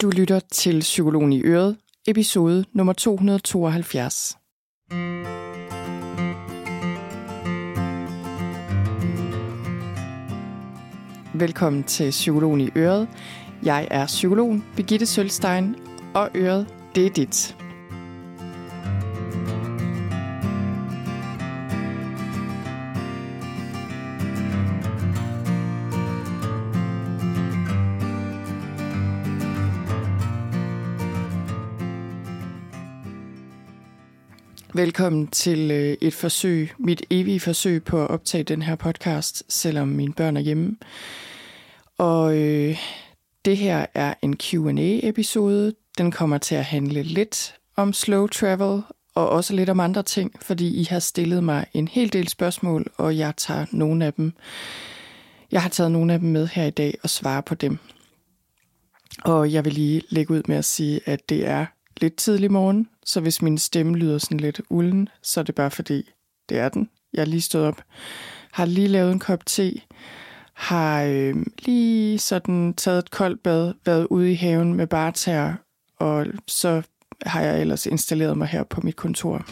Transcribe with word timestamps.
Du 0.00 0.10
lytter 0.10 0.40
til 0.40 0.80
Psykologen 0.80 1.32
i 1.32 1.42
Øret, 1.42 1.76
episode 2.06 2.64
nummer 2.72 2.92
272. 2.92 4.36
Velkommen 11.34 11.82
til 11.82 12.10
Psykologen 12.10 12.60
i 12.60 12.68
Øret. 12.76 13.08
Jeg 13.62 13.88
er 13.90 14.06
psykologen 14.06 14.64
Birgitte 14.76 15.06
Sølstein, 15.06 15.76
og 16.14 16.30
Øret, 16.34 16.74
det 16.94 17.06
er 17.06 17.10
dit. 17.10 17.56
Velkommen 34.80 35.26
til 35.26 35.70
øh, 35.70 35.96
et 36.00 36.14
forsøg, 36.14 36.72
mit 36.78 37.02
evige 37.10 37.40
forsøg 37.40 37.84
på 37.84 38.02
at 38.02 38.10
optage 38.10 38.44
den 38.44 38.62
her 38.62 38.76
podcast, 38.76 39.42
selvom 39.48 39.88
mine 39.88 40.12
børn 40.12 40.36
er 40.36 40.40
hjemme. 40.40 40.76
Og 41.98 42.36
øh, 42.36 42.78
det 43.44 43.56
her 43.56 43.86
er 43.94 44.14
en 44.22 44.36
Q&A-episode. 44.36 45.74
Den 45.98 46.10
kommer 46.10 46.38
til 46.38 46.54
at 46.54 46.64
handle 46.64 47.02
lidt 47.02 47.54
om 47.76 47.92
slow 47.92 48.26
travel, 48.26 48.82
og 49.14 49.28
også 49.28 49.54
lidt 49.54 49.70
om 49.70 49.80
andre 49.80 50.02
ting, 50.02 50.32
fordi 50.42 50.80
I 50.80 50.84
har 50.84 50.98
stillet 50.98 51.44
mig 51.44 51.66
en 51.74 51.88
hel 51.88 52.12
del 52.12 52.28
spørgsmål, 52.28 52.86
og 52.96 53.18
jeg 53.18 53.36
tager 53.36 53.66
nogle 53.72 54.04
af 54.04 54.12
dem. 54.12 54.32
Jeg 55.52 55.62
har 55.62 55.68
taget 55.68 55.92
nogle 55.92 56.12
af 56.12 56.18
dem 56.18 56.28
med 56.28 56.46
her 56.46 56.64
i 56.64 56.70
dag 56.70 56.98
og 57.02 57.10
svarer 57.10 57.40
på 57.40 57.54
dem. 57.54 57.78
Og 59.24 59.52
jeg 59.52 59.64
vil 59.64 59.72
lige 59.72 60.02
lægge 60.08 60.34
ud 60.34 60.42
med 60.48 60.56
at 60.56 60.64
sige, 60.64 61.00
at 61.06 61.28
det 61.28 61.46
er 61.46 61.66
lidt 62.00 62.16
tidlig 62.16 62.52
morgen, 62.52 62.88
så 63.04 63.20
hvis 63.20 63.42
min 63.42 63.58
stemme 63.58 63.96
lyder 63.96 64.18
sådan 64.18 64.40
lidt 64.40 64.60
ulden, 64.70 65.08
så 65.22 65.40
er 65.40 65.44
det 65.44 65.54
bare 65.54 65.70
fordi, 65.70 66.10
det 66.48 66.58
er 66.58 66.68
den. 66.68 66.90
Jeg 67.12 67.20
er 67.20 67.26
lige 67.26 67.40
stået 67.40 67.66
op, 67.66 67.82
har 68.52 68.64
lige 68.64 68.88
lavet 68.88 69.12
en 69.12 69.18
kop 69.18 69.46
te, 69.46 69.80
har 70.54 71.02
øh, 71.02 71.34
lige 71.58 72.18
sådan 72.18 72.74
taget 72.74 72.98
et 72.98 73.10
koldt 73.10 73.42
bad, 73.42 73.72
været 73.84 74.06
ude 74.06 74.32
i 74.32 74.34
haven 74.34 74.74
med 74.74 74.86
bartær, 74.86 75.52
og 75.96 76.26
så 76.48 76.82
har 77.22 77.40
jeg 77.40 77.60
ellers 77.60 77.86
installeret 77.86 78.38
mig 78.38 78.48
her 78.48 78.64
på 78.64 78.80
mit 78.80 78.96
kontor. 78.96 79.46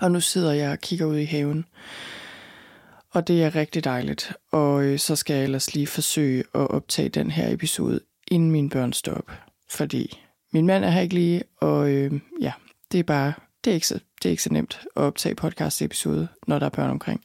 Og 0.00 0.12
nu 0.12 0.20
sidder 0.20 0.52
jeg 0.52 0.70
og 0.70 0.78
kigger 0.78 1.06
ud 1.06 1.16
i 1.16 1.24
haven. 1.24 1.64
Og 3.10 3.28
det 3.28 3.44
er 3.44 3.54
rigtig 3.54 3.84
dejligt. 3.84 4.32
Og 4.52 4.84
øh, 4.84 4.98
så 4.98 5.16
skal 5.16 5.34
jeg 5.34 5.44
ellers 5.44 5.74
lige 5.74 5.86
forsøge 5.86 6.44
at 6.54 6.70
optage 6.70 7.08
den 7.08 7.30
her 7.30 7.52
episode, 7.52 8.00
inden 8.28 8.50
mine 8.50 8.70
børn 8.70 8.92
står 8.92 9.12
op. 9.12 9.32
Fordi 9.70 10.20
min 10.52 10.66
mand 10.66 10.84
er 10.84 10.90
her 10.90 11.00
ikke 11.00 11.14
lige, 11.14 11.42
og 11.60 11.90
øh, 11.90 12.20
ja, 12.40 12.52
det 12.92 13.00
er 13.00 13.04
bare, 13.04 13.32
det 13.64 13.70
er, 13.70 13.74
ikke 13.74 13.86
så, 13.86 13.94
det 13.94 14.28
er 14.28 14.30
ikke 14.30 14.42
så 14.42 14.52
nemt 14.52 14.80
at 14.96 15.02
optage 15.02 15.34
podcast 15.34 15.82
episode, 15.82 16.28
når 16.46 16.58
der 16.58 16.66
er 16.66 16.70
børn 16.70 16.90
omkring. 16.90 17.24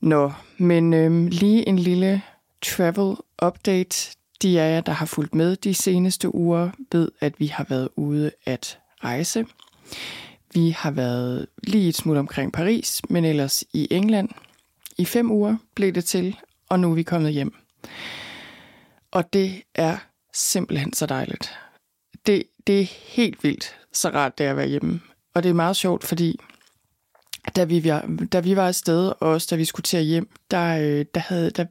Nå, 0.00 0.32
men 0.58 0.94
øh, 0.94 1.26
lige 1.26 1.68
en 1.68 1.78
lille 1.78 2.22
travel 2.62 3.16
update. 3.42 4.16
De 4.42 4.60
af 4.60 4.74
jer, 4.74 4.80
der 4.80 4.92
har 4.92 5.06
fulgt 5.06 5.34
med 5.34 5.56
de 5.56 5.74
seneste 5.74 6.34
uger, 6.34 6.70
ved, 6.92 7.08
at 7.20 7.40
vi 7.40 7.46
har 7.46 7.66
været 7.68 7.88
ude 7.96 8.30
at 8.46 8.78
rejse. 9.04 9.46
Vi 10.54 10.70
har 10.70 10.90
været 10.90 11.46
lige 11.62 11.88
et 11.88 11.96
smut 11.96 12.16
omkring 12.16 12.52
Paris, 12.52 13.02
men 13.08 13.24
ellers 13.24 13.64
i 13.72 13.88
England. 13.90 14.28
I 14.98 15.04
fem 15.04 15.30
uger 15.30 15.56
blev 15.74 15.92
det 15.92 16.04
til, 16.04 16.36
og 16.68 16.80
nu 16.80 16.90
er 16.90 16.94
vi 16.94 17.02
kommet 17.02 17.32
hjem. 17.32 17.54
Og 19.10 19.32
det 19.32 19.62
er 19.74 19.96
simpelthen 20.34 20.92
så 20.92 21.06
dejligt. 21.06 21.58
Det, 22.26 22.42
det 22.66 22.80
er 22.80 22.86
helt 23.06 23.44
vildt, 23.44 23.76
så 23.92 24.08
rart 24.08 24.38
det 24.38 24.46
er 24.46 24.50
at 24.50 24.56
være 24.56 24.68
hjemme. 24.68 25.00
Og 25.34 25.42
det 25.42 25.48
er 25.48 25.54
meget 25.54 25.76
sjovt, 25.76 26.04
fordi 26.04 26.40
da 27.56 27.64
vi, 27.64 27.84
var, 27.84 28.26
da 28.32 28.40
vi 28.40 28.56
var 28.56 28.68
afsted, 28.68 29.06
og 29.06 29.30
også 29.30 29.48
da 29.50 29.56
vi 29.56 29.64
skulle 29.64 29.84
til 29.84 29.96
at 29.96 30.04
hjem, 30.04 30.28
der, 30.50 30.76
øh, 30.78 31.04
der 31.14 31.20
havde, 31.20 31.50
der, 31.50 31.64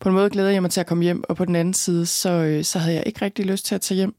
på 0.00 0.08
en 0.08 0.14
måde 0.14 0.30
glæder 0.30 0.50
jeg 0.50 0.62
mig 0.62 0.70
til 0.70 0.80
at 0.80 0.86
komme 0.86 1.04
hjem, 1.04 1.24
og 1.28 1.36
på 1.36 1.44
den 1.44 1.56
anden 1.56 1.74
side, 1.74 2.06
så, 2.06 2.30
øh, 2.30 2.64
så 2.64 2.78
havde 2.78 2.94
jeg 2.94 3.02
ikke 3.06 3.24
rigtig 3.24 3.46
lyst 3.46 3.66
til 3.66 3.74
at 3.74 3.80
tage 3.80 3.96
hjem. 3.96 4.14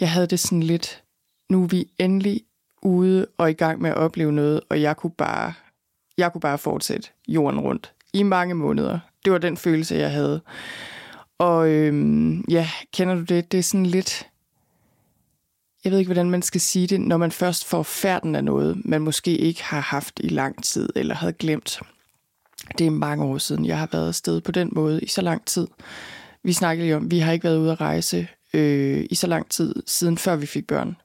Jeg 0.00 0.10
havde 0.10 0.26
det 0.26 0.40
sådan 0.40 0.62
lidt, 0.62 1.02
nu 1.50 1.62
er 1.62 1.66
vi 1.66 1.88
endelig 1.98 2.40
ude 2.82 3.26
og 3.38 3.50
i 3.50 3.54
gang 3.54 3.80
med 3.80 3.90
at 3.90 3.96
opleve 3.96 4.32
noget, 4.32 4.60
og 4.68 4.82
jeg 4.82 4.96
kunne 4.96 5.14
bare, 5.18 5.52
jeg 6.18 6.32
kunne 6.32 6.40
bare 6.40 6.58
fortsætte 6.58 7.08
jorden 7.28 7.60
rundt 7.60 7.92
i 8.12 8.22
mange 8.22 8.54
måneder. 8.54 8.98
Det 9.24 9.32
var 9.32 9.38
den 9.38 9.56
følelse, 9.56 9.94
jeg 9.94 10.10
havde. 10.10 10.40
Og 11.40 11.68
øhm, 11.68 12.44
ja, 12.50 12.68
kender 12.92 13.14
du 13.14 13.20
det? 13.20 13.52
Det 13.52 13.58
er 13.58 13.62
sådan 13.62 13.86
lidt... 13.86 14.26
Jeg 15.84 15.92
ved 15.92 15.98
ikke, 15.98 16.08
hvordan 16.08 16.30
man 16.30 16.42
skal 16.42 16.60
sige 16.60 16.86
det, 16.86 17.00
når 17.00 17.16
man 17.16 17.32
først 17.32 17.64
får 17.64 17.82
færden 17.82 18.34
af 18.34 18.44
noget, 18.44 18.82
man 18.84 19.00
måske 19.00 19.36
ikke 19.36 19.64
har 19.64 19.80
haft 19.80 20.20
i 20.24 20.28
lang 20.28 20.64
tid 20.64 20.88
eller 20.96 21.14
havde 21.14 21.32
glemt. 21.32 21.80
Det 22.78 22.86
er 22.86 22.90
mange 22.90 23.24
år 23.24 23.38
siden, 23.38 23.66
jeg 23.66 23.78
har 23.78 23.88
været 23.92 24.08
afsted 24.08 24.40
på 24.40 24.52
den 24.52 24.68
måde 24.72 25.00
i 25.00 25.06
så 25.06 25.22
lang 25.22 25.46
tid. 25.46 25.66
Vi 26.42 26.52
snakkede 26.52 26.86
lige 26.86 26.96
om, 26.96 27.10
vi 27.10 27.18
har 27.18 27.32
ikke 27.32 27.44
været 27.44 27.58
ude 27.58 27.72
at 27.72 27.80
rejse 27.80 28.28
øh, 28.54 29.06
i 29.10 29.14
så 29.14 29.26
lang 29.26 29.48
tid 29.48 29.74
siden 29.86 30.18
før 30.18 30.36
vi 30.36 30.46
fik 30.46 30.66
børn. 30.66 30.96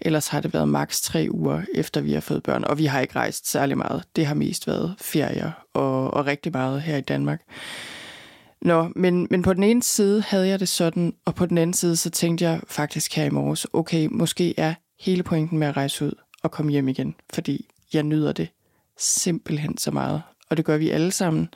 Ellers 0.00 0.28
har 0.28 0.40
det 0.40 0.54
været 0.54 0.68
maks 0.68 1.00
tre 1.00 1.28
uger 1.30 1.62
efter 1.74 2.00
vi 2.00 2.12
har 2.12 2.20
fået 2.20 2.42
børn, 2.42 2.64
og 2.64 2.78
vi 2.78 2.86
har 2.86 3.00
ikke 3.00 3.16
rejst 3.16 3.50
særlig 3.50 3.78
meget. 3.78 4.04
Det 4.16 4.26
har 4.26 4.34
mest 4.34 4.66
været 4.66 4.94
ferier 5.00 5.50
og, 5.74 6.14
og 6.14 6.26
rigtig 6.26 6.52
meget 6.52 6.82
her 6.82 6.96
i 6.96 7.00
Danmark. 7.00 7.40
Nå, 8.64 8.88
men, 8.96 9.26
men 9.30 9.42
på 9.42 9.52
den 9.52 9.62
ene 9.62 9.82
side 9.82 10.22
havde 10.22 10.48
jeg 10.48 10.60
det 10.60 10.68
sådan, 10.68 11.14
og 11.24 11.34
på 11.34 11.46
den 11.46 11.58
anden 11.58 11.74
side 11.74 11.96
så 11.96 12.10
tænkte 12.10 12.44
jeg 12.44 12.60
faktisk 12.68 13.14
her 13.16 13.24
i 13.24 13.30
morges, 13.30 13.66
okay, 13.72 14.08
måske 14.10 14.54
er 14.56 14.74
hele 15.00 15.22
pointen 15.22 15.58
med 15.58 15.66
at 15.66 15.76
rejse 15.76 16.04
ud 16.04 16.12
og 16.42 16.50
komme 16.50 16.72
hjem 16.72 16.88
igen, 16.88 17.14
fordi 17.34 17.68
jeg 17.92 18.02
nyder 18.02 18.32
det 18.32 18.48
simpelthen 18.98 19.78
så 19.78 19.90
meget. 19.90 20.22
Og 20.50 20.56
det 20.56 20.64
gør 20.64 20.76
vi 20.76 20.90
alle 20.90 21.12
sammen. 21.12 21.48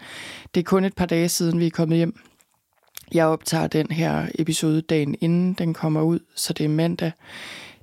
Det 0.55 0.61
er 0.61 0.65
kun 0.65 0.85
et 0.85 0.95
par 0.95 1.07
dage 1.07 1.29
siden, 1.29 1.61
vi 1.61 1.67
er 1.67 1.71
kommet 1.71 1.97
hjem. 1.97 2.21
Jeg 3.15 3.27
optager 3.27 3.67
den 3.67 3.91
her 3.91 4.29
episode 4.35 4.81
dagen 4.81 5.17
inden 5.21 5.53
den 5.53 5.75
kommer 5.75 6.03
ud, 6.03 6.19
så 6.35 6.53
det 6.53 6.65
er 6.65 6.69
mandag. 6.69 7.13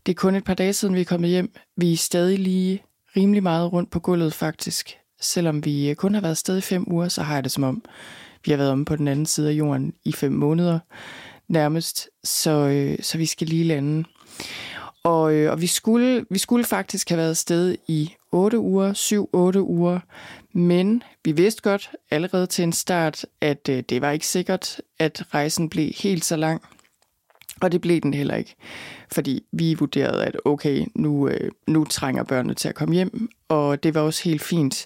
Det 0.06 0.12
er 0.12 0.16
kun 0.16 0.36
et 0.36 0.44
par 0.44 0.54
dage 0.54 0.74
siden, 0.74 0.96
vi 0.96 1.02
er 1.02 1.06
kommet 1.06 1.30
hjem. 1.30 1.52
Vi 1.78 1.94
er 1.94 1.98
stadig 1.98 2.40
lige 2.40 2.84
rimelig 3.18 3.44
meget 3.44 3.74
rundt 3.74 3.92
på 3.92 4.00
gulvet 4.00 4.34
faktisk. 4.34 4.98
Selvom 5.22 5.66
vi 5.66 5.96
kun 5.98 6.14
har 6.14 6.22
været 6.22 6.38
sted 6.38 6.58
i 6.58 6.62
fem 6.62 6.92
uger, 6.92 7.08
så 7.08 7.24
har 7.24 7.34
jeg 7.34 7.44
det 7.44 7.52
som 7.52 7.64
om, 7.64 7.84
vi 8.46 8.52
har 8.52 8.58
været 8.58 8.72
om 8.72 8.86
på 8.86 8.96
den 8.96 9.08
anden 9.08 9.26
side 9.26 9.50
af 9.50 9.54
jorden 9.54 9.94
i 10.06 10.12
fem 10.12 10.32
måneder 10.32 10.80
nærmest, 11.48 12.10
så, 12.24 12.52
øh, 12.52 12.98
så 13.02 13.18
vi 13.18 13.26
skal 13.26 13.48
lige 13.48 13.64
lande. 13.64 14.04
Og, 15.04 15.34
øh, 15.34 15.52
og 15.52 15.62
vi, 15.62 15.68
skulle, 15.68 16.26
vi 16.30 16.38
skulle 16.38 16.66
faktisk 16.66 17.10
have 17.10 17.18
været 17.18 17.38
sted 17.38 17.76
i 17.88 18.14
8 18.32 18.60
uger, 18.60 18.94
7-8 19.58 19.60
uger, 19.60 20.00
men 20.54 21.04
vi 21.26 21.32
vidste 21.32 21.62
godt 21.62 21.92
allerede 22.12 22.48
til 22.48 22.64
en 22.64 22.74
start, 22.74 23.26
at 23.42 23.70
øh, 23.70 23.84
det 23.90 24.02
var 24.02 24.12
ikke 24.12 24.28
sikkert, 24.28 24.82
at 25.00 25.24
rejsen 25.34 25.70
blev 25.70 25.92
helt 25.98 26.26
så 26.26 26.36
lang. 26.36 26.62
Og 27.62 27.72
det 27.72 27.82
blev 27.82 28.02
den 28.02 28.14
heller 28.14 28.36
ikke, 28.36 28.56
fordi 29.12 29.44
vi 29.52 29.74
vurderede, 29.74 30.26
at 30.26 30.38
okay, 30.46 30.86
nu, 30.96 31.28
øh, 31.28 31.52
nu 31.68 31.84
trænger 31.84 32.24
børnene 32.24 32.54
til 32.54 32.70
at 32.70 32.76
komme 32.76 32.96
hjem, 32.96 33.30
og 33.50 33.84
det 33.84 33.96
var 33.96 34.02
også 34.02 34.24
helt 34.24 34.42
fint. 34.42 34.86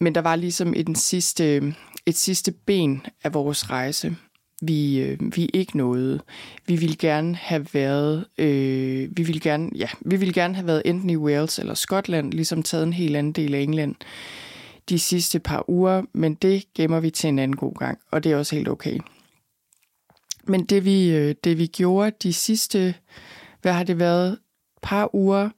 Men 0.00 0.14
der 0.14 0.20
var 0.20 0.36
ligesom 0.36 0.74
i 0.74 0.82
den 0.82 0.94
sidste, 0.94 1.74
et 2.08 2.16
sidste 2.16 2.52
ben 2.52 3.06
af 3.24 3.34
vores 3.34 3.70
rejse, 3.70 4.16
vi, 4.62 4.98
øh, 4.98 5.18
vi 5.36 5.50
ikke 5.54 5.76
nåede. 5.76 6.20
Vi 6.66 6.76
ville 6.76 6.96
gerne 6.96 7.36
have 7.36 7.66
været, 7.72 8.24
øh, 8.38 9.08
vi 9.16 9.22
ville 9.22 9.40
gerne, 9.40 9.70
ja, 9.76 9.88
vi 10.00 10.16
ville 10.16 10.34
gerne 10.34 10.54
have 10.54 10.66
været 10.66 10.82
enten 10.84 11.10
i 11.10 11.16
Wales 11.16 11.58
eller 11.58 11.74
Skotland, 11.74 12.32
ligesom 12.32 12.62
taget 12.62 12.82
en 12.82 12.92
helt 12.92 13.16
anden 13.16 13.32
del 13.32 13.54
af 13.54 13.60
England 13.60 13.94
de 14.88 14.98
sidste 14.98 15.38
par 15.38 15.70
uger, 15.70 16.02
men 16.12 16.34
det 16.34 16.64
gemmer 16.74 17.00
vi 17.00 17.10
til 17.10 17.28
en 17.28 17.38
anden 17.38 17.56
god 17.56 17.74
gang, 17.74 17.98
og 18.10 18.24
det 18.24 18.32
er 18.32 18.36
også 18.36 18.56
helt 18.56 18.68
okay. 18.68 18.98
Men 20.44 20.64
det 20.64 20.84
vi, 20.84 21.10
øh, 21.10 21.34
det 21.44 21.58
vi 21.58 21.66
gjorde 21.66 22.16
de 22.22 22.32
sidste, 22.32 22.94
hvad 23.62 23.72
har 23.72 23.84
det 23.84 23.98
været, 23.98 24.38
par 24.82 25.14
uger, 25.14 25.50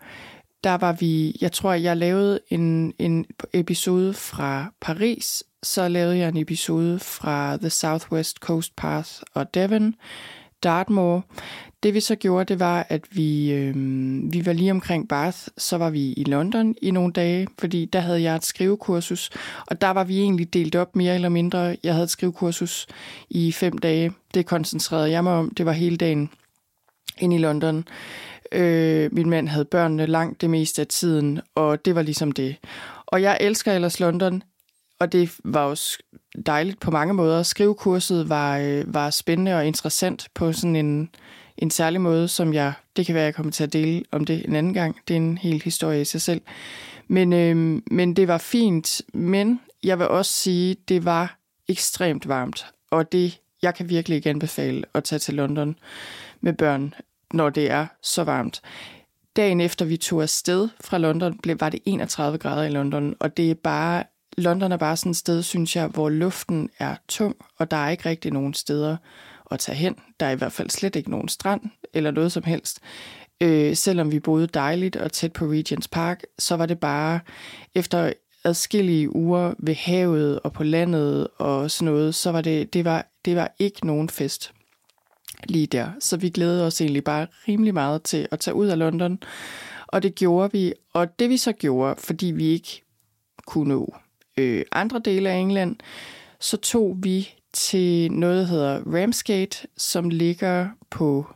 der 0.64 0.74
var 0.74 0.92
vi, 0.92 1.36
jeg 1.40 1.52
tror, 1.52 1.72
jeg 1.72 1.96
lavede 1.96 2.40
en, 2.48 2.92
en 2.98 3.26
episode 3.52 4.14
fra 4.14 4.72
Paris, 4.80 5.44
så 5.62 5.88
lavede 5.88 6.18
jeg 6.18 6.28
en 6.28 6.36
episode 6.36 6.98
fra 6.98 7.56
The 7.56 7.70
Southwest 7.70 8.36
Coast 8.36 8.76
Path 8.76 9.10
og 9.34 9.54
Devon, 9.54 9.94
Dartmoor. 10.62 11.24
Det 11.82 11.94
vi 11.94 12.00
så 12.00 12.14
gjorde, 12.14 12.44
det 12.44 12.60
var, 12.60 12.86
at 12.88 13.02
vi, 13.10 13.52
øh, 13.52 13.74
vi 14.32 14.46
var 14.46 14.52
lige 14.52 14.70
omkring 14.70 15.08
Bath, 15.08 15.38
så 15.58 15.76
var 15.76 15.90
vi 15.90 16.12
i 16.12 16.24
London 16.24 16.74
i 16.82 16.90
nogle 16.90 17.12
dage, 17.12 17.46
fordi 17.58 17.84
der 17.84 18.00
havde 18.00 18.22
jeg 18.22 18.36
et 18.36 18.44
skrivekursus, 18.44 19.30
og 19.66 19.80
der 19.80 19.90
var 19.90 20.04
vi 20.04 20.20
egentlig 20.20 20.54
delt 20.54 20.76
op 20.76 20.96
mere 20.96 21.14
eller 21.14 21.28
mindre. 21.28 21.76
Jeg 21.82 21.92
havde 21.92 22.04
et 22.04 22.10
skrivekursus 22.10 22.86
i 23.30 23.52
fem 23.52 23.78
dage. 23.78 24.12
Det 24.34 24.46
koncentrerede 24.46 25.10
jeg 25.10 25.24
mig 25.24 25.32
om. 25.32 25.50
Det 25.50 25.66
var 25.66 25.72
hele 25.72 25.96
dagen 25.96 26.30
ind 27.18 27.34
i 27.34 27.38
London. 27.38 27.84
Øh, 28.52 29.08
min 29.12 29.30
mand 29.30 29.48
havde 29.48 29.64
børnene 29.64 30.06
langt 30.06 30.40
det 30.40 30.50
meste 30.50 30.82
af 30.82 30.88
tiden, 30.88 31.40
og 31.54 31.84
det 31.84 31.94
var 31.94 32.02
ligesom 32.02 32.32
det. 32.32 32.56
Og 33.06 33.22
jeg 33.22 33.38
elsker 33.40 33.72
ellers 33.72 34.00
London, 34.00 34.42
og 35.00 35.12
det 35.12 35.30
var 35.44 35.64
også 35.64 35.98
dejligt 36.46 36.80
på 36.80 36.90
mange 36.90 37.14
måder. 37.14 37.42
Skrivekurset 37.42 38.28
var, 38.28 38.58
øh, 38.58 38.94
var 38.94 39.10
spændende 39.10 39.56
og 39.56 39.66
interessant 39.66 40.28
på 40.34 40.52
sådan 40.52 40.76
en, 40.76 41.10
en 41.58 41.70
særlig 41.70 42.00
måde, 42.00 42.28
som 42.28 42.54
jeg, 42.54 42.72
det 42.96 43.06
kan 43.06 43.14
være, 43.14 43.24
jeg 43.24 43.34
kommer 43.34 43.52
til 43.52 43.64
at 43.64 43.72
dele 43.72 44.02
om 44.10 44.24
det 44.24 44.44
en 44.48 44.56
anden 44.56 44.74
gang. 44.74 44.96
Det 45.08 45.14
er 45.14 45.18
en 45.18 45.38
hel 45.38 45.62
historie 45.62 46.00
i 46.00 46.04
sig 46.04 46.20
selv. 46.20 46.40
Men, 47.08 47.32
øh, 47.32 47.82
men 47.90 48.16
det 48.16 48.28
var 48.28 48.38
fint, 48.38 49.02
men 49.14 49.60
jeg 49.82 49.98
vil 49.98 50.08
også 50.08 50.32
sige, 50.32 50.76
det 50.88 51.04
var 51.04 51.38
ekstremt 51.68 52.28
varmt, 52.28 52.66
og 52.90 53.12
det, 53.12 53.40
jeg 53.62 53.74
kan 53.74 53.88
virkelig 53.88 54.16
ikke 54.16 54.30
anbefale 54.30 54.84
at 54.94 55.04
tage 55.04 55.18
til 55.18 55.34
London 55.34 55.76
med 56.40 56.52
børn, 56.52 56.94
når 57.32 57.50
det 57.50 57.70
er 57.70 57.86
så 58.02 58.24
varmt. 58.24 58.60
Dagen 59.36 59.60
efter 59.60 59.84
vi 59.84 59.96
tog 59.96 60.22
afsted 60.22 60.68
fra 60.80 60.98
London, 60.98 61.38
blev, 61.38 61.60
var 61.60 61.68
det 61.68 61.80
31 61.84 62.38
grader 62.38 62.62
i 62.62 62.70
London, 62.70 63.14
og 63.20 63.36
det 63.36 63.50
er 63.50 63.54
bare, 63.54 64.04
London 64.38 64.72
er 64.72 64.76
bare 64.76 64.96
sådan 64.96 65.10
et 65.10 65.16
sted, 65.16 65.42
synes 65.42 65.76
jeg, 65.76 65.86
hvor 65.86 66.08
luften 66.08 66.70
er 66.78 66.96
tung, 67.08 67.36
og 67.58 67.70
der 67.70 67.76
er 67.76 67.90
ikke 67.90 68.08
rigtig 68.08 68.32
nogen 68.32 68.54
steder 68.54 68.96
at 69.50 69.58
tage 69.58 69.76
hen. 69.76 69.96
Der 70.20 70.26
er 70.26 70.30
i 70.30 70.36
hvert 70.36 70.52
fald 70.52 70.70
slet 70.70 70.96
ikke 70.96 71.10
nogen 71.10 71.28
strand 71.28 71.60
eller 71.94 72.10
noget 72.10 72.32
som 72.32 72.42
helst. 72.42 72.80
Øh, 73.40 73.76
selvom 73.76 74.12
vi 74.12 74.20
boede 74.20 74.46
dejligt 74.46 74.96
og 74.96 75.12
tæt 75.12 75.32
på 75.32 75.44
Regents 75.44 75.88
Park, 75.88 76.22
så 76.38 76.56
var 76.56 76.66
det 76.66 76.80
bare 76.80 77.20
efter 77.74 78.12
adskillige 78.44 79.16
uger 79.16 79.54
ved 79.58 79.74
havet 79.74 80.40
og 80.40 80.52
på 80.52 80.64
landet 80.64 81.28
og 81.38 81.70
sådan 81.70 81.92
noget, 81.92 82.14
så 82.14 82.32
var 82.32 82.40
det, 82.40 82.72
det 82.72 82.84
var, 82.84 83.06
det 83.24 83.36
var 83.36 83.54
ikke 83.58 83.86
nogen 83.86 84.08
fest 84.08 84.52
lige 85.44 85.66
der. 85.66 85.90
Så 86.00 86.16
vi 86.16 86.30
glædede 86.30 86.66
os 86.66 86.80
egentlig 86.80 87.04
bare 87.04 87.26
rimelig 87.48 87.74
meget 87.74 88.02
til 88.02 88.28
at 88.30 88.40
tage 88.40 88.54
ud 88.54 88.66
af 88.66 88.78
London. 88.78 89.18
Og 89.86 90.02
det 90.02 90.14
gjorde 90.14 90.52
vi. 90.52 90.72
Og 90.92 91.18
det 91.18 91.28
vi 91.28 91.36
så 91.36 91.52
gjorde, 91.52 91.94
fordi 91.98 92.26
vi 92.26 92.46
ikke 92.46 92.82
kunne 93.46 93.68
nå 93.68 93.94
øh, 94.40 94.64
andre 94.72 94.98
dele 95.04 95.30
af 95.30 95.36
England, 95.36 95.76
så 96.40 96.56
tog 96.56 96.96
vi 97.02 97.34
til 97.52 98.12
noget, 98.12 98.38
der 98.38 98.44
hedder 98.44 98.82
Ramsgate, 98.86 99.66
som 99.76 100.10
ligger 100.10 100.68
på, 100.90 101.26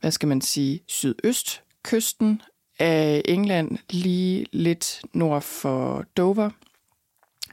hvad 0.00 0.10
skal 0.10 0.28
man 0.28 0.40
sige, 0.40 0.80
sydøstkysten 0.86 2.42
af 2.78 3.22
England, 3.24 3.78
lige 3.90 4.46
lidt 4.52 5.02
nord 5.12 5.42
for 5.42 6.04
Dover. 6.16 6.50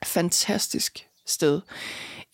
Fantastisk 0.04 1.08
sted. 1.26 1.62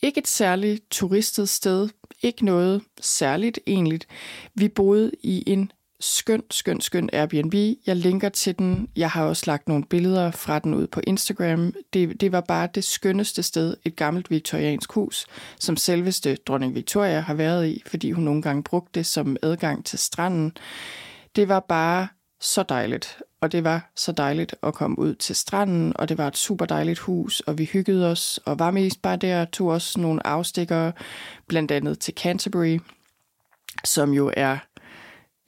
Ikke 0.02 0.20
et 0.20 0.28
særligt 0.28 0.84
turistet 0.92 1.50
sted, 1.50 1.90
ikke 2.22 2.46
noget 2.46 2.82
særligt 3.02 3.60
egentlig. 3.68 4.02
Vi 4.54 4.68
boede 4.68 5.12
i 5.24 5.44
en 5.48 5.72
skøn, 6.00 6.44
skøn, 6.52 6.82
skøn 6.82 7.10
Airbnb. 7.14 7.54
Jeg 7.88 7.96
linker 7.96 8.30
til 8.30 8.60
den. 8.60 8.90
Jeg 8.96 9.10
har 9.10 9.26
også 9.26 9.44
lagt 9.48 9.68
nogle 9.68 9.86
billeder 9.86 10.32
fra 10.32 10.60
den 10.60 10.74
ud 10.74 10.88
på 10.88 11.02
Instagram. 11.08 11.74
Det, 11.94 12.22
det 12.22 12.32
var 12.32 12.42
bare 12.42 12.70
det 12.76 12.84
skønneste 12.84 13.44
sted, 13.44 13.78
et 13.86 13.96
gammelt 13.96 14.32
viktoriansk 14.32 14.92
hus, 14.92 15.28
som 15.60 15.78
selveste 15.78 16.36
dronning 16.36 16.76
Victoria 16.76 17.20
har 17.20 17.34
været 17.34 17.68
i, 17.68 17.84
fordi 17.86 18.12
hun 18.12 18.24
nogle 18.24 18.42
gange 18.42 18.64
brugte 18.64 18.92
det 19.00 19.06
som 19.06 19.38
adgang 19.42 19.86
til 19.86 20.00
stranden. 20.00 20.58
Det 21.36 21.48
var 21.48 21.60
bare 21.60 22.08
så 22.40 22.64
dejligt, 22.64 23.18
og 23.42 23.52
det 23.52 23.64
var 23.64 23.92
så 23.96 24.12
dejligt 24.12 24.56
at 24.64 24.74
komme 24.74 25.00
ud 25.00 25.16
til 25.16 25.36
stranden, 25.36 25.94
og 25.96 26.10
det 26.10 26.18
var 26.18 26.28
et 26.28 26.38
super 26.38 26.66
dejligt 26.66 27.00
hus, 27.00 27.40
og 27.40 27.58
vi 27.58 27.66
hyggede 27.66 28.12
os, 28.12 28.40
og 28.46 28.60
var 28.60 28.72
mest 28.72 29.02
bare 29.02 29.18
der, 29.18 29.46
tog 29.46 29.68
også 29.68 30.00
nogle 30.00 30.28
afstikker, 30.28 30.92
blandt 31.48 31.72
andet 31.72 32.00
til 32.00 32.14
Canterbury, 32.14 32.80
som 33.84 34.14
jo 34.14 34.32
er 34.38 34.58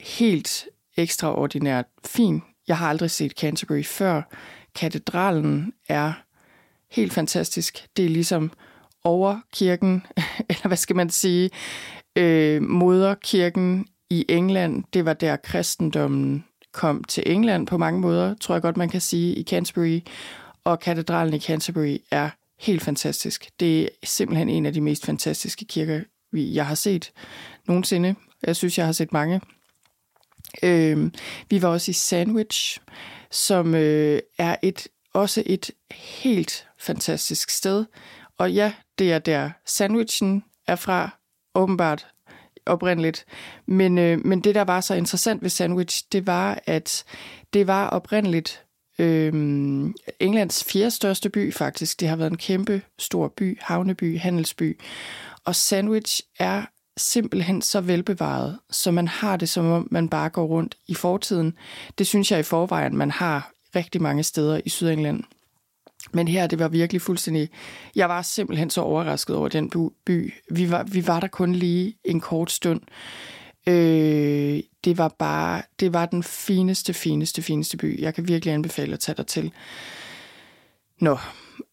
helt 0.00 0.68
ekstraordinært 0.96 1.86
fin. 2.06 2.42
Jeg 2.68 2.78
har 2.78 2.88
aldrig 2.88 3.10
set 3.10 3.32
Canterbury 3.32 3.84
før. 3.84 4.22
Katedralen 4.74 5.72
er 5.88 6.12
helt 6.90 7.12
fantastisk. 7.12 7.86
Det 7.96 8.04
er 8.04 8.08
ligesom 8.08 8.52
over 9.04 9.40
kirken, 9.52 10.06
eller 10.48 10.66
hvad 10.66 10.76
skal 10.76 10.96
man 10.96 11.10
sige, 11.10 11.50
øh, 12.16 12.62
moderkirken 12.62 13.86
i 14.10 14.24
England. 14.28 14.84
Det 14.92 15.04
var 15.04 15.12
der 15.12 15.36
kristendommen 15.36 16.44
kom 16.72 17.04
til 17.04 17.22
England 17.26 17.66
på 17.66 17.78
mange 17.78 18.00
måder, 18.00 18.34
tror 18.34 18.54
jeg 18.54 18.62
godt, 18.62 18.76
man 18.76 18.88
kan 18.88 19.00
sige, 19.00 19.34
i 19.34 19.42
Canterbury. 19.44 20.00
Og 20.64 20.80
katedralen 20.80 21.34
i 21.34 21.40
Canterbury 21.40 21.96
er 22.10 22.30
helt 22.60 22.82
fantastisk. 22.82 23.50
Det 23.60 23.82
er 23.82 23.88
simpelthen 24.04 24.48
en 24.48 24.66
af 24.66 24.72
de 24.72 24.80
mest 24.80 25.06
fantastiske 25.06 25.64
kirker, 25.64 26.00
jeg 26.32 26.66
har 26.66 26.74
set 26.74 27.12
nogensinde. 27.68 28.14
Jeg 28.42 28.56
synes, 28.56 28.78
jeg 28.78 28.86
har 28.86 28.92
set 28.92 29.12
mange. 29.12 29.40
Øh, 30.62 31.10
vi 31.50 31.62
var 31.62 31.68
også 31.68 31.90
i 31.90 31.94
Sandwich, 31.94 32.80
som 33.30 33.74
øh, 33.74 34.20
er 34.38 34.56
et 34.62 34.88
også 35.14 35.42
et 35.46 35.70
helt 35.90 36.68
fantastisk 36.78 37.50
sted. 37.50 37.84
Og 38.38 38.52
ja, 38.52 38.72
det 38.98 39.12
er 39.12 39.18
der 39.18 39.50
sandwichen 39.66 40.44
er 40.66 40.76
fra, 40.76 41.10
åbenbart 41.54 42.06
oprindeligt. 42.66 43.24
Men, 43.66 43.98
øh, 43.98 44.26
men 44.26 44.40
det, 44.40 44.54
der 44.54 44.62
var 44.62 44.80
så 44.80 44.94
interessant 44.94 45.42
ved 45.42 45.50
Sandwich, 45.50 46.04
det 46.12 46.26
var, 46.26 46.62
at 46.66 47.04
det 47.52 47.66
var 47.66 47.88
oprindeligt 47.88 48.64
øh, 48.98 49.32
Englands 50.20 50.64
fjerde 50.64 50.90
største 50.90 51.30
by 51.30 51.52
faktisk. 51.52 52.00
Det 52.00 52.08
har 52.08 52.16
været 52.16 52.30
en 52.30 52.36
kæmpe 52.36 52.82
stor 52.98 53.28
by, 53.28 53.58
havneby, 53.60 54.18
handelsby. 54.18 54.80
Og 55.44 55.56
Sandwich 55.56 56.22
er 56.38 56.64
simpelthen 57.00 57.62
så 57.62 57.80
velbevaret, 57.80 58.58
så 58.70 58.90
man 58.90 59.08
har 59.08 59.36
det, 59.36 59.48
som 59.48 59.70
om 59.70 59.88
man 59.90 60.08
bare 60.08 60.28
går 60.28 60.44
rundt 60.44 60.76
i 60.88 60.94
fortiden. 60.94 61.54
Det 61.98 62.06
synes 62.06 62.30
jeg 62.30 62.40
i 62.40 62.42
forvejen, 62.42 62.96
man 62.96 63.10
har 63.10 63.52
rigtig 63.76 64.02
mange 64.02 64.22
steder 64.22 64.60
i 64.64 64.68
Sydengland. 64.68 65.24
Men 66.12 66.28
her, 66.28 66.46
det 66.46 66.58
var 66.58 66.68
virkelig 66.68 67.02
fuldstændig... 67.02 67.48
Jeg 67.96 68.08
var 68.08 68.22
simpelthen 68.22 68.70
så 68.70 68.80
overrasket 68.80 69.36
over 69.36 69.48
den 69.48 69.92
by. 70.04 70.34
Vi 70.50 70.70
var, 70.70 70.82
vi 70.82 71.06
var 71.06 71.20
der 71.20 71.28
kun 71.28 71.54
lige 71.54 71.94
en 72.04 72.20
kort 72.20 72.50
stund. 72.50 72.80
Øh, 73.66 74.60
det 74.84 74.98
var 74.98 75.14
bare... 75.18 75.62
Det 75.80 75.92
var 75.92 76.06
den 76.06 76.22
fineste, 76.22 76.94
fineste, 76.94 77.42
fineste 77.42 77.76
by. 77.76 78.02
Jeg 78.02 78.14
kan 78.14 78.28
virkelig 78.28 78.54
anbefale 78.54 78.92
at 78.92 79.00
tage 79.00 79.16
dig 79.16 79.26
til. 79.26 79.52
Nå, 81.00 81.18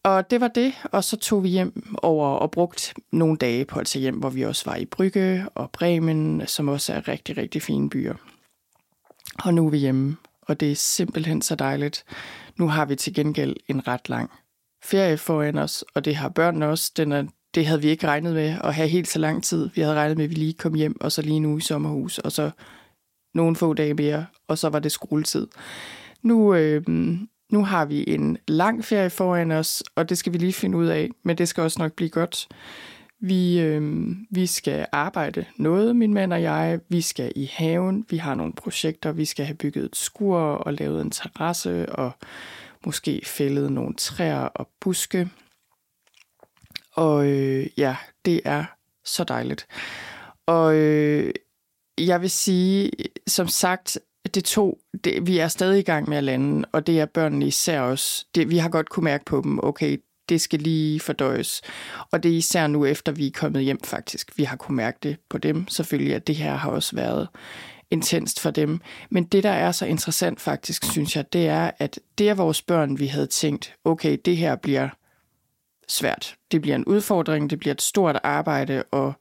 og 0.08 0.30
det 0.30 0.40
var 0.40 0.48
det, 0.48 0.72
og 0.84 1.04
så 1.04 1.16
tog 1.16 1.42
vi 1.42 1.48
hjem 1.48 1.96
over 2.02 2.28
og 2.28 2.50
brugt 2.50 2.94
nogle 3.12 3.36
dage 3.36 3.64
på 3.64 3.80
at 3.80 3.86
tage 3.86 4.00
hjem, 4.00 4.16
hvor 4.18 4.30
vi 4.30 4.44
også 4.44 4.70
var 4.70 4.76
i 4.76 4.84
Brygge 4.84 5.46
og 5.54 5.70
Bremen, 5.70 6.42
som 6.46 6.68
også 6.68 6.92
er 6.92 7.08
rigtig, 7.08 7.36
rigtig 7.36 7.62
fine 7.62 7.90
byer. 7.90 8.14
Og 9.44 9.54
nu 9.54 9.66
er 9.66 9.70
vi 9.70 9.78
hjemme, 9.78 10.16
og 10.42 10.60
det 10.60 10.70
er 10.70 10.76
simpelthen 10.76 11.42
så 11.42 11.54
dejligt. 11.54 12.04
Nu 12.56 12.68
har 12.68 12.84
vi 12.84 12.96
til 12.96 13.14
gengæld 13.14 13.56
en 13.68 13.88
ret 13.88 14.08
lang 14.08 14.30
ferie 14.84 15.16
foran 15.16 15.58
os, 15.58 15.84
og 15.94 16.04
det 16.04 16.16
har 16.16 16.28
børnene 16.28 16.66
også. 16.66 16.92
Den 16.96 17.12
er, 17.12 17.24
det 17.54 17.66
havde 17.66 17.82
vi 17.82 17.88
ikke 17.88 18.06
regnet 18.06 18.34
med 18.34 18.56
at 18.64 18.74
have 18.74 18.88
helt 18.88 19.08
så 19.08 19.18
lang 19.18 19.44
tid. 19.44 19.70
Vi 19.74 19.80
havde 19.80 19.94
regnet 19.94 20.16
med, 20.16 20.24
at 20.24 20.30
vi 20.30 20.34
lige 20.34 20.52
kom 20.54 20.74
hjem, 20.74 21.00
og 21.00 21.12
så 21.12 21.22
lige 21.22 21.40
nu 21.40 21.58
i 21.58 21.60
sommerhus, 21.60 22.18
og 22.18 22.32
så 22.32 22.50
nogle 23.34 23.56
få 23.56 23.74
dage 23.74 23.94
mere, 23.94 24.26
og 24.48 24.58
så 24.58 24.68
var 24.68 24.78
det 24.78 24.92
skoletid. 24.92 25.46
Nu, 26.22 26.54
øh, 26.54 26.82
nu 27.50 27.64
har 27.64 27.84
vi 27.84 28.04
en 28.08 28.38
lang 28.48 28.84
ferie 28.84 29.10
foran 29.10 29.50
os, 29.50 29.82
og 29.94 30.08
det 30.08 30.18
skal 30.18 30.32
vi 30.32 30.38
lige 30.38 30.52
finde 30.52 30.78
ud 30.78 30.86
af, 30.86 31.10
men 31.22 31.38
det 31.38 31.48
skal 31.48 31.62
også 31.62 31.82
nok 31.82 31.92
blive 31.92 32.10
godt. 32.10 32.48
Vi, 33.20 33.60
øh, 33.60 34.08
vi 34.30 34.46
skal 34.46 34.86
arbejde 34.92 35.44
noget, 35.56 35.96
min 35.96 36.14
mand 36.14 36.32
og 36.32 36.42
jeg. 36.42 36.80
Vi 36.88 37.00
skal 37.00 37.32
i 37.36 37.50
haven. 37.52 38.06
Vi 38.10 38.16
har 38.16 38.34
nogle 38.34 38.52
projekter. 38.52 39.12
Vi 39.12 39.24
skal 39.24 39.44
have 39.44 39.56
bygget 39.56 39.84
et 39.84 39.96
skur 39.96 40.38
og 40.38 40.74
lavet 40.74 41.02
en 41.02 41.10
terrasse 41.10 41.92
og 41.92 42.12
måske 42.86 43.22
fældet 43.26 43.72
nogle 43.72 43.94
træer 43.94 44.40
og 44.40 44.68
buske. 44.80 45.28
Og 46.92 47.26
øh, 47.26 47.66
ja, 47.76 47.96
det 48.24 48.40
er 48.44 48.64
så 49.04 49.24
dejligt. 49.24 49.66
Og 50.46 50.74
øh, 50.74 51.32
jeg 51.98 52.20
vil 52.20 52.30
sige, 52.30 52.90
som 53.26 53.48
sagt, 53.48 53.98
det 54.34 54.44
to, 54.44 54.78
det, 55.04 55.26
vi 55.26 55.38
er 55.38 55.48
stadig 55.48 55.78
i 55.78 55.82
gang 55.82 56.08
med 56.08 56.16
at 56.16 56.24
lande, 56.24 56.68
og 56.72 56.86
det 56.86 57.00
er 57.00 57.06
børnene 57.06 57.46
især 57.46 57.80
også. 57.80 58.26
Det, 58.34 58.50
vi 58.50 58.58
har 58.58 58.68
godt 58.68 58.88
kunne 58.88 59.04
mærke 59.04 59.24
på 59.24 59.40
dem, 59.44 59.58
okay, 59.62 59.96
det 60.28 60.40
skal 60.40 60.60
lige 60.60 61.00
fordøjes. 61.00 61.62
Og 62.12 62.22
det 62.22 62.32
er 62.32 62.36
især 62.36 62.66
nu, 62.66 62.84
efter 62.84 63.12
vi 63.12 63.26
er 63.26 63.30
kommet 63.34 63.62
hjem 63.62 63.80
faktisk. 63.84 64.38
Vi 64.38 64.44
har 64.44 64.56
kunne 64.56 64.76
mærke 64.76 64.98
det 65.02 65.16
på 65.30 65.38
dem 65.38 65.68
selvfølgelig, 65.68 66.14
at 66.14 66.26
det 66.26 66.36
her 66.36 66.54
har 66.54 66.70
også 66.70 66.96
været 66.96 67.28
intenst 67.90 68.40
for 68.40 68.50
dem. 68.50 68.80
Men 69.10 69.24
det, 69.24 69.42
der 69.42 69.50
er 69.50 69.72
så 69.72 69.86
interessant 69.86 70.40
faktisk, 70.40 70.84
synes 70.84 71.16
jeg, 71.16 71.32
det 71.32 71.48
er, 71.48 71.70
at 71.78 72.00
det 72.18 72.28
er 72.28 72.34
vores 72.34 72.62
børn, 72.62 72.98
vi 72.98 73.06
havde 73.06 73.26
tænkt, 73.26 73.74
okay, 73.84 74.18
det 74.24 74.36
her 74.36 74.56
bliver 74.56 74.88
svært. 75.88 76.34
Det 76.52 76.62
bliver 76.62 76.76
en 76.76 76.84
udfordring, 76.84 77.50
det 77.50 77.58
bliver 77.58 77.74
et 77.74 77.82
stort 77.82 78.20
arbejde, 78.22 78.82
og 78.90 79.12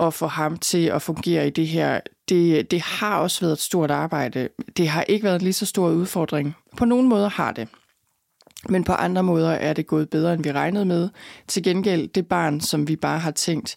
at 0.00 0.14
få 0.14 0.26
ham 0.26 0.56
til 0.56 0.86
at 0.86 1.02
fungere 1.02 1.46
i 1.46 1.50
det 1.50 1.66
her, 1.66 2.00
det, 2.28 2.70
det 2.70 2.80
har 2.82 3.18
også 3.18 3.40
været 3.40 3.52
et 3.52 3.60
stort 3.60 3.90
arbejde. 3.90 4.48
Det 4.76 4.88
har 4.88 5.02
ikke 5.02 5.24
været 5.24 5.34
en 5.36 5.42
lige 5.42 5.52
så 5.52 5.66
stor 5.66 5.90
udfordring. 5.90 6.54
På 6.76 6.84
nogle 6.84 7.08
måder 7.08 7.28
har 7.28 7.52
det. 7.52 7.68
Men 8.68 8.84
på 8.84 8.92
andre 8.92 9.22
måder 9.22 9.50
er 9.50 9.72
det 9.72 9.86
gået 9.86 10.10
bedre, 10.10 10.34
end 10.34 10.42
vi 10.42 10.52
regnede 10.52 10.84
med. 10.84 11.08
Til 11.48 11.62
gengæld, 11.62 12.08
det 12.08 12.26
barn, 12.26 12.60
som 12.60 12.88
vi 12.88 12.96
bare 12.96 13.18
har 13.18 13.30
tænkt, 13.30 13.76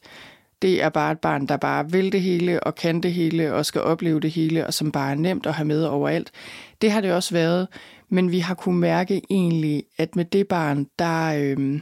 det 0.61 0.83
er 0.83 0.89
bare 0.89 1.11
et 1.11 1.19
barn, 1.19 1.47
der 1.47 1.57
bare 1.57 1.91
vil 1.91 2.11
det 2.11 2.21
hele 2.21 2.63
og 2.63 2.75
kan 2.75 3.03
det 3.03 3.13
hele 3.13 3.53
og 3.53 3.65
skal 3.65 3.81
opleve 3.81 4.19
det 4.19 4.31
hele, 4.31 4.67
og 4.67 4.73
som 4.73 4.91
bare 4.91 5.11
er 5.11 5.15
nemt 5.15 5.45
at 5.45 5.53
have 5.53 5.65
med 5.65 5.83
overalt. 5.83 6.31
Det 6.81 6.91
har 6.91 7.01
det 7.01 7.13
også 7.13 7.33
været, 7.33 7.67
Men 8.09 8.31
vi 8.31 8.39
har 8.39 8.53
kunne 8.53 8.79
mærke 8.79 9.21
egentlig, 9.29 9.83
at 9.97 10.15
med 10.15 10.25
det 10.25 10.47
barn, 10.47 10.85
der, 10.99 11.33
øh, 11.35 11.81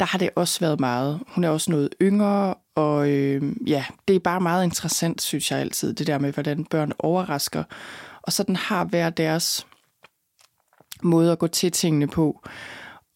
der 0.00 0.06
har 0.06 0.18
det 0.18 0.30
også 0.36 0.60
været 0.60 0.80
meget. 0.80 1.20
Hun 1.28 1.44
er 1.44 1.48
også 1.48 1.70
noget 1.70 1.88
yngre, 2.02 2.54
og 2.74 3.10
øh, 3.10 3.42
ja, 3.66 3.84
det 4.08 4.16
er 4.16 4.20
bare 4.20 4.40
meget 4.40 4.64
interessant, 4.64 5.22
synes 5.22 5.50
jeg 5.50 5.58
altid, 5.58 5.94
det 5.94 6.06
der 6.06 6.18
med, 6.18 6.32
hvordan 6.32 6.64
børn 6.64 6.92
overrasker. 6.98 7.64
Og 8.22 8.32
sådan 8.32 8.56
har 8.56 8.84
hver 8.84 9.10
deres 9.10 9.66
måde 11.02 11.32
at 11.32 11.38
gå 11.38 11.46
til 11.46 11.72
tingene 11.72 12.08
på. 12.08 12.40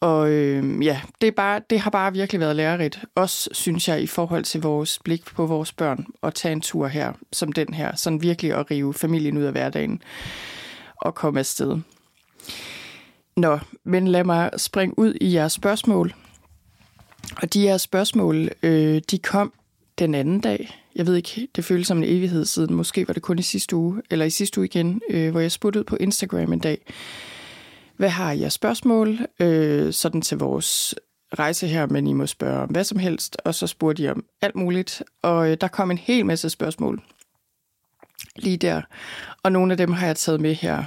Og 0.00 0.30
øh, 0.30 0.84
ja, 0.84 1.00
det, 1.20 1.26
er 1.26 1.32
bare, 1.32 1.60
det 1.70 1.80
har 1.80 1.90
bare 1.90 2.12
virkelig 2.12 2.40
været 2.40 2.56
lærerigt. 2.56 3.04
Også, 3.14 3.50
synes 3.52 3.88
jeg, 3.88 4.02
i 4.02 4.06
forhold 4.06 4.44
til 4.44 4.62
vores 4.62 4.98
blik 5.04 5.24
på 5.24 5.46
vores 5.46 5.72
børn, 5.72 6.06
at 6.22 6.34
tage 6.34 6.52
en 6.52 6.60
tur 6.60 6.86
her, 6.86 7.12
som 7.32 7.52
den 7.52 7.74
her. 7.74 7.96
Sådan 7.96 8.22
virkelig 8.22 8.54
at 8.54 8.70
rive 8.70 8.94
familien 8.94 9.38
ud 9.38 9.42
af 9.42 9.52
hverdagen 9.52 10.02
og 10.96 11.14
komme 11.14 11.40
afsted. 11.40 11.78
Nå, 13.36 13.58
men 13.84 14.08
lad 14.08 14.24
mig 14.24 14.50
springe 14.56 14.98
ud 14.98 15.14
i 15.20 15.34
jeres 15.34 15.52
spørgsmål. 15.52 16.14
Og 17.36 17.54
de 17.54 17.60
her 17.60 17.76
spørgsmål, 17.76 18.48
øh, 18.62 19.00
de 19.10 19.18
kom 19.18 19.52
den 19.98 20.14
anden 20.14 20.40
dag. 20.40 20.84
Jeg 20.96 21.06
ved 21.06 21.16
ikke, 21.16 21.48
det 21.56 21.64
føles 21.64 21.86
som 21.86 21.98
en 21.98 22.04
evighed 22.04 22.44
siden. 22.44 22.74
Måske 22.74 23.08
var 23.08 23.14
det 23.14 23.22
kun 23.22 23.38
i 23.38 23.42
sidste 23.42 23.76
uge, 23.76 24.02
eller 24.10 24.24
i 24.24 24.30
sidste 24.30 24.60
uge 24.60 24.66
igen, 24.66 25.00
øh, 25.10 25.30
hvor 25.30 25.40
jeg 25.40 25.52
spurgte 25.52 25.78
ud 25.78 25.84
på 25.84 25.96
Instagram 25.96 26.52
en 26.52 26.58
dag. 26.58 26.78
Hvad 27.96 28.08
har 28.08 28.32
I 28.32 28.50
spørgsmål? 28.50 29.18
Øh, 29.40 29.92
sådan 29.92 30.22
til 30.22 30.38
vores 30.38 30.94
rejse 31.38 31.66
her, 31.66 31.86
men 31.86 32.06
I 32.06 32.12
må 32.12 32.26
spørge 32.26 32.62
om 32.62 32.68
hvad 32.68 32.84
som 32.84 32.98
helst. 32.98 33.36
Og 33.44 33.54
så 33.54 33.66
spurgte 33.66 34.02
de 34.02 34.10
om 34.10 34.24
alt 34.42 34.54
muligt. 34.54 35.02
Og 35.22 35.50
øh, 35.50 35.56
der 35.60 35.68
kom 35.68 35.90
en 35.90 35.98
hel 35.98 36.26
masse 36.26 36.50
spørgsmål 36.50 37.02
lige 38.36 38.56
der. 38.56 38.82
Og 39.42 39.52
nogle 39.52 39.72
af 39.72 39.76
dem 39.76 39.92
har 39.92 40.06
jeg 40.06 40.16
taget 40.16 40.40
med 40.40 40.54
her. 40.54 40.84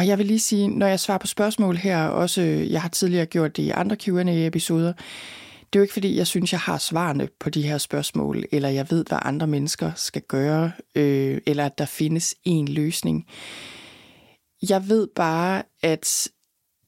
Og 0.00 0.06
jeg 0.06 0.18
vil 0.18 0.26
lige 0.26 0.40
sige, 0.40 0.68
når 0.68 0.86
jeg 0.86 1.00
svarer 1.00 1.18
på 1.18 1.26
spørgsmål 1.26 1.76
her, 1.76 2.04
også 2.04 2.42
øh, 2.42 2.72
jeg 2.72 2.82
har 2.82 2.88
tidligere 2.88 3.26
gjort 3.26 3.56
det 3.56 3.62
i 3.62 3.70
andre 3.70 3.96
Q&A-episoder, 3.96 4.92
det 4.92 5.76
er 5.76 5.80
jo 5.80 5.82
ikke 5.82 5.92
fordi, 5.92 6.16
jeg 6.16 6.26
synes, 6.26 6.52
jeg 6.52 6.60
har 6.60 6.78
svarene 6.78 7.28
på 7.40 7.50
de 7.50 7.62
her 7.62 7.78
spørgsmål, 7.78 8.44
eller 8.52 8.68
jeg 8.68 8.90
ved, 8.90 9.04
hvad 9.08 9.18
andre 9.22 9.46
mennesker 9.46 9.92
skal 9.96 10.22
gøre, 10.22 10.72
øh, 10.94 11.40
eller 11.46 11.66
at 11.66 11.78
der 11.78 11.84
findes 11.84 12.34
en 12.44 12.68
løsning. 12.68 13.26
Jeg 14.68 14.88
ved 14.88 15.08
bare, 15.14 15.62
at 15.82 16.28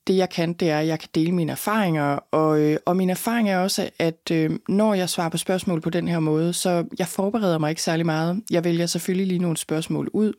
det 0.07 0.16
jeg 0.16 0.31
kan, 0.31 0.52
det 0.52 0.71
er, 0.71 0.78
at 0.78 0.87
jeg 0.87 1.00
kan 1.00 1.09
dele 1.14 1.33
mine 1.33 1.52
erfaringer, 1.52 2.19
og, 2.31 2.61
øh, 2.61 2.76
og 2.87 2.97
min 2.97 3.11
erfaring 3.11 3.50
er 3.50 3.59
også, 3.59 3.90
at 3.99 4.31
øh, 4.33 4.50
når 4.69 4.95
jeg 4.95 5.09
svarer 5.09 5.28
på 5.28 5.37
spørgsmål 5.37 5.81
på 5.81 5.90
den 5.90 6.09
her 6.09 6.21
måde, 6.21 6.52
så 6.52 6.85
jeg 6.99 7.07
forbereder 7.07 7.59
mig 7.59 7.71
ikke 7.71 7.83
særlig 7.83 8.07
meget. 8.07 8.42
Jeg 8.50 8.64
vælger 8.64 8.87
selvfølgelig 8.87 9.26
lige 9.26 9.42
nogle 9.42 9.57
spørgsmål 9.57 10.09
ud, 10.12 10.33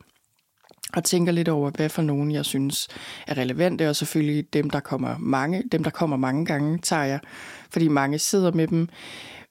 og 0.95 1.03
tænker 1.03 1.31
lidt 1.31 1.49
over, 1.49 1.71
hvad 1.71 1.89
for 1.89 2.01
nogen 2.01 2.31
jeg 2.31 2.45
synes 2.45 2.87
er 3.27 3.37
relevante, 3.37 3.89
og 3.89 3.95
selvfølgelig 3.95 4.53
dem, 4.53 4.69
der 4.69 4.79
kommer 4.79 5.15
mange, 5.19 5.63
dem, 5.71 5.83
der 5.83 5.91
kommer 5.91 6.17
mange 6.17 6.45
gange, 6.45 6.77
tager 6.77 7.03
jeg, 7.03 7.19
fordi 7.69 7.87
mange 7.87 8.19
sidder 8.19 8.51
med 8.51 8.67
dem. 8.67 8.89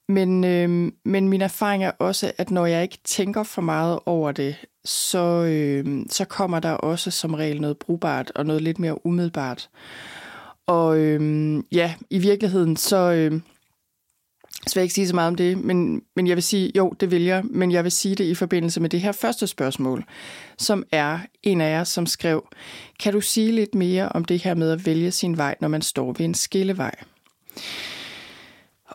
Men, 0.08 0.44
øh, 0.44 0.92
men 1.04 1.28
min 1.28 1.42
erfaring 1.42 1.84
er 1.84 1.90
også, 1.98 2.32
at 2.38 2.50
når 2.50 2.66
jeg 2.66 2.82
ikke 2.82 2.98
tænker 3.04 3.42
for 3.42 3.62
meget 3.62 3.98
over 4.06 4.32
det, 4.32 4.56
så, 4.84 5.44
øh, 5.44 6.06
så 6.10 6.24
kommer 6.24 6.60
der 6.60 6.70
også 6.70 7.10
som 7.10 7.34
regel 7.34 7.60
noget 7.60 7.78
brugbart 7.78 8.32
og 8.34 8.46
noget 8.46 8.62
lidt 8.62 8.78
mere 8.78 9.06
umiddelbart. 9.06 9.68
Og 10.66 10.98
øh, 10.98 11.56
ja, 11.72 11.94
i 12.10 12.18
virkeligheden, 12.18 12.76
så, 12.76 13.12
øh, 13.12 13.40
så 14.66 14.74
vil 14.74 14.80
jeg 14.80 14.84
ikke 14.84 14.94
sige 14.94 15.08
så 15.08 15.14
meget 15.14 15.28
om 15.28 15.34
det, 15.34 15.58
men, 15.58 16.02
men 16.16 16.26
jeg 16.26 16.36
vil 16.36 16.42
sige, 16.42 16.72
jo, 16.76 16.94
det 17.00 17.10
vil 17.10 17.22
jeg, 17.22 17.42
men 17.44 17.72
jeg 17.72 17.84
vil 17.84 17.92
sige 17.92 18.14
det 18.14 18.24
i 18.24 18.34
forbindelse 18.34 18.80
med 18.80 18.90
det 18.90 19.00
her 19.00 19.12
første 19.12 19.46
spørgsmål, 19.46 20.04
som 20.58 20.84
er 20.92 21.18
en 21.42 21.60
af 21.60 21.70
jer, 21.70 21.84
som 21.84 22.06
skrev, 22.06 22.46
kan 23.00 23.12
du 23.12 23.20
sige 23.20 23.52
lidt 23.52 23.74
mere 23.74 24.08
om 24.08 24.24
det 24.24 24.42
her 24.42 24.54
med 24.54 24.70
at 24.70 24.86
vælge 24.86 25.10
sin 25.10 25.36
vej, 25.36 25.54
når 25.60 25.68
man 25.68 25.82
står 25.82 26.12
ved 26.12 26.24
en 26.24 26.34
skillevej? 26.34 26.94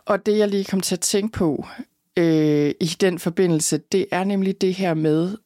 Og 0.06 0.26
det, 0.26 0.38
jeg 0.38 0.48
lige 0.48 0.64
kom 0.64 0.80
til 0.80 0.94
at 0.94 1.00
tænke 1.00 1.32
på 1.32 1.66
øh, 2.16 2.70
i 2.80 2.96
den 3.00 3.18
forbindelse, 3.18 3.78
det 3.92 4.06
er 4.10 4.24
nemlig 4.24 4.60
det 4.60 4.74
her 4.74 4.94
med 4.94 5.36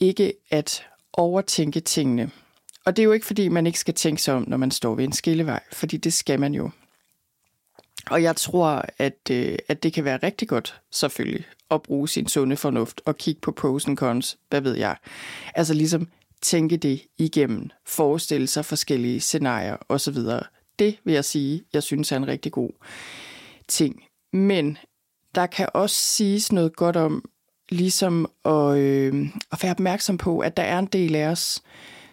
ikke 0.00 0.32
at 0.50 0.82
overtænke 1.12 1.80
tingene. 1.80 2.30
Og 2.84 2.96
det 2.96 3.02
er 3.02 3.04
jo 3.04 3.12
ikke, 3.12 3.26
fordi 3.26 3.48
man 3.48 3.66
ikke 3.66 3.78
skal 3.78 3.94
tænke 3.94 4.22
sig 4.22 4.34
om, 4.34 4.44
når 4.48 4.56
man 4.56 4.70
står 4.70 4.94
ved 4.94 5.04
en 5.04 5.12
skillevej, 5.12 5.60
fordi 5.72 5.96
det 5.96 6.12
skal 6.12 6.40
man 6.40 6.54
jo. 6.54 6.70
Og 8.10 8.22
jeg 8.22 8.36
tror, 8.36 8.84
at, 8.98 9.30
øh, 9.30 9.58
at 9.68 9.82
det 9.82 9.92
kan 9.92 10.04
være 10.04 10.16
rigtig 10.16 10.48
godt, 10.48 10.80
selvfølgelig, 10.90 11.44
at 11.70 11.82
bruge 11.82 12.08
sin 12.08 12.28
sunde 12.28 12.56
fornuft 12.56 13.00
og 13.04 13.18
kigge 13.18 13.40
på 13.40 13.52
pros 13.52 13.86
and 13.86 13.96
cons, 13.96 14.38
hvad 14.48 14.60
ved 14.60 14.76
jeg. 14.76 14.96
Altså 15.54 15.74
ligesom 15.74 16.08
tænke 16.42 16.76
det 16.76 17.02
igennem, 17.18 17.70
forestille 17.86 18.46
sig 18.46 18.64
forskellige 18.64 19.20
scenarier 19.20 19.76
osv. 19.88 20.16
Det 20.78 20.98
vil 21.04 21.14
jeg 21.14 21.24
sige, 21.24 21.62
jeg 21.72 21.82
synes 21.82 22.12
er 22.12 22.16
en 22.16 22.28
rigtig 22.28 22.52
god 22.52 22.70
ting. 23.68 24.04
Men 24.32 24.78
der 25.34 25.46
kan 25.46 25.68
også 25.74 25.96
siges 25.96 26.52
noget 26.52 26.76
godt 26.76 26.96
om, 26.96 27.24
ligesom 27.68 28.30
at, 28.44 28.78
øh, 28.78 29.28
at 29.52 29.62
være 29.62 29.70
opmærksom 29.70 30.18
på, 30.18 30.38
at 30.38 30.56
der 30.56 30.62
er 30.62 30.78
en 30.78 30.86
del 30.86 31.14
af 31.14 31.26
os, 31.26 31.62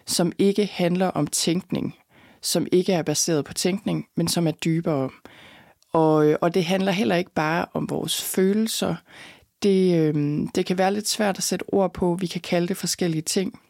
som 0.06 0.32
ikke 0.38 0.66
handler 0.72 1.06
om 1.06 1.26
tænkning, 1.26 1.94
som 2.42 2.66
ikke 2.72 2.92
er 2.92 3.02
baseret 3.02 3.44
på 3.44 3.54
tænkning, 3.54 4.06
men 4.16 4.28
som 4.28 4.46
er 4.46 4.50
dybere. 4.52 5.10
Og, 5.98 6.26
øh, 6.26 6.36
og 6.40 6.54
det 6.54 6.64
handler 6.64 6.92
heller 6.92 7.16
ikke 7.16 7.30
bare 7.34 7.66
om 7.72 7.90
vores 7.90 8.22
følelser. 8.22 8.94
Det, 9.62 9.98
øh, 9.98 10.42
det 10.54 10.66
kan 10.66 10.78
være 10.78 10.94
lidt 10.94 11.08
svært 11.08 11.38
at 11.38 11.44
sætte 11.44 11.64
ord 11.68 11.92
på. 11.92 12.16
Vi 12.20 12.26
kan 12.26 12.40
kalde 12.40 12.68
det 12.68 12.76
forskellige 12.76 13.22
ting. 13.22 13.60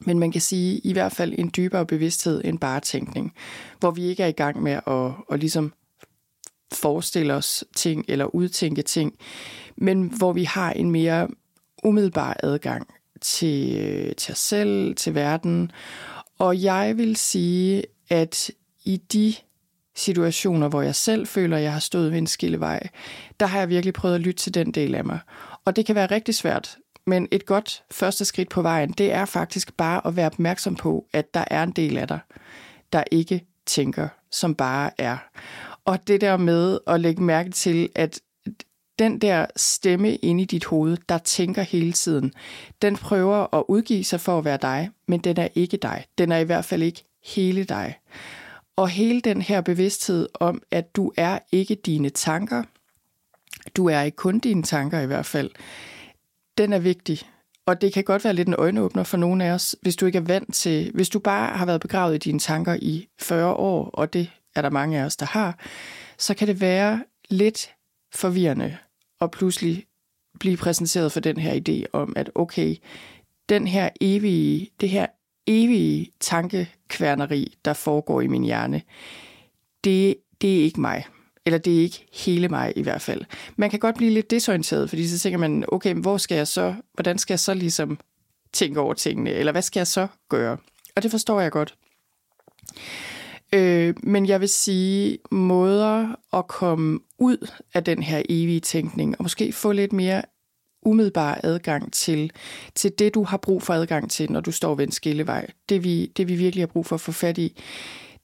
Men 0.00 0.18
man 0.18 0.32
kan 0.32 0.40
sige 0.40 0.78
i 0.78 0.92
hvert 0.92 1.12
fald 1.12 1.34
en 1.38 1.50
dybere 1.56 1.86
bevidsthed 1.86 2.42
end 2.44 2.58
bare 2.58 2.80
tænkning, 2.80 3.34
hvor 3.80 3.90
vi 3.90 4.04
ikke 4.04 4.22
er 4.22 4.26
i 4.26 4.32
gang 4.32 4.62
med 4.62 4.72
at, 4.72 5.12
at 5.32 5.40
ligesom 5.40 5.72
forestille 6.72 7.34
os 7.34 7.64
ting 7.74 8.04
eller 8.08 8.34
udtænke 8.34 8.82
ting, 8.82 9.14
men 9.76 10.12
hvor 10.16 10.32
vi 10.32 10.44
har 10.44 10.72
en 10.72 10.90
mere 10.90 11.28
umiddelbar 11.84 12.36
adgang 12.42 12.86
til, 13.20 13.76
øh, 13.76 14.14
til 14.14 14.32
os 14.32 14.38
selv, 14.38 14.94
til 14.94 15.14
verden. 15.14 15.72
Og 16.38 16.62
jeg 16.62 16.96
vil 16.96 17.16
sige, 17.16 17.84
at 18.10 18.50
i 18.84 18.96
de 18.96 19.34
situationer, 19.96 20.68
hvor 20.68 20.82
jeg 20.82 20.94
selv 20.94 21.26
føler, 21.26 21.56
at 21.56 21.62
jeg 21.62 21.72
har 21.72 21.80
stået 21.80 22.10
ved 22.10 22.18
en 22.18 22.26
skillevej, 22.26 22.88
der 23.40 23.46
har 23.46 23.58
jeg 23.58 23.68
virkelig 23.68 23.94
prøvet 23.94 24.14
at 24.14 24.20
lytte 24.20 24.42
til 24.42 24.54
den 24.54 24.70
del 24.70 24.94
af 24.94 25.04
mig. 25.04 25.18
Og 25.64 25.76
det 25.76 25.86
kan 25.86 25.94
være 25.94 26.06
rigtig 26.06 26.34
svært, 26.34 26.76
men 27.06 27.28
et 27.30 27.46
godt 27.46 27.82
første 27.90 28.24
skridt 28.24 28.48
på 28.48 28.62
vejen, 28.62 28.90
det 28.90 29.12
er 29.12 29.24
faktisk 29.24 29.76
bare 29.76 30.06
at 30.06 30.16
være 30.16 30.26
opmærksom 30.26 30.76
på, 30.76 31.06
at 31.12 31.34
der 31.34 31.44
er 31.50 31.62
en 31.62 31.70
del 31.70 31.98
af 31.98 32.08
dig, 32.08 32.18
der 32.92 33.02
ikke 33.10 33.46
tænker, 33.66 34.08
som 34.30 34.54
bare 34.54 34.90
er. 34.98 35.16
Og 35.84 36.08
det 36.08 36.20
der 36.20 36.36
med 36.36 36.78
at 36.86 37.00
lægge 37.00 37.22
mærke 37.22 37.50
til, 37.50 37.88
at 37.94 38.20
den 38.98 39.18
der 39.18 39.46
stemme 39.56 40.14
inde 40.14 40.42
i 40.42 40.46
dit 40.46 40.64
hoved, 40.64 40.96
der 41.08 41.18
tænker 41.18 41.62
hele 41.62 41.92
tiden, 41.92 42.32
den 42.82 42.96
prøver 42.96 43.54
at 43.54 43.64
udgive 43.68 44.04
sig 44.04 44.20
for 44.20 44.38
at 44.38 44.44
være 44.44 44.58
dig, 44.62 44.90
men 45.08 45.20
den 45.20 45.36
er 45.36 45.48
ikke 45.54 45.76
dig. 45.76 46.04
Den 46.18 46.32
er 46.32 46.38
i 46.38 46.44
hvert 46.44 46.64
fald 46.64 46.82
ikke 46.82 47.04
hele 47.24 47.64
dig. 47.64 47.98
Og 48.76 48.88
hele 48.88 49.20
den 49.20 49.42
her 49.42 49.60
bevidsthed 49.60 50.28
om, 50.34 50.62
at 50.70 50.96
du 50.96 51.12
er 51.16 51.38
ikke 51.52 51.74
dine 51.74 52.10
tanker, 52.10 52.62
du 53.76 53.86
er 53.86 54.00
ikke 54.00 54.16
kun 54.16 54.38
dine 54.38 54.62
tanker 54.62 55.00
i 55.00 55.06
hvert 55.06 55.26
fald, 55.26 55.50
den 56.58 56.72
er 56.72 56.78
vigtig. 56.78 57.20
Og 57.66 57.80
det 57.80 57.92
kan 57.92 58.04
godt 58.04 58.24
være 58.24 58.34
lidt 58.34 58.48
en 58.48 58.54
øjenåbner 58.54 59.04
for 59.04 59.16
nogle 59.16 59.44
af 59.44 59.50
os, 59.50 59.76
hvis 59.82 59.96
du 59.96 60.06
ikke 60.06 60.18
er 60.18 60.22
vant 60.22 60.54
til, 60.54 60.90
hvis 60.94 61.08
du 61.08 61.18
bare 61.18 61.56
har 61.56 61.66
været 61.66 61.80
begravet 61.80 62.14
i 62.14 62.18
dine 62.18 62.38
tanker 62.38 62.76
i 62.82 63.08
40 63.20 63.54
år, 63.54 63.90
og 63.90 64.12
det 64.12 64.30
er 64.54 64.62
der 64.62 64.70
mange 64.70 65.00
af 65.00 65.04
os, 65.04 65.16
der 65.16 65.26
har, 65.26 65.58
så 66.18 66.34
kan 66.34 66.48
det 66.48 66.60
være 66.60 67.04
lidt 67.28 67.74
forvirrende 68.14 68.76
at 69.20 69.30
pludselig 69.30 69.86
blive 70.40 70.56
præsenteret 70.56 71.12
for 71.12 71.20
den 71.20 71.36
her 71.36 71.54
idé 71.54 71.84
om, 71.92 72.12
at 72.16 72.30
okay, 72.34 72.76
den 73.48 73.66
her 73.66 73.88
evige, 74.00 74.70
det 74.80 74.90
her 74.90 75.06
evige 75.46 76.10
tankekværneri, 76.20 77.56
der 77.64 77.72
foregår 77.72 78.20
i 78.20 78.26
min 78.26 78.42
hjerne, 78.42 78.82
det, 79.84 80.16
det 80.40 80.58
er 80.58 80.64
ikke 80.64 80.80
mig. 80.80 81.04
Eller 81.46 81.58
det 81.58 81.76
er 81.76 81.82
ikke 81.82 82.06
hele 82.12 82.48
mig 82.48 82.72
i 82.76 82.82
hvert 82.82 83.02
fald. 83.02 83.24
Man 83.56 83.70
kan 83.70 83.78
godt 83.78 83.96
blive 83.96 84.10
lidt 84.10 84.30
desorienteret, 84.30 84.88
fordi 84.88 85.08
så 85.08 85.18
tænker 85.18 85.38
man, 85.38 85.64
okay, 85.68 85.92
men 85.92 86.02
hvor 86.02 86.16
skal 86.16 86.36
jeg 86.36 86.48
så, 86.48 86.74
hvordan 86.94 87.18
skal 87.18 87.34
jeg 87.34 87.40
så 87.40 87.54
ligesom 87.54 87.98
tænke 88.52 88.80
over 88.80 88.94
tingene, 88.94 89.30
eller 89.30 89.52
hvad 89.52 89.62
skal 89.62 89.80
jeg 89.80 89.86
så 89.86 90.06
gøre? 90.28 90.56
Og 90.96 91.02
det 91.02 91.10
forstår 91.10 91.40
jeg 91.40 91.52
godt. 91.52 91.74
Øh, 93.52 93.94
men 94.02 94.26
jeg 94.26 94.40
vil 94.40 94.48
sige, 94.48 95.18
måder 95.30 96.14
at 96.32 96.46
komme 96.46 96.98
ud 97.18 97.50
af 97.74 97.84
den 97.84 98.02
her 98.02 98.22
evige 98.28 98.60
tænkning, 98.60 99.16
og 99.18 99.22
måske 99.22 99.52
få 99.52 99.72
lidt 99.72 99.92
mere 99.92 100.22
umiddelbar 100.86 101.40
adgang 101.42 101.92
til, 101.92 102.30
til 102.74 102.92
det, 102.98 103.14
du 103.14 103.24
har 103.24 103.36
brug 103.36 103.62
for 103.62 103.74
adgang 103.74 104.10
til, 104.10 104.32
når 104.32 104.40
du 104.40 104.52
står 104.52 104.74
ved 104.74 104.86
en 104.86 104.92
skillevej. 104.92 105.46
Det 105.68 105.84
vi, 105.84 106.06
det 106.06 106.28
vi 106.28 106.34
virkelig 106.34 106.62
har 106.62 106.66
brug 106.66 106.86
for 106.86 106.94
at 106.94 107.00
få 107.00 107.12
fat 107.12 107.38
i, 107.38 107.62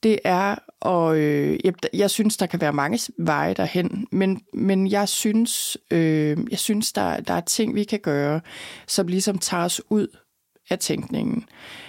det 0.02 0.19
er, 0.25 0.54
og 0.81 1.19
øh, 1.19 1.59
jeg, 1.64 1.75
jeg 1.92 2.11
synes, 2.11 2.37
der 2.37 2.47
kan 2.47 2.61
være 2.61 2.73
mange 2.73 3.12
veje 3.19 3.54
derhen, 3.54 4.07
men, 4.12 4.40
men 4.54 4.90
jeg 4.90 5.09
synes, 5.09 5.76
øh, 5.90 6.37
jeg 6.50 6.59
synes 6.59 6.92
der, 6.92 7.21
der 7.21 7.35
er 7.35 7.40
ting, 7.40 7.75
vi 7.75 7.85
kan 7.85 8.00
gøre, 8.00 8.40
som 8.87 9.07
ligesom 9.07 9.38
tager 9.38 9.64
os 9.64 9.81
ud 9.90 10.07
af 10.71 10.78
tænkningen. 10.78 11.45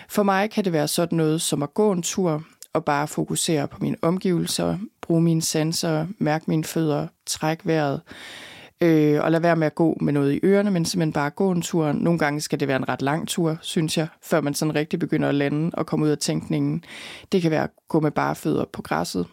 For 0.09 0.23
mig 0.23 0.51
kan 0.51 0.63
det 0.65 0.73
være 0.73 0.87
sådan 0.87 1.17
noget 1.17 1.41
som 1.41 1.63
at 1.63 1.73
gå 1.73 1.91
en 1.91 2.01
tur 2.01 2.43
og 2.73 2.85
bare 2.85 3.07
fokusere 3.07 3.67
på 3.67 3.77
mine 3.81 3.97
omgivelser, 4.01 4.77
bruge 5.01 5.21
mine 5.21 5.41
sanser, 5.41 6.07
mærke 6.17 6.45
mine 6.47 6.63
fødder, 6.63 7.07
trække 7.25 7.65
vejret, 7.65 8.01
øh, 8.07 8.52
Øh, 8.81 9.23
og 9.23 9.31
lade 9.31 9.43
være 9.43 9.55
med 9.55 9.67
at 9.67 9.75
gå 9.75 9.97
med 10.01 10.13
noget 10.13 10.33
i 10.33 10.39
ørerne, 10.43 10.71
men 10.71 10.85
simpelthen 10.85 11.13
bare 11.13 11.29
gå 11.29 11.51
en 11.51 11.61
tur. 11.61 11.91
Nogle 11.91 12.19
gange 12.19 12.41
skal 12.41 12.59
det 12.59 12.67
være 12.67 12.77
en 12.77 12.89
ret 12.89 13.01
lang 13.01 13.27
tur, 13.27 13.57
synes 13.61 13.97
jeg, 13.97 14.07
før 14.21 14.41
man 14.41 14.53
sådan 14.53 14.75
rigtig 14.75 14.99
begynder 14.99 15.29
at 15.29 15.35
lande 15.35 15.71
og 15.73 15.85
komme 15.85 16.05
ud 16.05 16.11
af 16.11 16.17
tænkningen. 16.17 16.83
Det 17.31 17.41
kan 17.41 17.51
være 17.51 17.63
at 17.63 17.69
gå 17.87 17.99
med 17.99 18.11
bare 18.11 18.35
fødder 18.35 18.65
på 18.73 18.81
græsset, 18.81 19.27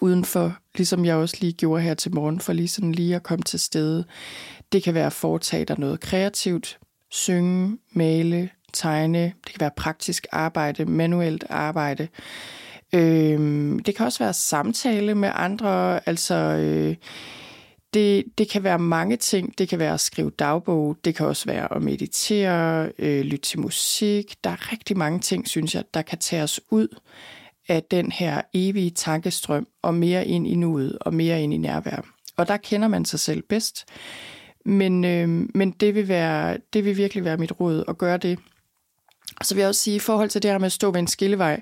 udenfor, 0.00 0.56
ligesom 0.74 1.04
jeg 1.04 1.16
også 1.16 1.36
lige 1.40 1.52
gjorde 1.52 1.82
her 1.82 1.94
til 1.94 2.14
morgen, 2.14 2.40
for 2.40 2.52
lige 2.52 2.68
sådan 2.68 2.92
lige 2.92 3.16
at 3.16 3.22
komme 3.22 3.42
til 3.42 3.60
stede. 3.60 4.04
Det 4.72 4.82
kan 4.82 4.94
være 4.94 5.06
at 5.06 5.12
foretage 5.12 5.64
dig 5.64 5.78
noget 5.78 6.00
kreativt, 6.00 6.78
synge, 7.10 7.78
male, 7.92 8.50
tegne. 8.72 9.22
Det 9.22 9.52
kan 9.52 9.60
være 9.60 9.70
praktisk 9.76 10.26
arbejde, 10.32 10.84
manuelt 10.84 11.44
arbejde. 11.50 12.08
Øh, 12.94 13.38
det 13.86 13.96
kan 13.96 14.06
også 14.06 14.18
være 14.18 14.32
samtale 14.32 15.14
med 15.14 15.30
andre, 15.34 16.00
altså... 16.08 16.34
Øh, 16.34 16.96
det, 17.94 18.24
det 18.38 18.50
kan 18.50 18.64
være 18.64 18.78
mange 18.78 19.16
ting. 19.16 19.58
Det 19.58 19.68
kan 19.68 19.78
være 19.78 19.94
at 19.94 20.00
skrive 20.00 20.30
dagbog, 20.30 20.96
det 21.04 21.14
kan 21.14 21.26
også 21.26 21.46
være 21.46 21.76
at 21.76 21.82
meditere, 21.82 22.90
øh, 22.98 23.20
lytte 23.20 23.44
til 23.44 23.60
musik. 23.60 24.34
Der 24.44 24.50
er 24.50 24.72
rigtig 24.72 24.96
mange 24.96 25.20
ting, 25.20 25.48
synes 25.48 25.74
jeg, 25.74 25.84
der 25.94 26.02
kan 26.02 26.18
tage 26.18 26.42
os 26.42 26.60
ud 26.70 26.88
af 27.68 27.82
den 27.82 28.12
her 28.12 28.42
evige 28.54 28.90
tankestrøm 28.90 29.66
og 29.82 29.94
mere 29.94 30.26
ind 30.26 30.46
i 30.46 30.54
nuet 30.54 30.98
og 31.00 31.14
mere 31.14 31.42
ind 31.42 31.54
i 31.54 31.56
nærvær. 31.56 32.04
Og 32.36 32.48
der 32.48 32.56
kender 32.56 32.88
man 32.88 33.04
sig 33.04 33.20
selv 33.20 33.42
bedst. 33.42 33.84
Men, 34.64 35.04
øh, 35.04 35.28
men 35.54 35.70
det, 35.70 35.94
vil 35.94 36.08
være, 36.08 36.58
det 36.72 36.84
vil 36.84 36.96
virkelig 36.96 37.24
være 37.24 37.36
mit 37.36 37.60
råd 37.60 37.84
at 37.88 37.98
gøre 37.98 38.16
det. 38.16 38.38
Og 39.36 39.46
så 39.46 39.54
vil 39.54 39.60
jeg 39.60 39.68
også 39.68 39.80
sige, 39.80 39.96
i 39.96 39.98
forhold 39.98 40.28
til 40.28 40.42
det 40.42 40.50
her 40.50 40.58
med 40.58 40.66
at 40.66 40.72
stå 40.72 40.90
ved 40.90 41.00
en 41.00 41.06
skillevej, 41.06 41.60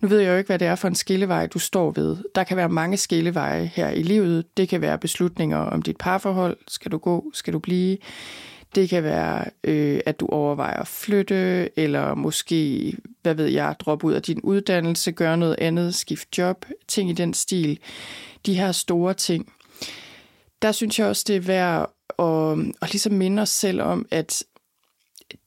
nu 0.00 0.08
ved 0.08 0.20
jeg 0.20 0.30
jo 0.30 0.36
ikke, 0.36 0.48
hvad 0.48 0.58
det 0.58 0.68
er 0.68 0.74
for 0.74 0.88
en 0.88 0.94
skillevej, 0.94 1.46
du 1.46 1.58
står 1.58 1.90
ved. 1.90 2.16
Der 2.34 2.44
kan 2.44 2.56
være 2.56 2.68
mange 2.68 2.96
skilleveje 2.96 3.70
her 3.74 3.90
i 3.90 4.02
livet. 4.02 4.56
Det 4.56 4.68
kan 4.68 4.80
være 4.80 4.98
beslutninger 4.98 5.58
om 5.58 5.82
dit 5.82 5.96
parforhold. 5.96 6.56
Skal 6.68 6.92
du 6.92 6.98
gå? 6.98 7.30
Skal 7.34 7.52
du 7.52 7.58
blive? 7.58 7.96
Det 8.74 8.88
kan 8.88 9.02
være, 9.02 9.44
øh, 9.64 10.00
at 10.06 10.20
du 10.20 10.26
overvejer 10.26 10.80
at 10.80 10.88
flytte, 10.88 11.70
eller 11.78 12.14
måske, 12.14 12.92
hvad 13.22 13.34
ved 13.34 13.46
jeg, 13.46 13.76
droppe 13.80 14.06
ud 14.06 14.12
af 14.12 14.22
din 14.22 14.40
uddannelse, 14.40 15.12
gøre 15.12 15.36
noget 15.36 15.56
andet, 15.58 15.94
skift 15.94 16.38
job, 16.38 16.66
ting 16.88 17.10
i 17.10 17.12
den 17.12 17.34
stil. 17.34 17.78
De 18.46 18.54
her 18.54 18.72
store 18.72 19.14
ting. 19.14 19.52
Der 20.62 20.72
synes 20.72 20.98
jeg 20.98 21.06
også, 21.06 21.24
det 21.26 21.36
er 21.36 21.40
værd 21.40 21.90
at, 22.18 22.58
at 22.82 22.92
ligesom 22.92 23.12
minde 23.12 23.42
os 23.42 23.50
selv 23.50 23.82
om, 23.82 24.06
at 24.10 24.42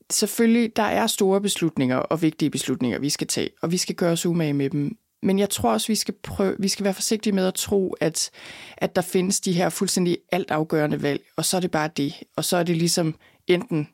selvfølgelig, 0.09 0.75
der 0.75 0.83
er 0.83 1.07
store 1.07 1.41
beslutninger 1.41 1.97
og 1.97 2.21
vigtige 2.21 2.49
beslutninger, 2.49 2.99
vi 2.99 3.09
skal 3.09 3.27
tage, 3.27 3.49
og 3.61 3.71
vi 3.71 3.77
skal 3.77 3.95
gøre 3.95 4.11
os 4.11 4.25
umage 4.25 4.53
med 4.53 4.69
dem. 4.69 4.97
Men 5.23 5.39
jeg 5.39 5.49
tror 5.49 5.71
også, 5.71 5.87
vi 5.87 5.95
skal, 5.95 6.13
prøve, 6.23 6.55
vi 6.59 6.67
skal 6.67 6.83
være 6.83 6.93
forsigtige 6.93 7.33
med 7.33 7.47
at 7.47 7.53
tro, 7.53 7.95
at, 7.99 8.29
at 8.77 8.95
der 8.95 9.01
findes 9.01 9.39
de 9.39 9.53
her 9.53 9.69
fuldstændig 9.69 10.17
altafgørende 10.31 11.01
valg, 11.01 11.21
og 11.35 11.45
så 11.45 11.57
er 11.57 11.61
det 11.61 11.71
bare 11.71 11.89
det. 11.97 12.13
Og 12.35 12.45
så 12.45 12.57
er 12.57 12.63
det 12.63 12.77
ligesom 12.77 13.15
enten 13.47 13.87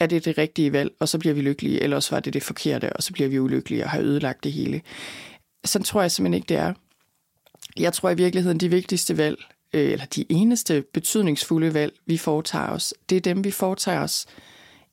er 0.00 0.06
det 0.06 0.24
det 0.24 0.38
rigtige 0.38 0.72
valg, 0.72 0.92
og 1.00 1.08
så 1.08 1.18
bliver 1.18 1.34
vi 1.34 1.40
lykkelige, 1.40 1.80
eller 1.82 1.96
også 1.96 2.14
var 2.14 2.20
det 2.20 2.32
det 2.32 2.42
forkerte, 2.42 2.92
og 2.92 3.02
så 3.02 3.12
bliver 3.12 3.28
vi 3.28 3.38
ulykkelige 3.38 3.84
og 3.84 3.90
har 3.90 4.00
ødelagt 4.00 4.44
det 4.44 4.52
hele. 4.52 4.80
Sådan 5.64 5.84
tror 5.84 6.00
jeg 6.00 6.10
simpelthen 6.10 6.34
ikke, 6.34 6.48
det 6.48 6.56
er. 6.56 6.74
Jeg 7.76 7.92
tror 7.92 8.10
i 8.10 8.14
virkeligheden, 8.14 8.60
de 8.60 8.68
vigtigste 8.68 9.16
valg, 9.16 9.38
øh, 9.72 9.92
eller 9.92 10.04
de 10.04 10.24
eneste 10.28 10.84
betydningsfulde 10.94 11.74
valg, 11.74 11.92
vi 12.06 12.16
foretager 12.16 12.68
os, 12.68 12.94
det 13.10 13.16
er 13.16 13.20
dem, 13.20 13.44
vi 13.44 13.50
foretager 13.50 14.00
os 14.00 14.26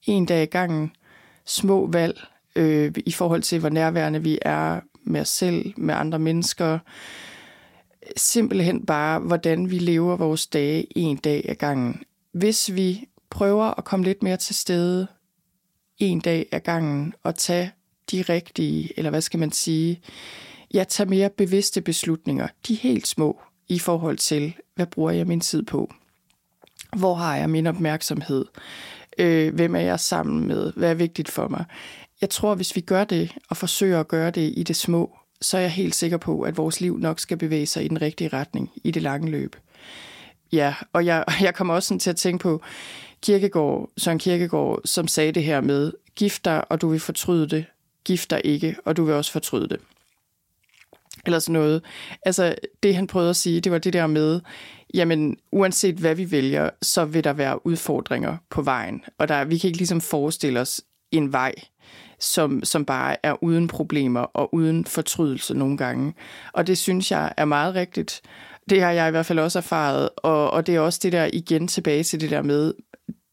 en 0.07 0.25
dag 0.25 0.43
i 0.43 0.45
gangen. 0.45 0.91
Små 1.45 1.87
valg 1.91 2.19
øh, 2.55 2.93
i 3.05 3.11
forhold 3.11 3.41
til, 3.41 3.59
hvor 3.59 3.69
nærværende 3.69 4.23
vi 4.23 4.39
er 4.41 4.79
med 5.03 5.21
os 5.21 5.29
selv, 5.29 5.73
med 5.77 5.95
andre 5.95 6.19
mennesker. 6.19 6.79
Simpelthen 8.17 8.85
bare, 8.85 9.19
hvordan 9.19 9.71
vi 9.71 9.77
lever 9.77 10.15
vores 10.15 10.47
dage 10.47 10.97
en 10.97 11.17
dag 11.17 11.45
ad 11.49 11.55
gangen. 11.55 12.03
Hvis 12.31 12.75
vi 12.75 13.07
prøver 13.29 13.77
at 13.77 13.83
komme 13.83 14.05
lidt 14.05 14.23
mere 14.23 14.37
til 14.37 14.55
stede 14.55 15.07
en 15.97 16.19
dag 16.19 16.45
ad 16.51 16.59
gangen 16.59 17.13
og 17.23 17.35
tage 17.35 17.71
de 18.11 18.21
rigtige, 18.21 18.89
eller 18.97 19.09
hvad 19.09 19.21
skal 19.21 19.39
man 19.39 19.51
sige, 19.51 20.01
ja, 20.73 20.83
tage 20.83 21.09
mere 21.09 21.29
bevidste 21.29 21.81
beslutninger, 21.81 22.47
de 22.67 22.75
helt 22.75 23.07
små, 23.07 23.41
i 23.67 23.79
forhold 23.79 24.17
til, 24.17 24.53
hvad 24.75 24.85
bruger 24.85 25.11
jeg 25.11 25.27
min 25.27 25.39
tid 25.39 25.63
på? 25.63 25.93
Hvor 26.97 27.13
har 27.13 27.35
jeg 27.35 27.49
min 27.49 27.67
opmærksomhed? 27.67 28.45
Øh, 29.17 29.55
hvem 29.55 29.75
er 29.75 29.79
jeg 29.79 29.99
sammen 29.99 30.47
med? 30.47 30.73
Hvad 30.75 30.89
er 30.89 30.93
vigtigt 30.93 31.29
for 31.29 31.47
mig? 31.47 31.65
Jeg 32.21 32.29
tror, 32.29 32.55
hvis 32.55 32.75
vi 32.75 32.81
gør 32.81 33.03
det, 33.03 33.35
og 33.49 33.57
forsøger 33.57 33.99
at 33.99 34.07
gøre 34.07 34.31
det 34.31 34.53
i 34.57 34.63
det 34.63 34.75
små, 34.75 35.17
så 35.41 35.57
er 35.57 35.61
jeg 35.61 35.71
helt 35.71 35.95
sikker 35.95 36.17
på, 36.17 36.41
at 36.41 36.57
vores 36.57 36.81
liv 36.81 36.97
nok 36.97 37.19
skal 37.19 37.37
bevæge 37.37 37.65
sig 37.65 37.85
i 37.85 37.87
den 37.87 38.01
rigtige 38.01 38.27
retning 38.27 38.71
i 38.83 38.91
det 38.91 39.01
lange 39.01 39.31
løb. 39.31 39.55
Ja, 40.51 40.75
og 40.93 41.05
jeg, 41.05 41.25
jeg 41.41 41.55
kommer 41.55 41.73
også 41.73 41.87
sådan 41.87 41.99
til 41.99 42.09
at 42.09 42.15
tænke 42.15 42.41
på 42.41 42.61
Kirkegård, 43.21 43.89
Søren 43.97 44.19
Kirkegård, 44.19 44.81
som 44.85 45.07
sagde 45.07 45.31
det 45.31 45.43
her 45.43 45.61
med, 45.61 45.91
gift 46.15 46.45
dig, 46.45 46.71
og 46.71 46.81
du 46.81 46.89
vil 46.89 46.99
fortryde 46.99 47.49
det. 47.49 47.65
Gift 48.05 48.29
dig 48.29 48.41
ikke, 48.43 48.75
og 48.85 48.97
du 48.97 49.03
vil 49.05 49.13
også 49.13 49.31
fortryde 49.31 49.69
det. 49.69 49.79
Eller 51.25 51.39
sådan 51.39 51.53
noget. 51.53 51.83
Altså, 52.25 52.55
det 52.83 52.95
han 52.95 53.07
prøvede 53.07 53.29
at 53.29 53.35
sige, 53.35 53.61
det 53.61 53.71
var 53.71 53.77
det 53.77 53.93
der 53.93 54.07
med, 54.07 54.41
jamen, 54.93 55.37
uanset 55.51 55.95
hvad 55.95 56.15
vi 56.15 56.31
vælger, 56.31 56.69
så 56.81 57.05
vil 57.05 57.23
der 57.23 57.33
være 57.33 57.65
udfordringer 57.65 58.37
på 58.49 58.61
vejen. 58.61 59.01
Og 59.17 59.27
der, 59.27 59.45
vi 59.45 59.57
kan 59.57 59.67
ikke 59.67 59.77
ligesom 59.77 60.01
forestille 60.01 60.59
os 60.59 60.81
en 61.11 61.33
vej, 61.33 61.53
som, 62.19 62.63
som 62.63 62.85
bare 62.85 63.15
er 63.23 63.43
uden 63.43 63.67
problemer 63.67 64.19
og 64.19 64.53
uden 64.53 64.85
fortrydelse 64.85 65.53
nogle 65.53 65.77
gange. 65.77 66.13
Og 66.53 66.67
det 66.67 66.77
synes 66.77 67.11
jeg 67.11 67.33
er 67.37 67.45
meget 67.45 67.75
rigtigt. 67.75 68.21
Det 68.69 68.81
har 68.81 68.91
jeg 68.91 69.07
i 69.07 69.11
hvert 69.11 69.25
fald 69.25 69.39
også 69.39 69.59
erfaret, 69.59 70.09
og, 70.17 70.51
og 70.51 70.67
det 70.67 70.75
er 70.75 70.79
også 70.79 70.99
det 71.03 71.11
der 71.11 71.29
igen 71.33 71.67
tilbage 71.67 72.03
til 72.03 72.21
det 72.21 72.29
der 72.29 72.41
med, 72.41 72.73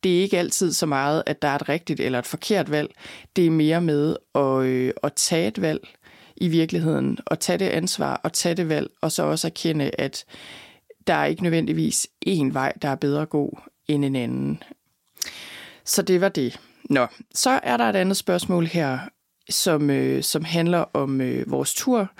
det 0.04 0.18
er 0.18 0.22
ikke 0.22 0.38
altid 0.38 0.72
så 0.72 0.86
meget, 0.86 1.22
at 1.26 1.42
der 1.42 1.48
er 1.48 1.54
et 1.54 1.68
rigtigt 1.68 2.00
eller 2.00 2.18
et 2.18 2.26
forkert 2.26 2.70
valg. 2.70 2.90
Det 3.36 3.46
er 3.46 3.50
mere 3.50 3.80
med 3.80 4.16
at, 4.34 4.62
øh, 4.66 4.92
at 5.02 5.12
tage 5.12 5.48
et 5.48 5.60
valg 5.60 5.88
i 6.36 6.48
virkeligheden, 6.48 7.18
og 7.26 7.40
tage 7.40 7.58
det 7.58 7.68
ansvar 7.68 8.20
og 8.24 8.32
tage 8.32 8.54
det 8.54 8.68
valg, 8.68 8.90
og 9.00 9.12
så 9.12 9.22
også 9.22 9.46
erkende, 9.46 9.90
at 9.98 10.24
der 11.06 11.14
er 11.14 11.24
ikke 11.24 11.42
nødvendigvis 11.42 12.06
én 12.28 12.52
vej, 12.52 12.72
der 12.82 12.88
er 12.88 12.94
bedre 12.94 13.22
at 13.22 13.30
gå 13.30 13.58
end 13.88 14.04
en 14.04 14.16
anden. 14.16 14.62
Så 15.84 16.02
det 16.02 16.20
var 16.20 16.28
det. 16.28 16.60
Nå, 16.90 17.06
så 17.34 17.60
er 17.62 17.76
der 17.76 17.84
et 17.84 17.96
andet 17.96 18.16
spørgsmål 18.16 18.66
her, 18.66 18.98
som, 19.50 19.90
øh, 19.90 20.22
som 20.22 20.44
handler 20.44 20.84
om 20.92 21.20
øh, 21.20 21.50
vores 21.50 21.74
tur. 21.74 22.10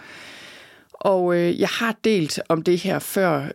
Og 0.92 1.36
øh, 1.36 1.60
jeg 1.60 1.68
har 1.68 1.96
delt 2.04 2.40
om 2.48 2.62
det 2.62 2.78
her 2.78 2.98
før, 2.98 3.48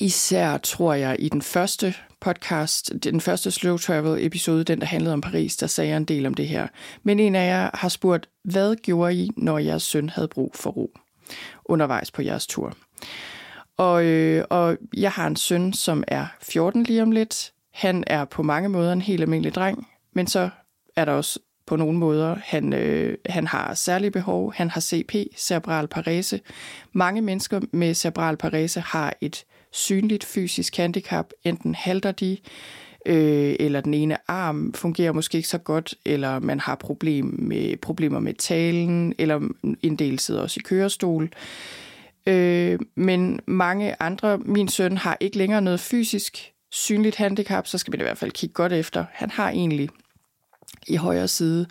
især 0.00 0.56
tror 0.56 0.94
jeg 0.94 1.16
i 1.18 1.28
den 1.28 1.42
første 1.42 1.94
podcast, 2.20 2.92
den 3.04 3.20
første 3.20 3.50
Slow 3.50 3.76
Travel 3.76 4.26
episode, 4.26 4.64
den 4.64 4.80
der 4.80 4.86
handlede 4.86 5.12
om 5.12 5.20
Paris, 5.20 5.56
der 5.56 5.66
sagde 5.66 5.90
jeg 5.90 5.96
en 5.96 6.04
del 6.04 6.26
om 6.26 6.34
det 6.34 6.48
her. 6.48 6.68
Men 7.02 7.20
en 7.20 7.34
af 7.34 7.48
jer 7.48 7.70
har 7.74 7.88
spurgt, 7.88 8.28
hvad 8.44 8.76
gjorde 8.76 9.14
I, 9.14 9.30
når 9.36 9.58
jeres 9.58 9.82
søn 9.82 10.08
havde 10.08 10.28
brug 10.28 10.52
for 10.54 10.70
ro 10.70 10.90
undervejs 11.64 12.10
på 12.10 12.22
jeres 12.22 12.46
tur? 12.46 12.76
Og, 13.76 14.04
øh, 14.04 14.44
og 14.50 14.76
jeg 14.96 15.12
har 15.12 15.26
en 15.26 15.36
søn, 15.36 15.72
som 15.72 16.04
er 16.08 16.26
14 16.42 16.82
lige 16.82 17.02
om 17.02 17.10
lidt. 17.10 17.52
Han 17.72 18.04
er 18.06 18.24
på 18.24 18.42
mange 18.42 18.68
måder 18.68 18.92
en 18.92 19.02
helt 19.02 19.22
almindelig 19.22 19.54
dreng, 19.54 19.88
men 20.12 20.26
så 20.26 20.50
er 20.96 21.04
der 21.04 21.12
også 21.12 21.38
på 21.66 21.76
nogle 21.76 21.98
måder, 21.98 22.36
han, 22.44 22.72
øh, 22.72 23.18
han 23.26 23.46
har 23.46 23.74
særlige 23.74 24.10
behov. 24.10 24.52
Han 24.56 24.70
har 24.70 24.80
CP, 24.80 25.14
cerebral 25.36 25.88
parese. 25.88 26.40
Mange 26.92 27.22
mennesker 27.22 27.60
med 27.72 27.94
cerebral 27.94 28.36
parese 28.36 28.80
har 28.80 29.14
et 29.20 29.44
synligt 29.70 30.24
fysisk 30.24 30.76
handicap. 30.76 31.30
Enten 31.44 31.74
halter 31.74 32.12
de, 32.12 32.36
øh, 33.06 33.56
eller 33.60 33.80
den 33.80 33.94
ene 33.94 34.30
arm 34.30 34.72
fungerer 34.74 35.12
måske 35.12 35.36
ikke 35.36 35.48
så 35.48 35.58
godt, 35.58 35.94
eller 36.04 36.38
man 36.38 36.60
har 36.60 36.74
problem 36.74 37.34
med, 37.38 37.76
problemer 37.76 38.20
med 38.20 38.34
talen, 38.34 39.14
eller 39.18 39.48
en 39.82 39.96
del 39.96 40.18
sidder 40.18 40.40
også 40.40 40.60
i 40.60 40.66
kørestol. 40.66 41.30
Øh, 42.26 42.78
men 42.96 43.40
mange 43.46 44.02
andre, 44.02 44.38
min 44.38 44.68
søn 44.68 44.96
har 44.96 45.16
ikke 45.20 45.38
længere 45.38 45.62
noget 45.62 45.80
fysisk 45.80 46.52
synligt 46.72 47.16
handicap, 47.16 47.66
så 47.66 47.78
skal 47.78 47.90
man 47.90 48.00
i 48.00 48.02
hvert 48.02 48.18
fald 48.18 48.30
kigge 48.30 48.52
godt 48.52 48.72
efter. 48.72 49.04
Han 49.12 49.30
har 49.30 49.50
egentlig 49.50 49.88
i 50.86 50.96
højre 50.96 51.28
side, 51.28 51.66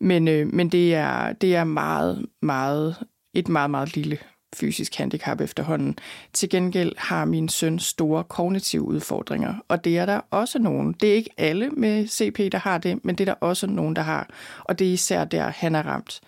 men, 0.00 0.28
øh, 0.28 0.54
men 0.54 0.68
det, 0.68 0.94
er, 0.94 1.32
det 1.32 1.56
er 1.56 1.64
meget, 1.64 2.26
meget, 2.42 2.96
et 3.34 3.48
meget, 3.48 3.70
meget 3.70 3.96
lille 3.96 4.18
fysisk 4.54 4.94
handicap 4.94 5.40
efterhånden. 5.40 5.98
Til 6.32 6.48
gengæld 6.48 6.92
har 6.98 7.24
min 7.24 7.48
søn 7.48 7.78
store 7.78 8.24
kognitive 8.24 8.82
udfordringer, 8.82 9.54
og 9.68 9.84
det 9.84 9.98
er 9.98 10.06
der 10.06 10.20
også 10.30 10.58
nogen. 10.58 10.92
Det 10.92 11.10
er 11.10 11.14
ikke 11.14 11.30
alle 11.38 11.70
med 11.70 12.06
CP, 12.06 12.52
der 12.52 12.58
har 12.58 12.78
det, 12.78 13.04
men 13.04 13.14
det 13.14 13.28
er 13.28 13.34
der 13.34 13.40
også 13.40 13.66
nogen, 13.66 13.96
der 13.96 14.02
har, 14.02 14.30
og 14.64 14.78
det 14.78 14.88
er 14.88 14.92
især 14.92 15.24
der, 15.24 15.52
han 15.56 15.74
er 15.74 15.82
ramt. 15.82 16.20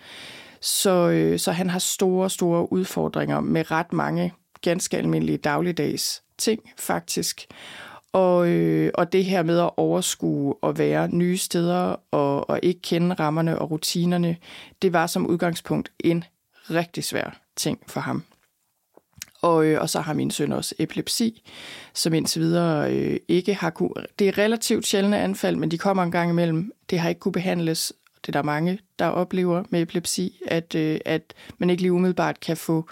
Så, 0.66 1.08
øh, 1.08 1.38
så 1.38 1.52
han 1.52 1.70
har 1.70 1.78
store, 1.78 2.30
store 2.30 2.72
udfordringer 2.72 3.40
med 3.40 3.70
ret 3.70 3.92
mange 3.92 4.32
ganske 4.62 4.96
almindelige 4.96 5.38
dagligdags 5.38 6.22
ting, 6.38 6.60
faktisk. 6.78 7.46
Og, 8.12 8.48
øh, 8.48 8.90
og 8.94 9.12
det 9.12 9.24
her 9.24 9.42
med 9.42 9.58
at 9.58 9.70
overskue 9.76 10.54
og 10.62 10.78
være 10.78 11.08
nye 11.08 11.36
steder 11.38 11.96
og, 12.10 12.50
og 12.50 12.60
ikke 12.62 12.82
kende 12.82 13.14
rammerne 13.14 13.58
og 13.58 13.70
rutinerne, 13.70 14.36
det 14.82 14.92
var 14.92 15.06
som 15.06 15.26
udgangspunkt 15.26 15.92
en 16.00 16.24
rigtig 16.70 17.04
svær 17.04 17.40
ting 17.56 17.78
for 17.86 18.00
ham. 18.00 18.24
Og, 19.42 19.64
øh, 19.66 19.80
og 19.80 19.90
så 19.90 20.00
har 20.00 20.14
min 20.14 20.30
søn 20.30 20.52
også 20.52 20.74
epilepsi, 20.78 21.42
som 21.94 22.14
indtil 22.14 22.42
videre 22.42 22.94
øh, 22.94 23.16
ikke 23.28 23.54
har 23.54 23.70
kunne... 23.70 23.94
Det 24.18 24.28
er 24.28 24.38
relativt 24.38 24.86
sjældne 24.86 25.18
anfald, 25.18 25.56
men 25.56 25.70
de 25.70 25.78
kommer 25.78 26.02
en 26.02 26.10
gang 26.10 26.30
imellem. 26.30 26.72
Det 26.90 26.98
har 26.98 27.08
ikke 27.08 27.18
kunne 27.18 27.32
behandles. 27.32 27.92
Det 28.26 28.36
er 28.36 28.38
der 28.38 28.42
mange, 28.42 28.78
der 28.98 29.06
oplever 29.06 29.64
med 29.70 29.82
epilepsi, 29.82 30.40
at, 30.46 30.74
øh, 30.74 31.00
at 31.04 31.34
man 31.58 31.70
ikke 31.70 31.82
lige 31.82 31.92
umiddelbart 31.92 32.40
kan 32.40 32.56
få, 32.56 32.88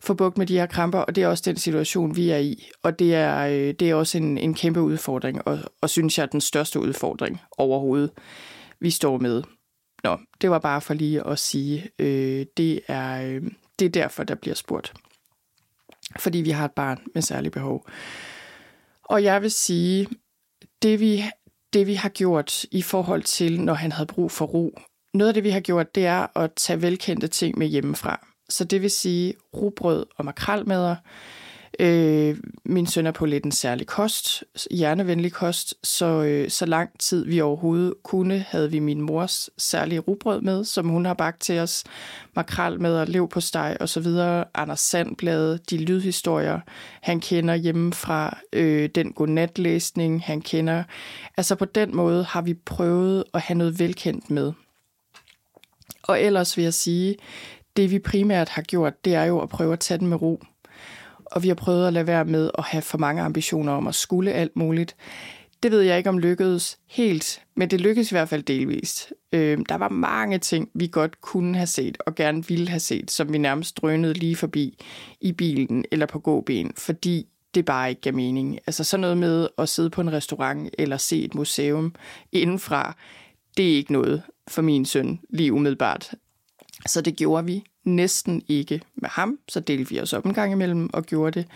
få 0.00 0.14
bugt 0.14 0.38
med 0.38 0.46
de 0.46 0.58
her 0.58 0.66
kramper, 0.66 0.98
og 0.98 1.16
det 1.16 1.22
er 1.22 1.28
også 1.28 1.42
den 1.46 1.56
situation, 1.56 2.16
vi 2.16 2.30
er 2.30 2.38
i. 2.38 2.68
Og 2.82 2.98
det 2.98 3.14
er, 3.14 3.46
øh, 3.46 3.74
det 3.74 3.82
er 3.90 3.94
også 3.94 4.18
en, 4.18 4.38
en 4.38 4.54
kæmpe 4.54 4.80
udfordring, 4.80 5.48
og, 5.48 5.58
og 5.80 5.90
synes 5.90 6.18
jeg 6.18 6.24
er 6.24 6.28
den 6.28 6.40
største 6.40 6.80
udfordring 6.80 7.40
overhovedet, 7.58 8.10
vi 8.80 8.90
står 8.90 9.18
med. 9.18 9.42
Nå, 10.04 10.18
det 10.40 10.50
var 10.50 10.58
bare 10.58 10.80
for 10.80 10.94
lige 10.94 11.26
at 11.26 11.38
sige, 11.38 11.90
øh, 11.98 12.46
det, 12.56 12.80
er, 12.88 13.22
øh, 13.22 13.42
det 13.78 13.84
er 13.84 13.90
derfor, 13.90 14.24
der 14.24 14.34
bliver 14.34 14.54
spurgt 14.54 14.92
fordi 16.18 16.38
vi 16.38 16.50
har 16.50 16.64
et 16.64 16.72
barn 16.72 16.98
med 17.14 17.22
særlige 17.22 17.50
behov. 17.50 17.86
Og 19.04 19.22
jeg 19.22 19.42
vil 19.42 19.50
sige, 19.50 20.08
det 20.82 21.00
vi, 21.00 21.24
det 21.72 21.86
vi 21.86 21.94
har 21.94 22.08
gjort 22.08 22.64
i 22.64 22.82
forhold 22.82 23.22
til, 23.22 23.60
når 23.60 23.74
han 23.74 23.92
havde 23.92 24.06
brug 24.06 24.30
for 24.30 24.44
ro, 24.46 24.78
noget 25.14 25.28
af 25.28 25.34
det 25.34 25.44
vi 25.44 25.50
har 25.50 25.60
gjort, 25.60 25.94
det 25.94 26.06
er 26.06 26.38
at 26.38 26.52
tage 26.52 26.82
velkendte 26.82 27.28
ting 27.28 27.58
med 27.58 27.66
hjemmefra. 27.66 28.26
Så 28.48 28.64
det 28.64 28.82
vil 28.82 28.90
sige 28.90 29.34
rugbrød 29.54 30.06
og 30.16 30.24
makralmadder, 30.24 30.96
Øh, 31.80 32.36
min 32.64 32.86
søn 32.86 33.06
er 33.06 33.10
på 33.10 33.26
lidt 33.26 33.44
en 33.44 33.52
særlig 33.52 33.86
kost, 33.86 34.44
hjernevenlig 34.70 35.32
kost, 35.32 35.74
så, 35.82 36.06
øh, 36.22 36.50
så 36.50 36.66
lang 36.66 36.90
tid 36.98 37.24
vi 37.24 37.40
overhovedet 37.40 37.94
kunne, 38.02 38.38
havde 38.48 38.70
vi 38.70 38.78
min 38.78 39.00
mors 39.00 39.50
særlige 39.58 39.98
rugbrød 39.98 40.40
med, 40.40 40.64
som 40.64 40.88
hun 40.88 41.04
har 41.04 41.14
bagt 41.14 41.40
til 41.40 41.58
os, 41.58 41.84
makrel 42.36 42.80
med 42.80 42.94
og 42.94 43.06
lev 43.06 43.28
på 43.28 43.40
steg 43.40 43.76
og 43.80 43.88
så 43.88 44.00
videre, 44.00 44.44
Anders 44.54 44.80
Sandblad, 44.80 45.58
de 45.58 45.78
lydhistorier, 45.78 46.60
han 47.02 47.20
kender 47.20 47.54
hjemme 47.54 47.92
fra 47.92 48.38
øh, 48.52 48.88
den 48.94 49.12
godnatlæsning, 49.12 50.22
han 50.24 50.40
kender. 50.40 50.84
Altså 51.36 51.54
på 51.54 51.64
den 51.64 51.96
måde 51.96 52.24
har 52.24 52.42
vi 52.42 52.54
prøvet 52.54 53.24
at 53.34 53.40
have 53.40 53.58
noget 53.58 53.78
velkendt 53.78 54.30
med. 54.30 54.52
Og 56.02 56.20
ellers 56.20 56.56
vil 56.56 56.62
jeg 56.62 56.74
sige, 56.74 57.16
det 57.76 57.90
vi 57.90 57.98
primært 57.98 58.48
har 58.48 58.62
gjort, 58.62 59.04
det 59.04 59.14
er 59.14 59.24
jo 59.24 59.38
at 59.38 59.48
prøve 59.48 59.72
at 59.72 59.80
tage 59.80 59.98
den 59.98 60.06
med 60.06 60.22
ro 60.22 60.42
og 61.36 61.42
vi 61.42 61.48
har 61.48 61.54
prøvet 61.54 61.86
at 61.86 61.92
lade 61.92 62.06
være 62.06 62.24
med 62.24 62.50
at 62.58 62.64
have 62.64 62.82
for 62.82 62.98
mange 62.98 63.22
ambitioner 63.22 63.72
om 63.72 63.86
at 63.86 63.94
skulle 63.94 64.32
alt 64.32 64.56
muligt. 64.56 64.96
Det 65.62 65.70
ved 65.70 65.80
jeg 65.80 65.98
ikke 65.98 66.10
om 66.10 66.18
lykkedes 66.18 66.78
helt, 66.86 67.42
men 67.56 67.70
det 67.70 67.80
lykkedes 67.80 68.12
i 68.12 68.14
hvert 68.14 68.28
fald 68.28 68.42
delvist. 68.42 69.12
Øh, 69.32 69.58
der 69.68 69.74
var 69.74 69.88
mange 69.88 70.38
ting, 70.38 70.70
vi 70.74 70.86
godt 70.86 71.20
kunne 71.20 71.56
have 71.56 71.66
set 71.66 71.98
og 72.06 72.14
gerne 72.14 72.46
ville 72.46 72.68
have 72.68 72.80
set, 72.80 73.10
som 73.10 73.32
vi 73.32 73.38
nærmest 73.38 73.76
drønede 73.76 74.14
lige 74.14 74.36
forbi 74.36 74.78
i 75.20 75.32
bilen 75.32 75.84
eller 75.92 76.06
på 76.06 76.18
gåben, 76.18 76.72
fordi 76.76 77.26
det 77.54 77.64
bare 77.64 77.88
ikke 77.88 78.00
gav 78.00 78.14
mening. 78.14 78.58
Altså 78.66 78.84
sådan 78.84 79.00
noget 79.00 79.18
med 79.18 79.48
at 79.58 79.68
sidde 79.68 79.90
på 79.90 80.00
en 80.00 80.12
restaurant 80.12 80.74
eller 80.78 80.96
se 80.96 81.24
et 81.24 81.34
museum 81.34 81.94
indenfra, 82.32 82.96
det 83.56 83.72
er 83.72 83.76
ikke 83.76 83.92
noget 83.92 84.22
for 84.48 84.62
min 84.62 84.84
søn 84.84 85.20
lige 85.30 85.52
umiddelbart. 85.52 86.14
Så 86.86 87.00
det 87.00 87.16
gjorde 87.16 87.46
vi 87.46 87.64
næsten 87.86 88.42
ikke 88.48 88.80
med 88.94 89.08
ham, 89.08 89.38
så 89.48 89.60
delte 89.60 89.90
vi 89.90 90.00
os 90.00 90.12
op 90.12 90.26
en 90.26 90.34
gang 90.34 90.52
imellem 90.52 90.90
og 90.92 91.04
gjorde 91.04 91.40
det 91.40 91.48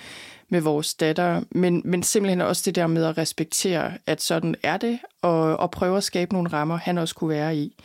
med 0.49 0.61
vores 0.61 0.95
datter, 0.95 1.43
men, 1.51 1.83
men 1.85 2.03
simpelthen 2.03 2.41
også 2.41 2.63
det 2.67 2.75
der 2.75 2.87
med 2.87 3.05
at 3.05 3.19
respektere, 3.19 3.93
at 4.07 4.23
sådan 4.23 4.55
er 4.63 4.77
det, 4.77 4.99
og, 5.23 5.57
og 5.57 5.71
prøve 5.71 5.97
at 5.97 6.05
skabe 6.05 6.33
nogle 6.33 6.49
rammer, 6.53 6.77
han 6.77 6.99
også 6.99 7.15
kunne 7.15 7.31
være 7.31 7.57
i. 7.57 7.77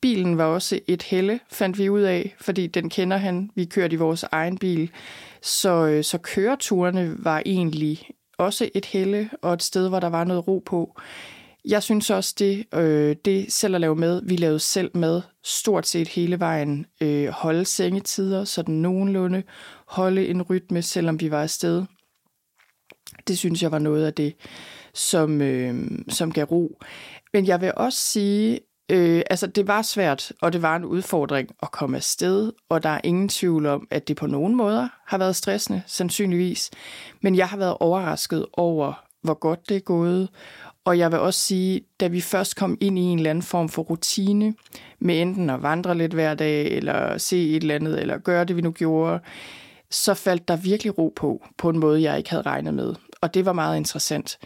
Bilen 0.00 0.38
var 0.38 0.44
også 0.44 0.80
et 0.86 1.02
helle, 1.02 1.40
fandt 1.50 1.78
vi 1.78 1.88
ud 1.88 2.00
af, 2.00 2.34
fordi 2.40 2.66
den 2.66 2.90
kender 2.90 3.16
han. 3.16 3.50
Vi 3.54 3.64
kørte 3.64 3.94
i 3.94 3.96
vores 3.96 4.24
egen 4.32 4.58
bil, 4.58 4.90
så, 5.42 5.86
øh, 5.86 6.04
så 6.04 6.18
køreturene 6.18 7.14
var 7.18 7.42
egentlig 7.46 8.08
også 8.38 8.68
et 8.74 8.84
helle 8.84 9.30
og 9.42 9.52
et 9.52 9.62
sted, 9.62 9.88
hvor 9.88 10.00
der 10.00 10.08
var 10.08 10.24
noget 10.24 10.48
ro 10.48 10.62
på. 10.66 11.00
Jeg 11.68 11.82
synes 11.82 12.10
også, 12.10 12.34
det, 12.38 12.64
øh, 12.74 13.16
det 13.24 13.52
selv 13.52 13.74
at 13.74 13.80
lave 13.80 13.96
med, 13.96 14.22
vi 14.24 14.36
lavede 14.36 14.58
selv 14.58 14.90
med 14.94 15.22
stort 15.44 15.86
set 15.86 16.08
hele 16.08 16.40
vejen. 16.40 16.86
Øh, 17.00 17.28
holde 17.28 17.64
sengetider, 17.64 18.44
sådan 18.44 18.74
nogenlunde. 18.74 19.42
Holde 19.86 20.28
en 20.28 20.42
rytme, 20.42 20.82
selvom 20.82 21.20
vi 21.20 21.30
var 21.30 21.42
afsted. 21.42 21.84
Det 23.28 23.38
synes 23.38 23.62
jeg 23.62 23.72
var 23.72 23.78
noget 23.78 24.06
af 24.06 24.14
det, 24.14 24.34
som, 24.94 25.40
øh, 25.40 25.90
som 26.08 26.32
gav 26.32 26.44
ro. 26.44 26.78
Men 27.32 27.46
jeg 27.46 27.60
vil 27.60 27.72
også 27.76 27.98
sige, 27.98 28.60
øh, 28.90 29.22
altså 29.30 29.46
det 29.46 29.66
var 29.66 29.82
svært, 29.82 30.32
og 30.42 30.52
det 30.52 30.62
var 30.62 30.76
en 30.76 30.84
udfordring 30.84 31.48
at 31.62 31.70
komme 31.70 31.96
afsted, 31.96 32.52
og 32.68 32.82
der 32.82 32.88
er 32.88 33.00
ingen 33.04 33.28
tvivl 33.28 33.66
om, 33.66 33.88
at 33.90 34.08
det 34.08 34.16
på 34.16 34.26
nogen 34.26 34.56
måder 34.56 34.88
har 35.06 35.18
været 35.18 35.36
stressende, 35.36 35.82
sandsynligvis. 35.86 36.70
Men 37.20 37.36
jeg 37.36 37.48
har 37.48 37.56
været 37.56 37.76
overrasket 37.80 38.46
over, 38.52 39.04
hvor 39.22 39.34
godt 39.34 39.68
det 39.68 39.76
er 39.76 39.80
gået, 39.80 40.28
og 40.88 40.98
jeg 40.98 41.12
vil 41.12 41.18
også 41.18 41.40
sige, 41.40 41.80
da 42.00 42.06
vi 42.06 42.20
først 42.20 42.56
kom 42.56 42.78
ind 42.80 42.98
i 42.98 43.02
en 43.02 43.18
eller 43.18 43.30
anden 43.30 43.42
form 43.42 43.68
for 43.68 43.82
rutine, 43.82 44.54
med 44.98 45.22
enten 45.22 45.50
at 45.50 45.62
vandre 45.62 45.98
lidt 45.98 46.12
hver 46.12 46.34
dag, 46.34 46.66
eller 46.66 47.18
se 47.18 47.50
et 47.50 47.62
eller 47.62 47.74
andet, 47.74 48.00
eller 48.00 48.18
gøre 48.18 48.44
det, 48.44 48.56
vi 48.56 48.60
nu 48.60 48.70
gjorde, 48.70 49.20
så 49.90 50.14
faldt 50.14 50.48
der 50.48 50.56
virkelig 50.56 50.98
ro 50.98 51.12
på, 51.16 51.46
på 51.58 51.70
en 51.70 51.78
måde, 51.78 52.02
jeg 52.02 52.18
ikke 52.18 52.30
havde 52.30 52.42
regnet 52.42 52.74
med. 52.74 52.94
Og 53.20 53.34
det 53.34 53.44
var 53.44 53.52
meget 53.52 53.76
interessant. 53.76 54.38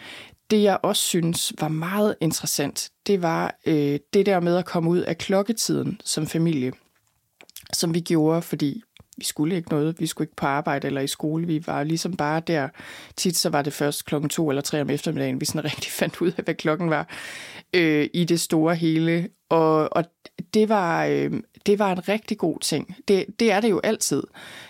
Det, 0.50 0.62
jeg 0.62 0.78
også 0.82 1.02
synes 1.02 1.52
var 1.60 1.68
meget 1.68 2.16
interessant, 2.20 2.90
det 3.06 3.22
var 3.22 3.54
øh, 3.66 3.98
det 4.14 4.26
der 4.26 4.40
med 4.40 4.56
at 4.56 4.64
komme 4.64 4.90
ud 4.90 4.98
af 4.98 5.18
klokketiden 5.18 6.00
som 6.04 6.26
familie, 6.26 6.72
som 7.72 7.94
vi 7.94 8.00
gjorde, 8.00 8.42
fordi 8.42 8.82
vi 9.22 9.26
skulle 9.26 9.56
ikke 9.56 9.70
noget. 9.70 10.00
Vi 10.00 10.06
skulle 10.06 10.26
ikke 10.26 10.36
på 10.36 10.46
arbejde 10.46 10.86
eller 10.86 11.00
i 11.00 11.06
skole. 11.06 11.46
Vi 11.46 11.66
var 11.66 11.82
ligesom 11.82 12.16
bare 12.16 12.40
der. 12.40 12.68
Tit 13.16 13.36
så 13.36 13.48
var 13.48 13.62
det 13.62 13.72
først 13.72 14.04
klokken 14.04 14.28
to 14.28 14.48
eller 14.48 14.62
tre 14.62 14.80
om 14.80 14.90
eftermiddagen, 14.90 15.40
vi 15.40 15.44
sådan 15.44 15.64
rigtig 15.72 15.92
fandt 15.92 16.20
ud 16.20 16.32
af, 16.38 16.44
hvad 16.44 16.54
klokken 16.54 16.90
var 16.90 17.08
øh, 17.74 18.08
i 18.14 18.24
det 18.24 18.40
store 18.40 18.74
hele. 18.74 19.28
Og, 19.48 19.96
og 19.96 20.04
det, 20.54 20.68
var, 20.68 21.04
øh, 21.04 21.32
det 21.66 21.78
var 21.78 21.92
en 21.92 22.08
rigtig 22.08 22.38
god 22.38 22.58
ting. 22.60 22.96
Det, 23.08 23.26
det 23.40 23.52
er 23.52 23.60
det 23.60 23.70
jo 23.70 23.80
altid, 23.84 24.22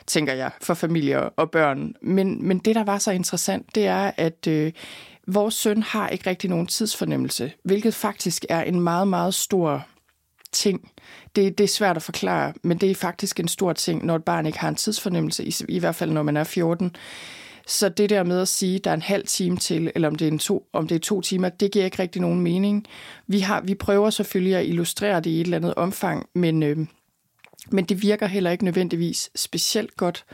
tænker 0.06 0.32
jeg, 0.32 0.50
for 0.60 0.74
familier 0.74 1.18
og 1.18 1.50
børn. 1.50 1.94
Men, 2.02 2.46
men 2.46 2.58
det, 2.58 2.74
der 2.74 2.84
var 2.84 2.98
så 2.98 3.10
interessant, 3.10 3.74
det 3.74 3.86
er, 3.86 4.10
at 4.16 4.46
øh, 4.48 4.72
vores 5.26 5.54
søn 5.54 5.82
har 5.82 6.08
ikke 6.08 6.30
rigtig 6.30 6.50
nogen 6.50 6.66
tidsfornemmelse, 6.66 7.52
hvilket 7.64 7.94
faktisk 7.94 8.44
er 8.48 8.62
en 8.62 8.80
meget, 8.80 9.08
meget 9.08 9.34
stor 9.34 9.86
ting. 10.52 10.90
Det, 11.36 11.58
det 11.58 11.64
er 11.64 11.68
svært 11.68 11.96
at 11.96 12.02
forklare, 12.02 12.52
men 12.62 12.78
det 12.78 12.90
er 12.90 12.94
faktisk 12.94 13.40
en 13.40 13.48
stor 13.48 13.72
ting, 13.72 14.04
når 14.04 14.16
et 14.16 14.24
barn 14.24 14.46
ikke 14.46 14.58
har 14.58 14.68
en 14.68 14.74
tidsfornemmelse, 14.74 15.44
i, 15.44 15.54
i 15.68 15.78
hvert 15.78 15.94
fald 15.94 16.10
når 16.10 16.22
man 16.22 16.36
er 16.36 16.44
14. 16.44 16.96
Så 17.66 17.88
det 17.88 18.10
der 18.10 18.22
med 18.22 18.40
at 18.40 18.48
sige, 18.48 18.76
at 18.76 18.84
der 18.84 18.90
er 18.90 18.94
en 18.94 19.02
halv 19.02 19.26
time 19.26 19.56
til, 19.56 19.92
eller 19.94 20.08
om 20.08 20.14
det 20.14 20.28
er, 20.28 20.32
en 20.32 20.38
to, 20.38 20.66
om 20.72 20.88
det 20.88 20.94
er 20.94 20.98
to 20.98 21.20
timer, 21.20 21.48
det 21.48 21.72
giver 21.72 21.84
ikke 21.84 22.02
rigtig 22.02 22.22
nogen 22.22 22.40
mening. 22.40 22.86
Vi, 23.26 23.40
har, 23.40 23.60
vi 23.60 23.74
prøver 23.74 24.10
selvfølgelig 24.10 24.56
at 24.56 24.66
illustrere 24.66 25.20
det 25.20 25.30
i 25.30 25.40
et 25.40 25.44
eller 25.44 25.56
andet 25.56 25.74
omfang, 25.74 26.26
men, 26.34 26.62
øh, 26.62 26.76
men 27.70 27.84
det 27.84 28.02
virker 28.02 28.26
heller 28.26 28.50
ikke 28.50 28.64
nødvendigvis 28.64 29.30
specielt 29.34 29.96
godt. 29.96 30.24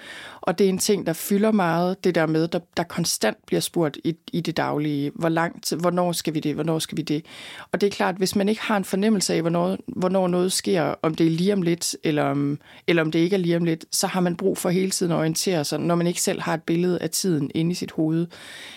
Og 0.40 0.58
det 0.58 0.64
er 0.64 0.68
en 0.68 0.78
ting, 0.78 1.06
der 1.06 1.12
fylder 1.12 1.52
meget, 1.52 2.04
det 2.04 2.14
der 2.14 2.26
med, 2.26 2.48
der, 2.48 2.58
der 2.76 2.82
konstant 2.82 3.36
bliver 3.46 3.60
spurgt 3.60 3.98
i, 4.04 4.16
i 4.32 4.40
det 4.40 4.56
daglige, 4.56 5.12
hvor 5.14 5.28
langt, 5.28 5.72
hvornår 5.80 6.12
skal 6.12 6.34
vi 6.34 6.40
det, 6.40 6.54
hvornår 6.54 6.78
skal 6.78 6.96
vi 6.96 7.02
det. 7.02 7.26
Og 7.72 7.80
det 7.80 7.86
er 7.86 7.90
klart, 7.90 8.16
hvis 8.16 8.36
man 8.36 8.48
ikke 8.48 8.62
har 8.62 8.76
en 8.76 8.84
fornemmelse 8.84 9.34
af, 9.34 9.40
hvornår, 9.40 9.78
hvornår 9.86 10.28
noget 10.28 10.52
sker, 10.52 10.94
om 11.02 11.14
det 11.14 11.26
er 11.26 11.30
lige 11.30 11.52
om 11.52 11.62
lidt, 11.62 11.96
eller 12.04 12.22
om, 12.22 12.60
eller 12.86 13.02
om 13.02 13.10
det 13.10 13.18
ikke 13.18 13.34
er 13.36 13.40
lige 13.40 13.56
om 13.56 13.64
lidt, 13.64 13.84
så 13.92 14.06
har 14.06 14.20
man 14.20 14.36
brug 14.36 14.58
for 14.58 14.70
hele 14.70 14.90
tiden 14.90 15.12
at 15.12 15.18
orientere 15.18 15.64
sig, 15.64 15.80
når 15.80 15.94
man 15.94 16.06
ikke 16.06 16.22
selv 16.22 16.40
har 16.40 16.54
et 16.54 16.62
billede 16.62 16.98
af 17.02 17.10
tiden 17.10 17.50
inde 17.54 17.70
i 17.70 17.74
sit 17.74 17.90
hoved, 17.90 18.26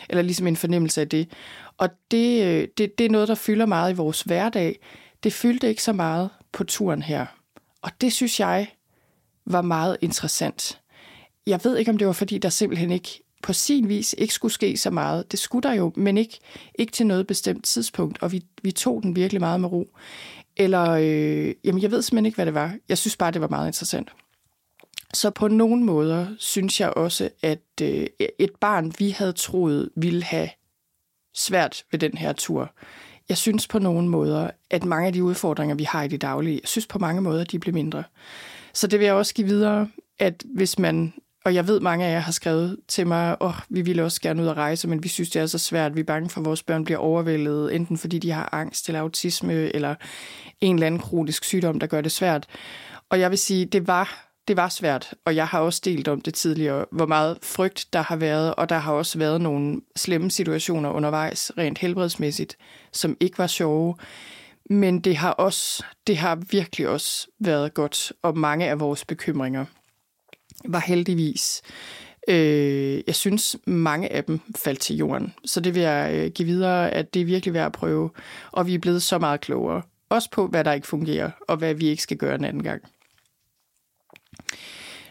eller 0.10 0.22
ligesom 0.22 0.48
en 0.48 0.56
fornemmelse 0.56 1.02
af 1.02 1.10
det. 1.10 1.28
Og 1.78 1.90
det, 2.12 2.44
øh, 2.44 2.68
det, 2.78 2.98
det 2.98 3.06
er 3.06 3.10
noget, 3.10 3.28
der 3.28 3.36
fylder 3.36 3.66
meget 3.66 3.92
i 3.92 3.96
vores 3.96 4.22
hverdag. 4.22 4.80
Det 5.24 5.34
fyldte 5.34 5.70
ikke 5.70 5.84
så 5.84 5.94
meget 5.94 6.30
på 6.52 6.64
turen 6.64 7.02
her. 7.02 7.26
Og 7.82 7.92
det 8.02 8.14
synes 8.14 8.40
jeg 8.40 8.68
var 9.46 9.62
meget 9.62 9.98
interessant. 10.02 10.82
Jeg 11.48 11.60
ved 11.64 11.78
ikke, 11.78 11.92
om 11.92 11.98
det 11.98 12.08
var, 12.08 12.14
fordi 12.14 12.38
der 12.38 12.50
simpelthen 12.50 12.92
ikke 12.92 13.24
på 13.44 13.54
sin 13.54 13.90
vis 13.90 14.16
ikke 14.18 14.34
skulle 14.34 14.54
ske 14.54 14.78
så 14.78 14.90
meget. 14.90 15.32
Det 15.32 15.40
skulle 15.40 15.70
der 15.70 15.74
jo, 15.74 15.94
men 15.96 16.18
ikke, 16.18 16.40
ikke 16.76 16.92
til 16.92 17.08
noget 17.08 17.28
bestemt 17.28 17.66
tidspunkt, 17.66 18.24
og 18.24 18.32
vi, 18.32 18.46
vi 18.62 18.72
tog 18.72 19.04
den 19.04 19.16
virkelig 19.16 19.40
meget 19.42 19.62
med 19.62 19.72
ro. 19.72 19.98
Eller, 20.58 20.90
øh, 20.90 21.56
jamen 21.64 21.82
jeg 21.82 21.92
ved 21.92 22.02
simpelthen 22.02 22.26
ikke, 22.26 22.36
hvad 22.36 22.46
det 22.46 22.54
var. 22.54 22.76
Jeg 22.90 22.98
synes 22.98 23.18
bare, 23.18 23.32
det 23.32 23.42
var 23.42 23.48
meget 23.48 23.68
interessant. 23.68 24.10
Så 25.14 25.30
på 25.30 25.48
nogle 25.48 25.84
måder 25.84 26.28
synes 26.38 26.80
jeg 26.80 26.90
også, 26.90 27.30
at 27.42 27.62
øh, 27.82 28.08
et 28.40 28.52
barn, 28.62 28.94
vi 29.00 29.10
havde 29.10 29.34
troet, 29.34 29.90
ville 29.96 30.24
have 30.24 30.50
svært 31.34 31.84
ved 31.92 32.00
den 32.00 32.18
her 32.18 32.34
tur, 32.34 32.74
jeg 33.30 33.38
synes 33.38 33.68
på 33.68 33.80
nogle 33.80 34.08
måder, 34.08 34.50
at 34.70 34.84
mange 34.84 35.08
af 35.08 35.14
de 35.14 35.24
udfordringer, 35.24 35.76
vi 35.76 35.84
har 35.84 36.04
i 36.04 36.08
det 36.08 36.22
daglige, 36.22 36.60
jeg 36.64 36.68
synes 36.68 36.88
på 36.88 37.00
mange 37.00 37.22
måder, 37.22 37.44
de 37.44 37.60
bliver 37.60 37.74
mindre. 37.74 38.04
Så 38.74 38.88
det 38.88 39.00
vil 39.00 39.06
jeg 39.06 39.14
også 39.14 39.34
give 39.34 39.48
videre, 39.48 39.88
at 40.20 40.44
hvis 40.56 40.80
man 40.80 41.14
og 41.46 41.56
jeg 41.56 41.68
ved, 41.68 41.80
mange 41.80 42.06
af 42.06 42.14
jer 42.14 42.20
har 42.20 42.32
skrevet 42.32 42.78
til 42.88 43.08
mig, 43.08 43.38
åh, 43.42 43.48
oh, 43.48 43.56
vi 43.70 43.82
ville 43.82 44.04
også 44.04 44.22
gerne 44.22 44.44
ud 44.44 44.48
at 44.48 44.58
rejse, 44.58 44.88
men 44.88 45.04
vi 45.04 45.08
synes, 45.08 45.30
det 45.30 45.42
er 45.42 45.46
så 45.46 45.58
svært. 45.58 45.96
Vi 45.96 46.00
er 46.00 46.04
bange 46.04 46.30
for, 46.30 46.42
at 46.42 46.46
vores 46.46 46.64
børn 46.64 46.84
bliver 46.84 46.98
overvældet, 46.98 47.76
enten 47.76 47.98
fordi 47.98 48.20
de 48.20 48.32
har 48.32 48.50
angst 48.52 48.90
eller 48.90 49.00
autisme, 49.00 49.54
eller 49.54 49.96
en 50.62 50.76
eller 50.76 50.88
anden 50.88 51.00
kronisk 51.00 51.44
sygdom, 51.44 51.80
der 51.80 51.88
gør 51.88 52.02
det 52.02 52.12
svært. 52.12 52.48
Og 53.10 53.20
jeg 53.20 53.30
vil 53.30 53.38
sige, 53.38 53.66
det 53.66 53.88
var 53.88 54.31
det 54.48 54.58
var 54.58 54.70
svært, 54.70 55.14
og 55.26 55.36
jeg 55.36 55.48
har 55.48 55.60
også 55.60 55.82
delt 55.86 56.08
om 56.08 56.22
det 56.22 56.34
tidligere, 56.34 56.86
hvor 56.92 57.06
meget 57.06 57.38
frygt 57.44 57.86
der 57.94 58.02
har 58.02 58.16
været, 58.16 58.56
og 58.56 58.70
der 58.70 58.78
har 58.78 58.94
også 58.94 59.18
været 59.18 59.42
nogle 59.42 59.82
slemme 59.96 60.32
situationer 60.32 60.90
undervejs, 60.90 61.52
rent 61.58 61.78
helbredsmæssigt, 61.78 62.58
som 62.92 63.18
ikke 63.20 63.38
var 63.38 63.48
sjove. 63.48 63.96
Men 64.70 65.00
det 65.00 65.18
har 65.18 65.32
også, 65.32 65.84
det 66.08 66.18
har 66.18 66.36
virkelig 66.36 66.88
også 66.88 67.28
været 67.40 67.74
godt, 67.74 68.14
og 68.22 68.38
mange 68.38 68.70
af 68.70 68.80
vores 68.80 69.06
bekymringer 69.06 69.66
var 70.66 70.80
heldigvis, 70.80 71.62
øh, 72.28 73.02
jeg 73.08 73.16
synes, 73.16 73.58
mange 73.66 74.12
af 74.12 74.24
dem 74.24 74.40
faldt 74.56 74.80
til 74.80 74.96
jorden. 74.96 75.34
Så 75.46 75.60
det 75.60 75.76
vil 75.76 75.82
jeg 75.82 76.12
øh, 76.14 76.32
give 76.32 76.46
videre, 76.46 76.92
at 76.92 77.14
det 77.14 77.22
er 77.22 77.26
virkelig 77.26 77.54
værd 77.54 77.66
at 77.66 77.72
prøve, 77.72 78.10
og 78.52 78.68
vi 78.68 78.74
er 78.74 78.80
blevet 78.80 79.04
så 79.04 79.20
meget 79.20 79.42
klogere. 79.42 79.82
Også 80.10 80.30
på, 80.32 80.48
hvad 80.48 80.64
der 80.64 80.74
ikke 80.74 80.88
fungerer, 80.88 81.32
og 81.48 81.58
hvad 81.58 81.74
vi 81.74 81.88
ikke 81.88 82.04
skal 82.04 82.18
gøre 82.18 82.36
en 82.36 82.46
anden 82.46 82.64
gang. 82.64 82.82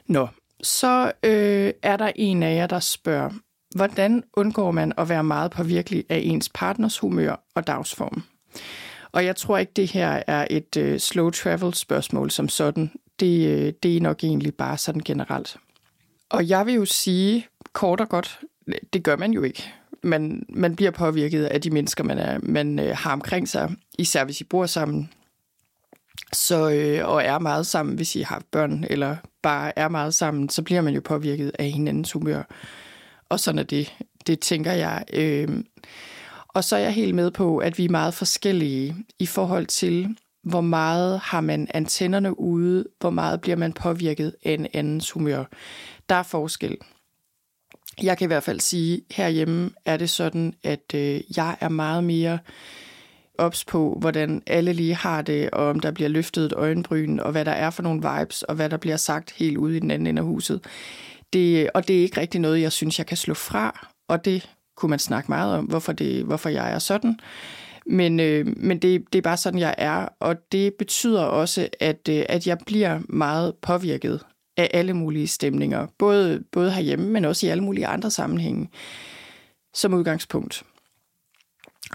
Nå, 0.07 0.29
så 0.62 1.12
øh, 1.23 1.73
er 1.83 1.97
der 1.97 2.12
en 2.16 2.43
af 2.43 2.55
jer, 2.55 2.66
der 2.66 2.81
spørger, 2.81 3.31
hvordan 3.75 4.25
undgår 4.33 4.71
man 4.71 4.93
at 4.99 5.09
være 5.09 5.25
meget 5.25 5.51
påvirkelig 5.51 6.05
af 6.09 6.21
ens 6.25 6.49
partners 6.55 6.99
humør 6.99 7.45
og 7.55 7.66
dagsform? 7.66 8.23
Og 9.12 9.25
jeg 9.25 9.37
tror 9.37 9.59
ikke, 9.59 9.73
det 9.77 9.93
her 9.93 10.23
er 10.27 10.47
et 10.51 10.77
øh, 10.77 10.99
slow 10.99 11.31
travel 11.31 11.75
spørgsmål 11.75 12.31
som 12.31 12.49
sådan. 12.49 12.90
Det, 13.21 13.49
øh, 13.49 13.73
det 13.83 13.97
er 13.97 14.01
nok 14.01 14.25
egentlig 14.25 14.55
bare 14.55 14.79
sådan 14.79 15.03
generelt. 15.05 15.57
Og 16.29 16.49
jeg 16.49 16.66
vil 16.66 16.75
jo 16.75 16.85
sige 16.85 17.47
kort 17.73 18.01
og 18.01 18.09
godt, 18.09 18.40
det 18.93 19.03
gør 19.03 19.16
man 19.16 19.33
jo 19.33 19.43
ikke. 19.43 19.73
Man, 20.03 20.47
man 20.49 20.77
bliver 20.77 20.90
påvirket 20.90 21.45
af 21.45 21.61
de 21.61 21.71
mennesker, 21.71 22.05
man, 22.05 22.19
er, 22.19 22.38
man 22.43 22.79
øh, 22.79 22.97
har 22.97 23.12
omkring 23.12 23.49
sig, 23.49 23.77
især 23.99 24.25
hvis 24.25 24.40
I 24.40 24.45
bor 24.45 24.66
sammen. 24.66 25.11
Så, 26.33 26.71
øh, 26.71 27.09
og 27.09 27.25
er 27.25 27.38
meget 27.38 27.66
sammen, 27.66 27.97
hvis 27.97 28.16
I 28.16 28.21
har 28.21 28.43
børn, 28.51 28.85
eller 28.90 29.16
bare 29.43 29.79
er 29.79 29.88
meget 29.88 30.14
sammen, 30.14 30.49
så 30.49 30.62
bliver 30.62 30.81
man 30.81 30.95
jo 30.95 31.01
påvirket 31.05 31.53
af 31.59 31.71
hinandens 31.71 32.12
humør. 32.12 32.43
Og 33.29 33.40
sådan 33.40 33.59
er 33.59 33.62
det. 33.62 33.95
Det 34.27 34.40
tænker 34.40 34.73
jeg. 34.73 35.05
Øh, 35.12 35.49
og 36.49 36.64
så 36.64 36.77
er 36.77 36.81
jeg 36.81 36.93
helt 36.93 37.14
med 37.14 37.31
på, 37.31 37.59
at 37.59 37.79
vi 37.79 37.85
er 37.85 37.88
meget 37.88 38.14
forskellige 38.14 38.97
i 39.19 39.27
forhold 39.27 39.66
til, 39.66 40.16
hvor 40.43 40.61
meget 40.61 41.21
har 41.21 41.40
man 41.40 41.69
antennerne 41.75 42.40
ude, 42.40 42.85
hvor 43.01 43.11
meget 43.11 43.40
bliver 43.40 43.57
man 43.57 43.73
påvirket 43.73 44.35
af 44.45 44.53
en 44.53 44.66
andens 44.73 45.11
humør. 45.11 45.45
Der 46.09 46.14
er 46.14 46.23
forskel. 46.23 46.77
Jeg 48.03 48.19
kan 48.19 48.25
i 48.25 48.27
hvert 48.27 48.43
fald 48.43 48.61
sige, 48.61 48.95
at 48.95 49.16
herhjemme 49.16 49.71
er 49.85 49.97
det 49.97 50.11
sådan, 50.11 50.55
at 50.62 50.95
øh, 50.95 51.21
jeg 51.37 51.57
er 51.61 51.69
meget 51.69 52.05
mere 52.05 52.38
ops 53.40 53.64
på, 53.64 53.96
hvordan 54.00 54.42
alle 54.46 54.72
lige 54.72 54.94
har 54.94 55.22
det, 55.22 55.50
og 55.50 55.68
om 55.68 55.81
der 55.81 55.90
bliver 55.90 56.09
løftet 56.09 56.44
et 56.44 56.53
øjenbryn, 56.53 57.18
og 57.18 57.33
hvad 57.33 57.44
der 57.44 57.53
er 57.53 57.70
for 57.70 57.83
nogle 57.83 58.03
vibes, 58.03 58.42
og 58.42 58.55
hvad 58.55 58.70
der 58.70 58.76
bliver 58.76 58.96
sagt 58.96 59.31
helt 59.31 59.57
ude 59.57 59.76
i 59.76 59.81
den 59.81 59.90
anden 59.90 60.07
ende 60.07 60.20
af 60.20 60.26
huset. 60.26 60.61
Det, 61.33 61.70
og 61.74 61.88
det 61.88 61.98
er 61.98 62.03
ikke 62.03 62.20
rigtig 62.20 62.40
noget, 62.40 62.61
jeg 62.61 62.72
synes, 62.72 62.98
jeg 62.98 63.07
kan 63.07 63.16
slå 63.16 63.35
fra, 63.35 63.88
og 64.09 64.24
det 64.24 64.50
kunne 64.76 64.90
man 64.90 64.98
snakke 64.98 65.29
meget 65.29 65.59
om, 65.59 65.64
hvorfor, 65.64 65.92
det, 65.92 66.24
hvorfor 66.24 66.48
jeg 66.48 66.72
er 66.72 66.79
sådan. 66.79 67.18
Men, 67.87 68.20
øh, 68.20 68.46
men 68.57 68.79
det, 68.79 69.05
det 69.12 69.18
er 69.18 69.22
bare 69.22 69.37
sådan, 69.37 69.61
jeg 69.61 69.74
er, 69.79 70.09
og 70.20 70.37
det 70.53 70.74
betyder 70.74 71.22
også, 71.22 71.68
at, 71.81 72.09
øh, 72.09 72.24
at 72.29 72.46
jeg 72.46 72.59
bliver 72.66 73.00
meget 73.09 73.55
påvirket 73.62 74.20
af 74.57 74.70
alle 74.74 74.94
mulige 74.94 75.26
stemninger, 75.26 75.87
både, 75.98 76.44
både 76.53 76.70
herhjemme, 76.70 77.11
men 77.11 77.24
også 77.24 77.46
i 77.46 77.50
alle 77.50 77.64
mulige 77.64 77.87
andre 77.87 78.11
sammenhænge 78.11 78.68
som 79.74 79.94
udgangspunkt. 79.94 80.64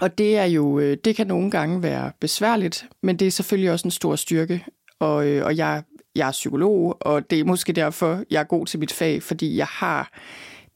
Og 0.00 0.18
det 0.18 0.36
er 0.36 0.44
jo, 0.44 0.78
øh, 0.78 0.96
det 1.04 1.16
kan 1.16 1.26
nogle 1.26 1.50
gange 1.50 1.82
være 1.82 2.12
besværligt, 2.20 2.86
men 3.02 3.16
det 3.16 3.26
er 3.26 3.30
selvfølgelig 3.30 3.70
også 3.70 3.86
en 3.86 3.90
stor 3.90 4.16
styrke. 4.16 4.64
Og, 5.00 5.26
øh, 5.26 5.44
og 5.44 5.56
jeg, 5.56 5.82
jeg 6.14 6.28
er 6.28 6.32
psykolog, 6.32 6.96
og 7.00 7.30
det 7.30 7.40
er 7.40 7.44
måske 7.44 7.72
derfor, 7.72 8.22
jeg 8.30 8.40
er 8.40 8.44
god 8.44 8.66
til 8.66 8.80
mit 8.80 8.92
fag, 8.92 9.22
fordi 9.22 9.56
jeg 9.56 9.66
har 9.66 10.12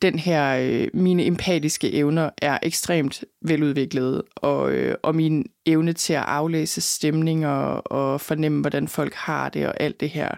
den 0.02 0.18
her, 0.18 0.56
øh, 0.60 0.88
mine 0.94 1.26
empatiske 1.26 1.92
evner 1.92 2.30
er 2.42 2.58
ekstremt 2.62 3.24
veludviklede, 3.42 4.24
og, 4.36 4.72
øh, 4.72 4.94
og 5.02 5.14
min 5.14 5.46
evne 5.66 5.92
til 5.92 6.12
at 6.12 6.24
aflæse 6.26 6.80
stemninger 6.80 7.50
og 7.74 8.20
fornemme, 8.20 8.60
hvordan 8.60 8.88
folk 8.88 9.14
har 9.14 9.48
det 9.48 9.66
og 9.66 9.80
alt 9.80 10.00
det 10.00 10.10
her, 10.10 10.30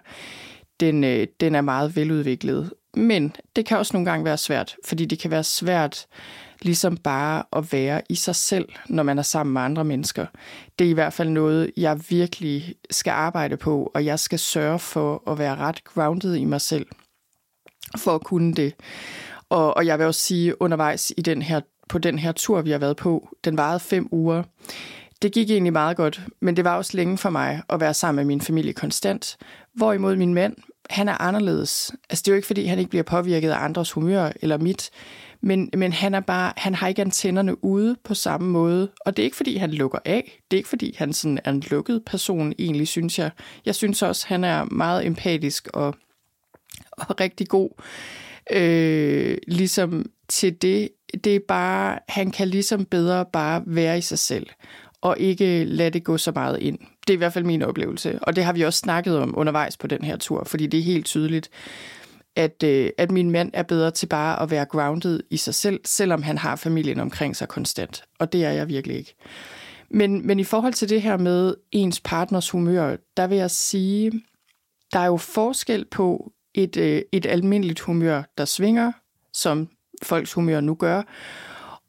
den, 0.81 1.03
den 1.41 1.55
er 1.55 1.61
meget 1.61 1.97
veludviklet. 1.97 2.73
Men 2.95 3.37
det 3.57 3.67
kan 3.67 3.79
også 3.79 3.93
nogle 3.93 4.11
gange 4.11 4.25
være 4.25 4.39
svært, 4.39 4.77
fordi 4.85 5.05
det 5.05 5.19
kan 5.19 5.31
være 5.31 5.45
svært 5.45 6.07
ligesom 6.63 6.97
bare 6.97 7.43
at 7.53 7.73
være 7.73 8.03
i 8.09 8.15
sig 8.15 8.37
selv, 8.37 8.69
når 8.89 9.03
man 9.03 9.19
er 9.19 9.23
sammen 9.23 9.53
med 9.53 9.63
andre 9.63 9.85
mennesker. 9.85 10.27
Det 10.79 10.85
er 10.85 10.91
i 10.91 10.95
hvert 10.95 11.13
fald 11.13 11.29
noget, 11.29 11.71
jeg 11.77 12.01
virkelig 12.09 12.75
skal 12.91 13.11
arbejde 13.11 13.57
på, 13.57 13.91
og 13.95 14.05
jeg 14.05 14.19
skal 14.19 14.39
sørge 14.39 14.79
for 14.79 15.31
at 15.31 15.39
være 15.39 15.57
ret 15.57 15.85
grounded 15.85 16.35
i 16.35 16.45
mig 16.45 16.61
selv, 16.61 16.87
for 17.99 18.15
at 18.15 18.25
kunne 18.25 18.55
det. 18.55 18.75
Og, 19.49 19.77
og 19.77 19.87
jeg 19.87 19.99
vil 19.99 20.07
også 20.07 20.21
sige, 20.21 20.63
undervejs 20.63 21.13
i 21.17 21.21
den 21.21 21.43
her, 21.43 21.61
på 21.89 21.99
den 21.99 22.19
her 22.19 22.33
tur, 22.33 22.61
vi 22.61 22.71
har 22.71 22.79
været 22.79 22.97
på, 22.97 23.29
den 23.45 23.57
varede 23.57 23.81
fem 23.81 24.09
uger, 24.13 24.43
det 25.23 25.33
gik 25.33 25.51
egentlig 25.51 25.73
meget 25.73 25.97
godt, 25.97 26.21
men 26.41 26.57
det 26.57 26.65
var 26.65 26.77
også 26.77 26.97
længe 26.97 27.19
for 27.19 27.31
mig 27.31 27.63
at 27.69 27.81
være 27.81 27.95
sammen 27.95 28.17
med 28.17 28.25
min 28.25 28.41
familie 28.41 28.73
konstant. 28.73 29.37
Hvorimod 29.75 30.17
min 30.17 30.35
mand, 30.35 30.57
han 30.91 31.09
er 31.09 31.23
anderledes. 31.23 31.93
Altså 32.11 32.23
det 32.23 32.29
er 32.29 32.33
jo 32.33 32.37
ikke, 32.37 32.47
fordi 32.47 32.65
han 32.65 32.79
ikke 32.79 32.91
bliver 32.91 33.03
påvirket 33.03 33.51
af 33.51 33.65
andres 33.65 33.93
humør 33.93 34.33
eller 34.43 34.59
mit, 34.59 34.91
men, 35.43 35.71
men 35.77 35.93
han, 35.93 36.15
er 36.15 36.21
bare, 36.21 36.53
han 36.57 36.75
har 36.75 36.89
ikke 36.89 37.03
antennerne 37.03 37.65
ude 37.65 37.97
på 38.05 38.15
samme 38.15 38.51
måde. 38.51 38.91
Og 39.01 39.17
det 39.17 39.23
er 39.23 39.25
ikke, 39.25 39.37
fordi 39.37 39.57
han 39.57 39.71
lukker 39.71 39.99
af. 40.05 40.41
Det 40.51 40.57
er 40.57 40.59
ikke, 40.59 40.69
fordi 40.69 40.95
han 40.99 41.13
sådan 41.13 41.39
er 41.45 41.51
en 41.51 41.63
lukket 41.71 42.03
person, 42.07 42.53
egentlig, 42.59 42.89
synes 42.89 43.19
jeg. 43.19 43.31
Jeg 43.67 43.75
synes 43.75 44.03
også, 44.03 44.27
han 44.27 44.45
er 44.45 44.65
meget 44.65 45.07
empatisk 45.07 45.69
og, 45.75 45.95
og 46.91 47.21
rigtig 47.21 47.49
god. 47.49 47.71
Øh, 48.53 49.39
ligesom 49.49 50.07
til 50.29 50.63
det, 50.63 50.89
det 51.25 51.37
er 51.37 51.41
bare, 51.49 51.99
han 52.09 52.31
kan 52.31 52.49
ligesom 52.49 52.85
bedre 52.85 53.27
bare 53.33 53.63
være 53.67 53.99
i 53.99 54.01
sig 54.01 54.19
selv, 54.19 54.47
og 55.01 55.19
ikke 55.19 55.65
lade 55.65 55.91
det 55.91 56.05
gå 56.05 56.19
så 56.19 56.33
meget 56.35 56.59
ind. 56.61 56.79
Det 57.07 57.13
er 57.13 57.17
i 57.17 57.19
hvert 57.19 57.33
fald 57.33 57.45
min 57.45 57.63
oplevelse, 57.63 58.19
og 58.23 58.37
det 58.37 58.45
har 58.45 58.53
vi 58.53 58.63
også 58.63 58.79
snakket 58.79 59.19
om 59.19 59.39
undervejs 59.39 59.77
på 59.77 59.87
den 59.87 60.05
her 60.05 60.17
tur, 60.17 60.45
fordi 60.45 60.67
det 60.67 60.81
er 60.81 60.85
helt 60.85 61.07
tydeligt, 61.07 61.51
at, 62.37 62.63
øh, 62.63 62.91
at 62.99 63.11
min 63.11 63.31
mand 63.31 63.51
er 63.55 63.63
bedre 63.63 63.91
til 63.91 64.07
bare 64.07 64.43
at 64.43 64.51
være 64.51 64.65
grounded 64.65 65.23
i 65.31 65.37
sig 65.37 65.55
selv, 65.55 65.81
selvom 65.85 66.23
han 66.23 66.39
har 66.39 66.57
familien 66.57 67.01
omkring 67.01 67.37
sig 67.37 67.49
konstant. 67.49 68.05
Og 68.19 68.33
det 68.33 68.45
er 68.45 68.51
jeg 68.51 68.69
virkelig 68.69 68.97
ikke. 68.97 69.15
Men, 69.91 70.27
men 70.27 70.41
i 70.41 70.45
forhold 70.45 70.73
til 70.73 70.89
det 70.89 71.03
her 71.03 71.17
med 71.17 71.55
ens 71.73 72.01
partners 72.01 72.51
humør, 72.51 72.97
der 73.17 73.27
vil 73.27 73.39
jeg 73.39 73.51
sige, 73.51 74.13
der 74.93 74.99
er 74.99 75.07
jo 75.07 75.17
forskel 75.17 75.85
på 75.85 76.33
et, 76.55 76.77
øh, 76.77 77.03
et 77.13 77.27
almindeligt 77.27 77.81
humør, 77.81 78.23
der 78.39 78.45
svinger, 78.45 78.93
som 79.33 79.69
folks 80.03 80.33
humør 80.33 80.61
nu 80.61 80.75
gør, 80.75 81.03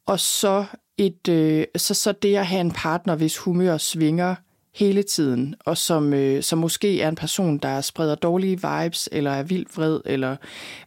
og 0.06 0.20
så, 0.20 0.66
et, 0.98 1.30
øh, 1.30 1.66
så, 1.76 1.94
så 1.94 2.12
det 2.12 2.36
at 2.36 2.48
have 2.48 2.62
en 2.62 2.72
partner, 2.72 3.16
hvis 3.16 3.38
humør 3.38 3.78
svinger 3.78 4.36
hele 4.76 5.04
tiden, 5.04 5.56
og 5.60 5.78
som, 5.78 6.14
øh, 6.14 6.44
som 6.44 6.60
måske 6.60 7.02
er 7.02 7.10
en 7.10 7.16
person, 7.16 7.58
der 7.58 7.82
spreder 7.82 8.16
dårlige 8.16 8.62
vibes, 8.62 9.10
eller 9.12 9.32
er 9.32 9.44
vildt 9.44 9.78
vred, 9.78 10.02
eller 10.06 10.36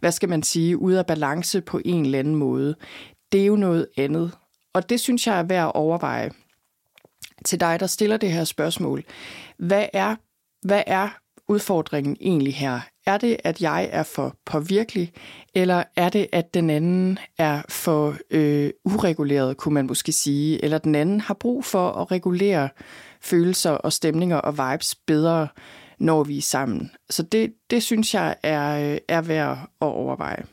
hvad 0.00 0.12
skal 0.12 0.28
man 0.28 0.42
sige, 0.42 0.78
ude 0.78 0.98
af 0.98 1.06
balance 1.06 1.60
på 1.60 1.80
en 1.84 2.04
eller 2.04 2.18
anden 2.18 2.34
måde. 2.34 2.74
Det 3.32 3.42
er 3.42 3.46
jo 3.46 3.56
noget 3.56 3.88
andet. 3.96 4.32
Og 4.74 4.88
det 4.88 5.00
synes 5.00 5.26
jeg 5.26 5.38
er 5.38 5.42
værd 5.42 5.66
at 5.66 5.74
overveje. 5.74 6.30
Til 7.44 7.60
dig, 7.60 7.80
der 7.80 7.86
stiller 7.86 8.16
det 8.16 8.32
her 8.32 8.44
spørgsmål. 8.44 9.04
Hvad 9.58 9.86
er, 9.92 10.16
hvad 10.66 10.82
er 10.86 11.08
udfordringen 11.48 12.16
egentlig 12.20 12.54
her? 12.54 12.80
Er 13.06 13.18
det, 13.18 13.36
at 13.44 13.62
jeg 13.62 13.88
er 13.92 14.02
for 14.02 14.36
påvirkelig, 14.44 15.12
eller 15.54 15.84
er 15.96 16.08
det, 16.08 16.26
at 16.32 16.54
den 16.54 16.70
anden 16.70 17.18
er 17.38 17.62
for 17.68 18.16
øh, 18.30 18.70
ureguleret, 18.84 19.56
kunne 19.56 19.74
man 19.74 19.86
måske 19.86 20.12
sige, 20.12 20.64
eller 20.64 20.78
den 20.78 20.94
anden 20.94 21.20
har 21.20 21.34
brug 21.34 21.64
for 21.64 21.88
at 21.90 22.10
regulere 22.10 22.68
følelser 23.20 23.70
og 23.70 23.92
stemninger 23.92 24.36
og 24.36 24.52
vibes 24.58 24.94
bedre, 24.94 25.48
når 25.98 26.24
vi 26.24 26.38
er 26.38 26.42
sammen. 26.42 26.90
Så 27.10 27.22
det, 27.22 27.54
det 27.70 27.82
synes 27.82 28.14
jeg 28.14 28.36
er, 28.42 28.92
øh, 28.92 28.98
er 29.08 29.20
værd 29.20 29.58
at 29.80 29.86
overveje. 29.86 30.44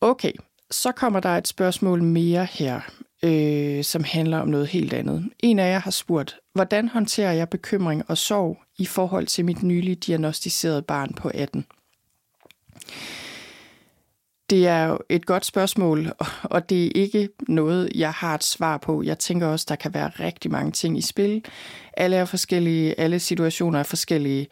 Okay, 0.00 0.32
så 0.70 0.92
kommer 0.92 1.20
der 1.20 1.28
et 1.28 1.48
spørgsmål 1.48 2.02
mere 2.02 2.44
her, 2.44 2.80
øh, 3.24 3.84
som 3.84 4.04
handler 4.04 4.38
om 4.38 4.48
noget 4.48 4.66
helt 4.66 4.92
andet. 4.92 5.30
En 5.38 5.58
af 5.58 5.72
jer 5.72 5.78
har 5.78 5.90
spurgt, 5.90 6.36
hvordan 6.54 6.88
håndterer 6.88 7.32
jeg 7.32 7.48
bekymring 7.48 8.02
og 8.10 8.18
sorg 8.18 8.58
i 8.78 8.86
forhold 8.86 9.26
til 9.26 9.44
mit 9.44 9.62
nylig 9.62 10.06
diagnostiserede 10.06 10.82
barn 10.82 11.14
på 11.14 11.30
18? 11.34 11.66
Det 14.50 14.66
er 14.66 14.84
jo 14.84 14.98
et 15.08 15.26
godt 15.26 15.44
spørgsmål, 15.44 16.12
og 16.54 16.68
det 16.68 16.86
er 16.86 16.90
ikke 16.94 17.28
noget, 17.48 17.90
jeg 17.94 18.12
har 18.12 18.34
et 18.34 18.44
svar 18.44 18.78
på. 18.78 19.02
Jeg 19.02 19.18
tænker 19.18 19.46
også, 19.46 19.66
der 19.68 19.76
kan 19.76 19.94
være 19.94 20.08
rigtig 20.08 20.50
mange 20.50 20.72
ting 20.72 20.98
i 20.98 21.00
spil. 21.00 21.44
Alle 21.96 22.16
er 22.16 22.24
forskellige, 22.24 23.00
alle 23.00 23.20
situationer 23.20 23.78
er 23.78 23.82
forskellige. 23.82 24.46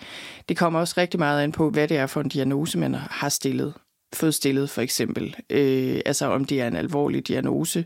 Det 0.49 0.57
kommer 0.57 0.81
også 0.81 0.95
rigtig 0.99 1.21
meget 1.21 1.43
an 1.43 1.53
på, 1.53 1.71
hvad 1.71 1.89
det 1.89 1.97
er 1.97 2.07
for 2.07 2.21
en 2.21 2.29
diagnose, 2.29 2.79
man 2.79 2.95
har 2.95 3.29
stillet. 3.29 3.75
fået 4.15 4.35
stillet, 4.35 4.71
for 4.71 4.83
eksempel. 4.83 5.37
Øh, 5.51 6.01
altså 6.07 6.27
om 6.27 6.45
det 6.45 6.61
er 6.61 6.67
en 6.67 6.77
alvorlig 6.77 7.29
diagnose, 7.29 7.85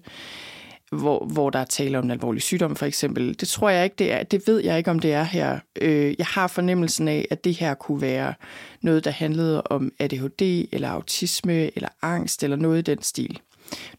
hvor, 0.93 1.25
hvor 1.25 1.51
der 1.51 1.59
er 1.59 1.65
tale 1.65 1.99
om 1.99 2.05
en 2.05 2.11
alvorlig 2.11 2.43
sygdom, 2.43 2.77
for 2.77 2.87
eksempel. 2.87 3.41
Det 3.41 3.49
tror 3.49 3.71
jeg 3.71 3.85
ikke, 3.85 3.97
det 3.99 4.13
er. 4.13 4.23
Det 4.23 4.43
ved 4.47 4.65
jeg 4.65 4.79
ikke, 4.79 4.91
om 4.91 4.99
det 4.99 5.13
er 5.13 5.23
her. 5.23 5.59
Øh, 5.81 6.15
jeg 6.19 6.27
har 6.27 6.47
fornemmelsen 6.47 7.09
af, 7.09 7.27
at 7.31 7.45
det 7.45 7.55
her 7.55 7.75
kunne 7.75 8.01
være 8.01 8.35
noget, 8.81 9.05
der 9.05 9.11
handlede 9.11 9.63
om 9.63 9.93
ADHD, 9.99 10.69
eller 10.73 10.89
autisme, 10.89 11.77
eller 11.77 11.89
angst, 12.03 12.43
eller 12.43 12.57
noget 12.57 12.79
i 12.79 12.83
den 12.83 13.03
stil. 13.03 13.41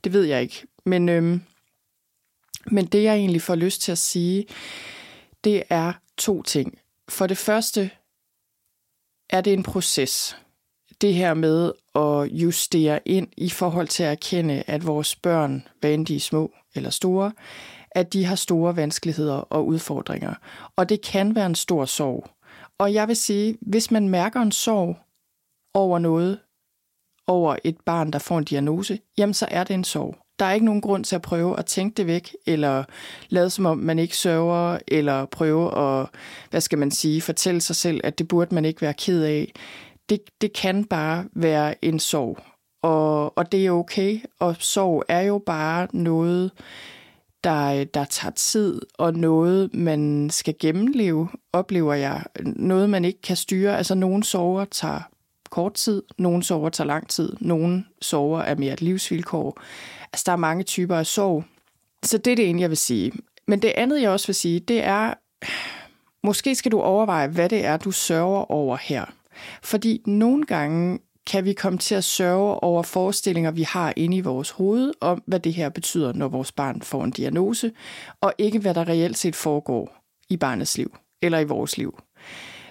Det 0.04 0.14
ved 0.14 0.24
jeg 0.24 0.42
ikke. 0.42 0.64
Men, 0.86 1.10
øh, 1.10 1.40
men 2.72 2.86
det, 2.86 3.04
jeg 3.04 3.16
egentlig 3.16 3.42
får 3.42 3.56
lyst 3.56 3.82
til 3.82 3.92
at 3.92 3.98
sige, 3.98 4.46
det 5.44 5.64
er 5.70 5.94
to 6.18 6.44
ting. 6.44 6.80
For 7.10 7.28
det 7.28 7.38
første 7.38 7.92
er 9.30 9.42
det 9.42 9.54
en 9.54 9.64
proces. 9.64 10.38
Det 11.02 11.14
her 11.14 11.34
med 11.34 11.72
at 11.96 12.32
justere 12.32 13.00
ind 13.06 13.28
i 13.38 13.50
forhold 13.50 13.88
til 13.88 14.04
at 14.04 14.12
erkende, 14.12 14.64
at 14.68 14.86
vores 14.86 15.16
børn, 15.16 15.68
hvad 15.80 15.94
end 15.94 16.06
de 16.06 16.16
er 16.16 16.20
små 16.20 16.54
eller 16.78 16.90
store, 16.90 17.32
at 17.92 18.14
de 18.14 18.26
har 18.26 18.36
store 18.36 18.76
vanskeligheder 18.76 19.36
og 19.36 19.68
udfordringer. 19.68 20.34
Og 20.76 20.90
det 20.90 21.02
kan 21.02 21.36
være 21.36 21.46
en 21.46 21.56
stor 21.56 21.86
sorg. 21.86 22.30
Og 22.78 22.94
jeg 22.94 23.08
vil 23.08 23.16
sige, 23.16 23.58
hvis 23.62 23.92
man 23.92 24.10
mærker 24.10 24.42
en 24.42 24.52
sorg 24.52 24.98
over 25.74 26.00
noget, 26.00 26.40
over 27.28 27.56
et 27.64 27.78
barn, 27.86 28.12
der 28.12 28.20
får 28.20 28.38
en 28.38 28.44
diagnose, 28.44 29.00
jamen 29.18 29.34
så 29.34 29.48
er 29.52 29.64
det 29.64 29.74
en 29.74 29.84
sorg. 29.84 30.18
Der 30.40 30.46
er 30.46 30.54
ikke 30.54 30.66
nogen 30.66 30.82
grund 30.82 31.04
til 31.04 31.16
at 31.16 31.22
prøve 31.22 31.60
at 31.60 31.66
tænke 31.66 31.96
det 31.98 32.08
væk, 32.08 32.36
eller 32.46 32.84
lade 33.30 33.50
som 33.50 33.66
om 33.66 33.78
man 33.78 34.00
ikke 34.00 34.18
sørger, 34.18 34.80
eller 34.88 35.26
prøve 35.26 35.78
at, 35.78 36.08
hvad 36.50 36.62
skal 36.62 36.78
man 36.78 36.92
sige, 36.92 37.22
fortælle 37.22 37.62
sig 37.62 37.76
selv, 37.76 38.02
at 38.04 38.20
det 38.20 38.28
burde 38.28 38.56
man 38.56 38.66
ikke 38.66 38.82
være 38.82 38.94
ked 38.94 39.24
af. 39.24 39.52
Det, 40.10 40.22
det 40.42 40.54
kan 40.54 40.86
bare 40.86 41.26
være 41.34 41.86
en 41.86 42.00
sorg, 42.00 42.40
og, 42.82 43.38
og 43.38 43.52
det 43.52 43.66
er 43.66 43.72
okay. 43.72 44.20
Og 44.40 44.56
sorg 44.60 45.04
er 45.08 45.22
jo 45.22 45.38
bare 45.46 45.88
noget, 45.94 46.52
der, 47.44 47.84
der 47.84 48.06
tager 48.06 48.32
tid, 48.32 48.82
og 48.98 49.14
noget, 49.14 49.74
man 49.74 50.30
skal 50.30 50.56
gennemleve, 50.60 51.30
oplever 51.54 51.94
jeg. 51.94 52.24
Noget, 52.44 52.90
man 52.90 53.06
ikke 53.06 53.22
kan 53.22 53.36
styre. 53.36 53.78
Altså, 53.78 53.96
nogle 53.96 54.24
sorger 54.24 54.66
tager 54.66 55.02
kort 55.50 55.74
tid, 55.74 56.04
nogle 56.18 56.44
sover 56.44 56.70
tager 56.70 56.88
lang 56.88 57.10
tid, 57.10 57.34
nogle 57.40 57.86
sover 58.02 58.42
er 58.42 58.56
mere 58.56 58.74
et 58.74 58.82
livsvilkår. 58.82 59.62
Altså, 60.14 60.24
der 60.26 60.32
er 60.32 60.36
mange 60.36 60.64
typer 60.64 60.96
af 60.96 61.06
sorg. 61.06 61.44
Så 62.04 62.18
det 62.18 62.32
er 62.32 62.36
det 62.36 62.50
ene, 62.50 62.62
jeg 62.62 62.70
vil 62.70 62.78
sige. 62.78 63.12
Men 63.48 63.62
det 63.62 63.72
andet, 63.76 64.02
jeg 64.02 64.10
også 64.10 64.28
vil 64.28 64.36
sige, 64.36 64.60
det 64.60 64.84
er, 64.84 65.14
måske 66.24 66.56
skal 66.56 66.72
du 66.72 66.82
overveje, 66.82 67.28
hvad 67.28 67.50
det 67.50 67.66
er, 67.66 67.78
du 67.78 67.92
sørger 67.92 68.52
over 68.52 68.78
her. 68.82 69.06
Fordi 69.64 70.02
nogle 70.06 70.46
gange 70.46 71.00
kan 71.28 71.46
vi 71.46 71.54
komme 71.54 71.80
til 71.80 71.96
at 71.96 72.04
sørge 72.04 72.64
over 72.64 72.84
forestillinger, 72.84 73.52
vi 73.52 73.64
har 73.64 73.94
inde 73.96 74.18
i 74.18 74.22
vores 74.22 74.50
hoved, 74.50 74.94
om 75.02 75.24
hvad 75.26 75.40
det 75.40 75.54
her 75.54 75.70
betyder, 75.70 76.14
når 76.14 76.28
vores 76.28 76.52
barn 76.52 76.82
får 76.82 77.04
en 77.04 77.12
diagnose, 77.12 77.72
og 78.22 78.34
ikke 78.38 78.60
hvad 78.60 78.74
der 78.74 78.88
reelt 78.90 79.18
set 79.18 79.36
foregår 79.36 80.04
i 80.30 80.38
barnets 80.38 80.78
liv 80.78 80.98
eller 81.22 81.40
i 81.40 81.44
vores 81.44 81.78
liv. 81.78 82.00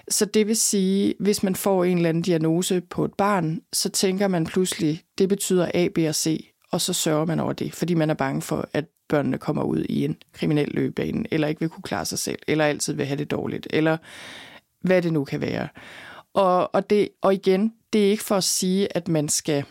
Så 0.09 0.25
det 0.25 0.47
vil 0.47 0.55
sige, 0.55 1.13
hvis 1.19 1.43
man 1.43 1.55
får 1.55 1.83
en 1.83 1.97
eller 1.97 2.09
anden 2.09 2.23
diagnose 2.23 2.81
på 2.81 3.05
et 3.05 3.13
barn, 3.13 3.61
så 3.73 3.89
tænker 3.89 4.27
man 4.27 4.45
pludselig, 4.45 5.01
det 5.17 5.29
betyder 5.29 5.71
A, 5.73 5.87
B 5.95 5.97
og 5.97 6.15
C, 6.15 6.51
og 6.71 6.81
så 6.81 6.93
sørger 6.93 7.25
man 7.25 7.39
over 7.39 7.53
det, 7.53 7.73
fordi 7.73 7.93
man 7.93 8.09
er 8.09 8.13
bange 8.13 8.41
for, 8.41 8.69
at 8.73 8.85
børnene 9.09 9.37
kommer 9.37 9.63
ud 9.63 9.85
i 9.89 10.05
en 10.05 10.17
kriminel 10.33 10.69
løbebane, 10.73 11.25
eller 11.31 11.47
ikke 11.47 11.59
vil 11.59 11.69
kunne 11.69 11.83
klare 11.83 12.05
sig 12.05 12.19
selv, 12.19 12.39
eller 12.47 12.65
altid 12.65 12.93
vil 12.93 13.05
have 13.05 13.17
det 13.17 13.31
dårligt, 13.31 13.67
eller 13.69 13.97
hvad 14.81 15.01
det 15.01 15.13
nu 15.13 15.23
kan 15.23 15.41
være. 15.41 15.67
Og, 16.37 16.75
og, 16.75 16.89
det, 16.89 17.09
og 17.21 17.33
igen, 17.33 17.73
det 17.93 18.05
er 18.05 18.11
ikke 18.11 18.23
for 18.23 18.35
at 18.35 18.43
sige, 18.43 18.97
at 18.97 19.07
man 19.07 19.29
skal 19.29 19.63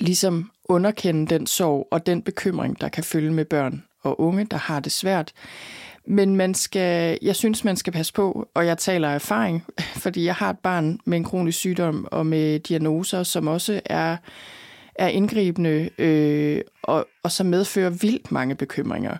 ligesom 0.00 0.50
underkende 0.64 1.34
den 1.34 1.46
sorg 1.46 1.88
og 1.90 2.06
den 2.06 2.22
bekymring, 2.22 2.80
der 2.80 2.88
kan 2.88 3.04
følge 3.04 3.32
med 3.32 3.44
børn 3.44 3.84
og 4.02 4.20
unge, 4.20 4.44
der 4.44 4.56
har 4.56 4.80
det 4.80 4.92
svært. 4.92 5.32
Men 6.06 6.36
man 6.36 6.54
skal, 6.54 7.18
jeg 7.22 7.36
synes, 7.36 7.64
man 7.64 7.76
skal 7.76 7.92
passe 7.92 8.12
på, 8.12 8.48
og 8.54 8.66
jeg 8.66 8.78
taler 8.78 9.08
af 9.10 9.14
erfaring, 9.14 9.64
fordi 10.04 10.24
jeg 10.24 10.34
har 10.34 10.50
et 10.50 10.58
barn 10.58 11.00
med 11.04 11.18
en 11.18 11.24
kronisk 11.24 11.58
sygdom 11.58 12.08
og 12.12 12.26
med 12.26 12.60
diagnoser, 12.60 13.22
som 13.22 13.46
også 13.46 13.80
er, 13.84 14.16
er 14.94 15.08
indgribende 15.08 15.90
øh, 15.98 16.60
og, 16.82 17.06
og 17.22 17.30
som 17.30 17.46
medfører 17.46 17.90
vildt 17.90 18.32
mange 18.32 18.54
bekymringer. 18.54 19.16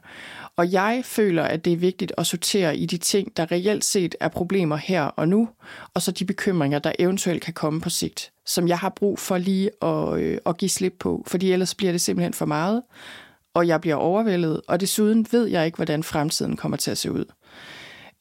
Og 0.58 0.72
jeg 0.72 1.02
føler, 1.04 1.42
at 1.42 1.64
det 1.64 1.72
er 1.72 1.76
vigtigt 1.76 2.12
at 2.18 2.26
sortere 2.26 2.76
i 2.76 2.86
de 2.86 2.96
ting, 2.96 3.36
der 3.36 3.52
reelt 3.52 3.84
set 3.84 4.14
er 4.20 4.28
problemer 4.28 4.76
her 4.76 5.02
og 5.02 5.28
nu, 5.28 5.48
og 5.94 6.02
så 6.02 6.12
de 6.12 6.24
bekymringer, 6.24 6.78
der 6.78 6.92
eventuelt 6.98 7.42
kan 7.42 7.54
komme 7.54 7.80
på 7.80 7.90
sigt, 7.90 8.32
som 8.46 8.68
jeg 8.68 8.78
har 8.78 8.88
brug 8.88 9.18
for 9.18 9.38
lige 9.38 9.70
at, 9.82 10.20
øh, 10.20 10.38
at 10.46 10.56
give 10.56 10.68
slip 10.68 10.94
på, 10.98 11.24
fordi 11.26 11.52
ellers 11.52 11.74
bliver 11.74 11.92
det 11.92 12.00
simpelthen 12.00 12.32
for 12.32 12.46
meget, 12.46 12.82
og 13.54 13.68
jeg 13.68 13.80
bliver 13.80 13.96
overvældet, 13.96 14.60
og 14.68 14.80
desuden 14.80 15.26
ved 15.30 15.46
jeg 15.46 15.66
ikke, 15.66 15.76
hvordan 15.76 16.02
fremtiden 16.02 16.56
kommer 16.56 16.76
til 16.76 16.90
at 16.90 16.98
se 16.98 17.12
ud. 17.12 17.24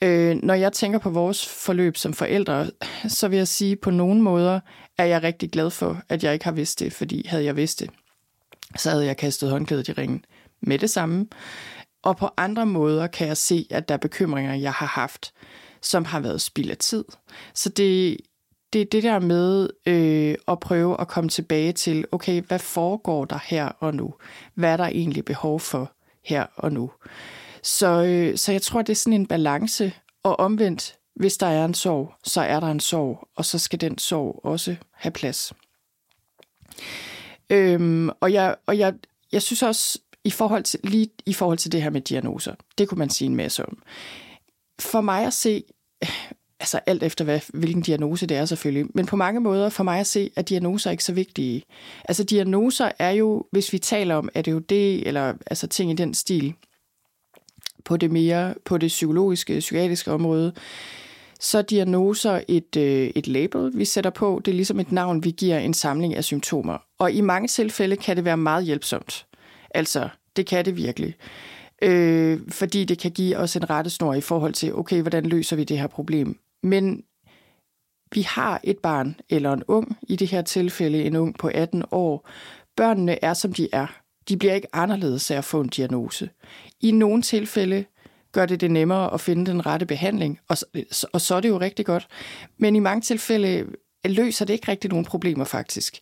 Øh, 0.02 0.38
når 0.44 0.54
jeg 0.54 0.74
tænker 0.74 1.00
på 1.00 1.10
vores 1.10 1.48
forløb 1.48 1.98
som 1.98 2.14
forældre, 2.14 2.70
så 3.08 3.28
vil 3.28 3.38
jeg 3.38 3.48
sige, 3.48 3.72
at 3.72 3.80
på 3.80 3.92
nogle 3.92 4.22
måder 4.22 4.60
er 4.98 5.06
jeg 5.06 5.24
rigtig 5.24 5.52
glad 5.52 5.70
for, 5.70 6.02
at 6.10 6.24
jeg 6.24 6.34
ikke 6.34 6.46
har 6.46 6.52
vidst 6.52 6.80
det, 6.80 6.94
fordi 6.94 7.28
havde 7.28 7.44
jeg 7.44 7.56
vidst 7.56 7.80
det, 7.80 7.90
så 8.76 8.90
havde 8.90 9.06
jeg 9.06 9.18
kastet 9.18 9.50
håndklædet 9.50 9.88
i 9.88 9.92
ringen 9.92 10.26
med 10.62 10.80
det 10.80 10.90
samme. 10.90 11.28
Og 12.04 12.18
på 12.18 12.30
andre 12.38 12.66
måder 12.66 13.08
kan 13.08 13.28
jeg 13.28 13.38
se, 13.38 13.68
at 13.70 13.90
der 13.90 13.94
er 13.94 14.00
bekymringer, 14.00 14.54
jeg 14.54 14.74
har 14.74 14.86
haft, 14.86 15.34
som 15.82 16.06
har 16.06 16.20
været 16.20 16.42
spild 16.42 16.70
af 16.70 16.78
tid. 16.78 17.06
Så 17.54 17.70
det, 17.70 18.18
det 18.74 18.82
er 18.82 18.86
det 18.86 19.04
der 19.04 19.20
med 19.20 19.70
øh, 19.86 20.36
at 20.48 20.60
prøve 20.60 21.02
at 21.02 21.08
komme 21.08 21.30
tilbage 21.30 21.74
til, 21.74 22.06
okay, 22.12 22.42
hvad 22.42 22.60
foregår 22.60 23.26
der 23.26 23.40
her 23.46 23.66
og 23.66 23.96
nu? 23.96 24.14
Hvad 24.54 24.74
er 24.74 24.78
der 24.78 24.88
egentlig 24.88 25.26
behov 25.26 25.60
for 25.60 25.92
her 26.26 26.46
og 26.56 26.72
nu? 26.72 26.92
Så, 27.64 28.04
øh, 28.04 28.38
så 28.38 28.52
jeg 28.52 28.62
tror, 28.62 28.82
det 28.82 28.92
er 28.92 28.96
sådan 28.96 29.14
en 29.14 29.28
balance, 29.28 29.94
og 30.24 30.40
omvendt, 30.40 30.98
hvis 31.16 31.38
der 31.38 31.48
er 31.48 31.66
en 31.66 31.74
sorg, 31.74 32.14
så 32.24 32.42
er 32.42 32.60
der 32.60 32.68
en 32.68 32.80
sorg, 32.80 33.28
og 33.36 33.46
så 33.46 33.60
skal 33.60 33.82
den 33.82 33.98
sorg 33.98 34.42
også 34.44 34.76
have 34.92 35.12
plads. 35.12 35.54
Øhm, 37.50 38.10
og 38.10 38.34
jeg, 38.34 38.56
og 38.66 38.78
jeg, 38.78 38.94
jeg 39.32 39.42
synes 39.42 39.64
også, 39.64 40.00
i 40.28 40.30
forhold 40.30 40.64
til, 40.64 40.80
lige 40.84 41.10
i 41.26 41.34
forhold 41.34 41.58
til 41.58 41.72
det 41.72 41.82
her 41.82 41.90
med 41.90 42.02
diagnoser, 42.02 42.56
det 42.78 42.90
kunne 42.90 43.00
man 43.00 43.10
sige 43.10 43.26
en 43.26 43.36
masse 43.36 43.66
om. 43.66 43.78
For 44.80 45.02
mig 45.02 45.26
at 45.26 45.34
se, 45.34 45.64
altså 46.60 46.80
alt 46.86 47.04
efter 47.04 47.26
hvad, 47.26 47.40
hvilken 47.54 47.82
diagnose 47.82 48.28
det 48.28 48.38
er 48.38 48.46
selvfølgelig, 48.46 48.86
men 48.94 49.06
på 49.06 49.16
mange 49.16 49.40
måder 49.40 49.70
for 49.70 49.84
mig 49.84 50.00
at 50.00 50.08
se, 50.08 50.32
at 50.36 50.50
diagnoser 50.50 50.90
er 50.90 50.92
ikke 50.92 51.04
så 51.04 51.14
vigtige. 51.14 51.64
Altså 52.06 52.24
diagnoser 52.24 52.92
er 53.00 53.12
jo, 53.12 53.46
hvis 53.52 53.74
vi 53.74 53.80
taler 53.80 54.16
om 54.16 54.30
ADHD 54.34 54.72
eller 55.06 55.34
altså 55.46 55.68
ting 55.68 55.92
i 55.92 55.96
den 55.96 56.14
stil, 56.14 56.54
på 57.86 57.98
det 57.98 58.12
mere, 58.12 58.54
på 58.66 58.78
det 58.78 58.88
psykologiske, 58.88 59.60
psykiatriske 59.60 60.12
område, 60.12 60.54
så 61.40 61.58
er 61.58 61.62
diagnoser 61.62 62.42
et, 62.48 62.76
øh, 62.78 63.12
et 63.16 63.28
label, 63.28 63.72
vi 63.74 63.86
sætter 63.86 64.10
på. 64.10 64.42
Det 64.46 64.52
er 64.52 64.56
ligesom 64.56 64.80
et 64.80 64.92
navn, 64.92 65.24
vi 65.24 65.32
giver 65.32 65.60
en 65.60 65.74
samling 65.74 66.16
af 66.16 66.24
symptomer. 66.24 66.78
Og 67.00 67.12
i 67.12 67.22
mange 67.22 67.48
tilfælde 67.48 67.96
kan 67.96 68.16
det 68.16 68.26
være 68.26 68.38
meget 68.38 68.66
hjælpsomt. 68.66 69.28
Altså, 69.72 70.10
det 70.36 70.46
kan 70.46 70.66
det 70.66 70.78
virkelig. 70.78 71.16
Øh, 71.82 72.40
fordi 72.50 72.86
det 72.86 73.00
kan 73.00 73.12
give 73.12 73.38
os 73.38 73.56
en 73.56 73.70
rettesnor 73.70 74.14
i 74.14 74.22
forhold 74.22 74.54
til, 74.54 74.76
okay, 74.76 75.02
hvordan 75.02 75.26
løser 75.26 75.56
vi 75.56 75.64
det 75.64 75.80
her 75.80 75.88
problem? 75.88 76.40
Men 76.64 77.04
vi 78.14 78.22
har 78.22 78.60
et 78.64 78.78
barn 78.78 79.20
eller 79.30 79.54
en 79.54 79.64
ung, 79.68 79.98
i 80.02 80.16
det 80.16 80.28
her 80.28 80.42
tilfælde 80.42 81.04
en 81.04 81.16
ung 81.16 81.38
på 81.38 81.52
18 81.54 81.84
år. 81.92 82.30
Børnene 82.76 83.24
er, 83.24 83.34
som 83.34 83.54
de 83.54 83.70
er. 83.72 83.88
De 84.30 84.38
bliver 84.38 84.54
ikke 84.54 84.76
anderledes 84.76 85.32
af 85.32 85.38
at 85.38 85.46
få 85.46 85.62
en 85.62 85.68
diagnose. 85.68 86.30
I 86.82 86.92
nogle 86.92 87.22
tilfælde 87.22 87.86
gør 88.32 88.46
det 88.46 88.62
det 88.62 88.72
nemmere 88.72 89.14
at 89.14 89.22
finde 89.22 89.46
den 89.46 89.66
rette 89.66 89.86
behandling, 89.86 90.40
og, 90.48 90.58
og 91.14 91.22
så 91.22 91.36
er 91.36 91.42
det 91.42 91.50
jo 91.50 91.60
rigtig 91.60 91.86
godt. 91.86 92.08
Men 92.58 92.76
i 92.76 92.80
mange 92.80 93.02
tilfælde 93.02 93.66
løser 94.06 94.46
det 94.46 94.54
ikke 94.54 94.68
rigtig 94.68 94.90
nogen 94.90 95.06
problemer 95.06 95.44
faktisk 95.44 96.00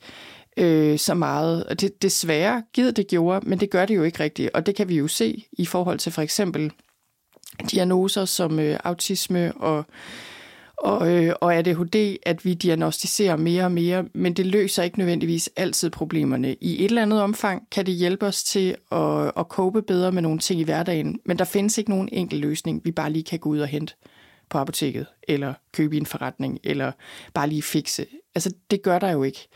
øh, 0.58 1.00
så 1.00 1.14
meget. 1.14 1.64
Og 1.64 1.82
det 1.82 2.02
desværre 2.02 2.64
givet 2.74 2.98
det 2.98 3.08
gjorde, 3.08 3.50
men 3.50 3.60
det 3.60 3.70
gør 3.70 3.86
det 3.86 3.96
jo 3.96 4.04
ikke 4.04 4.20
rigtigt. 4.20 4.50
Og 4.54 4.66
det 4.66 4.76
kan 4.76 4.90
vi 4.90 4.98
jo 4.98 5.08
se 5.08 5.46
i 5.52 5.66
forhold 5.66 6.00
til 6.00 6.12
for 6.12 6.22
eksempel 6.22 6.72
diagnoser 7.72 8.26
som 8.26 8.60
øh, 8.60 8.80
autisme 8.84 9.54
og 9.58 9.86
og, 10.78 11.12
øh, 11.14 11.34
og 11.42 11.56
ADHD, 11.56 12.18
at 12.24 12.46
vi 12.46 12.54
diagnostiserer 12.54 13.36
mere 13.36 13.64
og 13.64 13.72
mere, 13.72 14.06
men 14.14 14.34
det 14.34 14.46
løser 14.46 14.84
ikke 14.84 14.98
nødvendigvis 14.98 15.50
altid 15.56 15.90
problemerne. 15.90 16.56
I 16.62 16.80
et 16.80 16.86
eller 16.86 17.02
andet 17.02 17.22
omfang 17.22 17.68
kan 17.72 17.86
det 17.86 17.94
hjælpe 17.94 18.26
os 18.26 18.44
til 18.44 18.76
at, 18.92 19.32
at 19.38 19.46
cope 19.50 19.82
bedre 19.82 20.12
med 20.12 20.22
nogle 20.22 20.40
ting 20.40 20.60
i 20.60 20.64
hverdagen, 20.64 21.20
men 21.26 21.38
der 21.40 21.46
findes 21.46 21.78
ikke 21.78 21.90
nogen 21.90 22.10
enkel 22.12 22.40
løsning, 22.40 22.82
vi 22.84 22.92
bare 22.92 23.12
lige 23.12 23.24
kan 23.24 23.40
gå 23.40 23.50
ud 23.50 23.60
og 23.60 23.68
hente 23.68 23.94
på 24.50 24.58
apoteket, 24.58 25.06
eller 25.28 25.54
købe 25.74 25.96
i 25.96 26.00
en 26.00 26.06
forretning, 26.06 26.60
eller 26.64 26.92
bare 27.34 27.50
lige 27.50 27.64
fikse. 27.64 28.06
Altså, 28.36 28.54
det 28.72 28.82
gør 28.82 29.00
der 29.00 29.12
jo 29.12 29.24
ikke. 29.24 29.48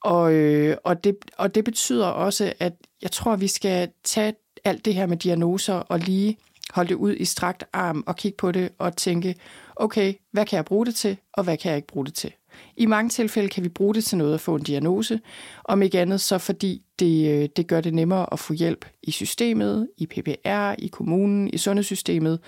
Og, 0.00 0.32
øh, 0.32 0.76
og, 0.84 1.04
det, 1.04 1.16
og 1.38 1.54
det 1.54 1.64
betyder 1.64 2.06
også, 2.06 2.52
at 2.58 2.72
jeg 3.02 3.10
tror, 3.10 3.32
at 3.32 3.40
vi 3.40 3.48
skal 3.48 3.88
tage 4.04 4.34
alt 4.64 4.84
det 4.84 4.94
her 4.94 5.06
med 5.06 5.16
diagnoser 5.16 5.74
og 5.74 5.98
lige 5.98 6.38
holde 6.70 6.88
det 6.88 6.94
ud 6.94 7.14
i 7.14 7.24
strakt 7.24 7.64
arm 7.72 8.04
og 8.06 8.16
kigge 8.16 8.36
på 8.36 8.52
det 8.52 8.68
og 8.78 8.96
tænke, 8.96 9.34
okay, 9.76 10.14
hvad 10.32 10.46
kan 10.46 10.56
jeg 10.56 10.64
bruge 10.64 10.86
det 10.86 10.94
til, 10.94 11.16
og 11.32 11.44
hvad 11.44 11.56
kan 11.56 11.68
jeg 11.68 11.76
ikke 11.76 11.88
bruge 11.88 12.06
det 12.06 12.14
til? 12.14 12.32
I 12.76 12.86
mange 12.86 13.08
tilfælde 13.08 13.48
kan 13.48 13.64
vi 13.64 13.68
bruge 13.68 13.94
det 13.94 14.04
til 14.04 14.18
noget 14.18 14.34
at 14.34 14.40
få 14.40 14.54
en 14.54 14.62
diagnose, 14.62 15.20
om 15.64 15.82
ikke 15.82 16.00
andet 16.00 16.20
så 16.20 16.38
fordi 16.38 16.82
det, 16.98 17.30
øh, 17.30 17.48
det 17.56 17.66
gør 17.66 17.80
det 17.80 17.94
nemmere 17.94 18.32
at 18.32 18.38
få 18.38 18.52
hjælp 18.52 18.86
i 19.02 19.10
systemet, 19.10 19.88
i 19.96 20.06
PPR, 20.06 20.74
i 20.78 20.86
kommunen, 20.86 21.50
i 21.52 21.58
sundhedssystemet. 21.58 22.40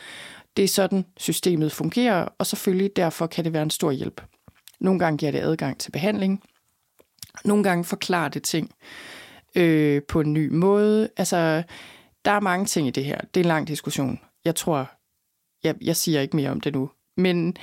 Det 0.57 0.65
er 0.65 0.69
sådan, 0.69 1.05
systemet 1.17 1.73
fungerer, 1.73 2.29
og 2.39 2.47
selvfølgelig 2.47 2.97
derfor 2.97 3.27
kan 3.27 3.45
det 3.45 3.53
være 3.53 3.63
en 3.63 3.71
stor 3.71 3.91
hjælp. 3.91 4.23
Nogle 4.81 4.99
gange 4.99 5.19
giver 5.19 5.33
det 5.33 5.39
adgang 5.39 5.79
til 5.79 5.91
behandling. 5.91 6.43
Nogle 7.45 7.65
gange 7.65 7.85
forklare 7.85 8.29
det 8.29 8.43
ting 8.43 8.71
øh, 9.55 10.03
på 10.09 10.21
en 10.21 10.33
ny 10.33 10.49
måde. 10.49 11.09
Altså, 11.17 11.63
der 12.25 12.31
er 12.31 12.41
mange 12.41 12.67
ting 12.67 12.87
i 12.87 12.91
det 12.91 13.05
her. 13.05 13.21
Det 13.21 13.41
er 13.41 13.45
en 13.45 13.49
lang 13.49 13.69
diskussion. 13.69 14.21
Jeg 14.45 14.55
tror, 14.55 14.91
jeg, 15.65 15.75
jeg 15.81 15.97
siger 15.97 16.21
ikke 16.21 16.37
mere 16.37 16.51
om 16.51 16.61
det 16.61 16.75
nu. 16.75 16.91
Men, 17.17 17.57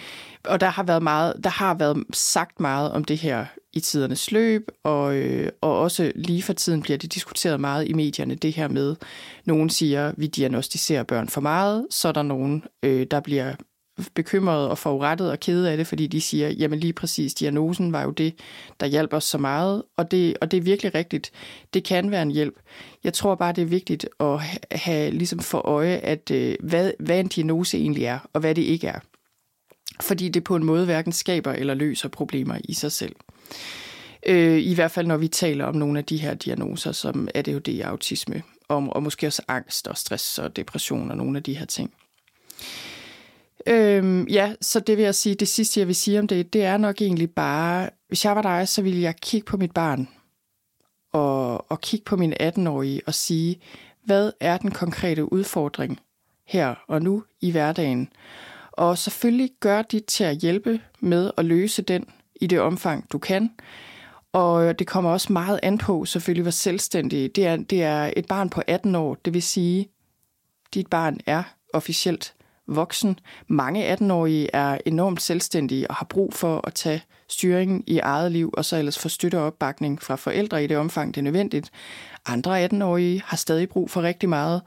og 0.44 0.60
der 0.60 0.70
har 0.70 0.84
været 0.84 1.04
meget, 1.04 1.34
der 1.44 1.50
har 1.50 1.74
været 1.74 2.04
sagt 2.14 2.60
meget 2.60 2.92
om 2.92 3.04
det 3.04 3.18
her 3.18 3.46
i 3.74 3.80
tidernes 3.80 4.32
løb, 4.32 4.68
og, 4.84 5.16
øh, 5.16 5.50
og 5.62 5.80
også 5.80 6.12
lige 6.16 6.44
for 6.44 6.54
tiden 6.54 6.82
bliver 6.82 6.98
det 6.98 7.14
diskuteret 7.14 7.60
meget 7.60 7.88
i 7.88 7.94
medierne, 7.94 8.36
det 8.36 8.54
her 8.54 8.68
med, 8.68 8.96
nogen 9.46 9.70
siger, 9.70 10.14
vi 10.18 10.28
diagnostiserer 10.28 11.04
børn 11.04 11.28
for 11.28 11.42
meget, 11.42 11.88
så 11.90 12.08
er 12.08 12.12
der 12.12 12.22
nogen, 12.22 12.64
øh, 12.84 13.08
der 13.12 13.20
bliver 13.20 13.56
bekymrede 14.14 14.70
og 14.70 14.78
forurettet 14.78 15.32
og 15.32 15.40
kede 15.40 15.72
af 15.72 15.78
det, 15.78 15.88
fordi 15.88 16.08
de 16.08 16.22
siger, 16.22 16.50
jamen 16.50 16.80
lige 16.80 16.94
præcis, 16.94 17.34
diagnosen 17.34 17.92
var 17.92 18.04
jo 18.04 18.12
det, 18.12 18.34
der 18.80 18.86
hjalp 18.86 19.14
os 19.14 19.24
så 19.24 19.38
meget, 19.38 19.84
og 19.98 20.12
det, 20.12 20.38
og 20.42 20.52
det 20.52 20.58
er 20.58 20.62
virkelig 20.62 20.96
rigtigt. 20.96 21.32
Det 21.74 21.84
kan 21.84 22.12
være 22.12 22.22
en 22.22 22.32
hjælp. 22.32 22.56
Jeg 23.04 23.14
tror 23.14 23.36
bare, 23.36 23.54
det 23.54 23.62
er 23.62 23.66
vigtigt 23.66 24.08
at 24.20 24.40
have 24.72 25.12
ligesom 25.12 25.40
for 25.40 25.58
øje, 25.58 25.96
at 25.96 26.32
øh, 26.32 26.56
hvad, 26.60 26.92
hvad 27.00 27.20
en 27.20 27.28
diagnose 27.28 27.78
egentlig 27.78 28.04
er, 28.04 28.20
og 28.34 28.40
hvad 28.40 28.56
det 28.56 28.62
ikke 28.62 28.88
er. 28.88 29.00
Fordi 30.02 30.30
det 30.30 30.44
på 30.44 30.56
en 30.56 30.64
måde 30.64 30.86
hverken 30.86 31.12
skaber 31.12 31.54
eller 31.54 31.74
løser 31.74 32.10
problemer 32.10 32.58
i 32.64 32.74
sig 32.74 32.92
selv. 32.92 33.16
Øh, 34.26 34.60
I 34.60 34.74
hvert 34.74 34.92
fald 34.92 35.08
når 35.08 35.18
vi 35.18 35.28
taler 35.28 35.66
om 35.66 35.76
nogle 35.76 36.00
af 36.00 36.06
de 36.06 36.18
her 36.18 36.34
diagnoser, 36.34 36.92
som 36.92 37.28
ADHD 37.36 37.82
og 37.84 37.90
autisme, 37.90 38.44
og, 38.68 38.88
og 38.92 39.04
måske 39.04 39.28
også 39.28 39.42
angst 39.48 39.88
og 39.88 39.98
stress 39.98 40.40
og 40.40 40.56
depression 40.56 41.12
og 41.12 41.18
nogle 41.18 41.38
af 41.38 41.44
de 41.44 41.58
her 41.58 41.66
ting. 41.66 41.94
Øhm, 43.68 44.28
ja, 44.28 44.54
så 44.62 44.80
det 44.80 44.98
vil 44.98 45.04
jeg 45.04 45.16
sige, 45.16 45.36
det 45.36 45.48
sidste 45.48 45.80
jeg 45.80 45.88
vil 45.88 45.96
sige 45.96 46.20
om 46.20 46.28
det, 46.28 46.54
det 46.54 46.64
er 46.64 46.78
nok 46.78 47.02
egentlig 47.02 47.32
bare, 47.32 47.90
hvis 48.08 48.26
jeg 48.26 48.36
var 48.36 48.42
dig, 48.42 48.68
så 48.68 48.82
ville 48.82 49.02
jeg 49.02 49.16
kigge 49.16 49.46
på 49.46 49.58
mit 49.58 49.72
barn 49.72 50.08
og, 51.14 51.72
og 51.72 51.82
kigge 51.82 52.04
på 52.04 52.18
min 52.18 52.34
18-årige 52.34 53.02
og 53.08 53.14
sige, 53.14 53.62
hvad 54.06 54.32
er 54.40 54.58
den 54.58 54.72
konkrete 54.72 55.34
udfordring 55.34 56.00
her 56.46 56.76
og 56.88 57.02
nu 57.02 57.24
i 57.42 57.52
hverdagen? 57.52 58.10
Og 58.72 58.98
selvfølgelig 58.98 59.52
gør 59.60 59.82
dit 59.82 60.06
til 60.06 60.24
at 60.24 60.38
hjælpe 60.38 60.82
med 61.00 61.32
at 61.38 61.46
løse 61.46 61.82
den 61.82 62.06
i 62.42 62.48
det 62.48 62.60
omfang, 62.60 63.12
du 63.12 63.18
kan. 63.18 63.52
Og 64.34 64.80
det 64.80 64.88
kommer 64.88 65.12
også 65.12 65.34
meget 65.34 65.60
an 65.64 65.78
på, 65.78 66.06
selvfølgelig, 66.06 66.42
hvor 66.42 66.52
selvstændig. 66.52 67.36
Det 67.36 67.46
er, 67.46 67.56
det 67.56 67.84
er 67.84 68.14
et 68.18 68.28
barn 68.28 68.50
på 68.50 68.62
18 68.68 68.96
år, 68.96 69.16
det 69.26 69.34
vil 69.34 69.44
sige, 69.44 69.90
dit 70.74 70.88
barn 70.88 71.20
er 71.26 71.44
officielt 71.74 72.34
voksen. 72.68 73.20
Mange 73.48 73.94
18-årige 73.94 74.50
er 74.54 74.78
enormt 74.86 75.22
selvstændige 75.22 75.90
og 75.90 75.96
har 75.96 76.06
brug 76.06 76.34
for 76.34 76.68
at 76.68 76.74
tage 76.74 77.04
styringen 77.30 77.84
i 77.88 78.00
eget 78.00 78.32
liv, 78.32 78.54
og 78.58 78.66
så 78.66 78.78
ellers 78.78 79.00
få 79.00 79.10
støtte 79.10 79.40
og 79.40 79.46
opbakning 79.46 80.02
fra 80.02 80.16
forældre 80.16 80.64
i 80.64 80.68
det 80.68 80.78
omfang, 80.78 81.16
det 81.16 81.22
er 81.22 81.24
nødvendigt. 81.24 81.72
Andre 82.26 82.66
18-årige 82.66 83.22
har 83.26 83.38
stadig 83.38 83.70
brug 83.70 83.90
for 83.90 84.02
rigtig 84.02 84.30
meget 84.30 84.62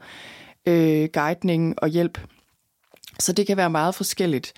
øh, 0.65 1.09
guidning 1.13 1.83
og 1.83 1.87
hjælp. 1.87 2.19
Så 3.19 3.33
det 3.33 3.47
kan 3.47 3.57
være 3.57 3.69
meget 3.69 3.95
forskelligt. 3.95 4.53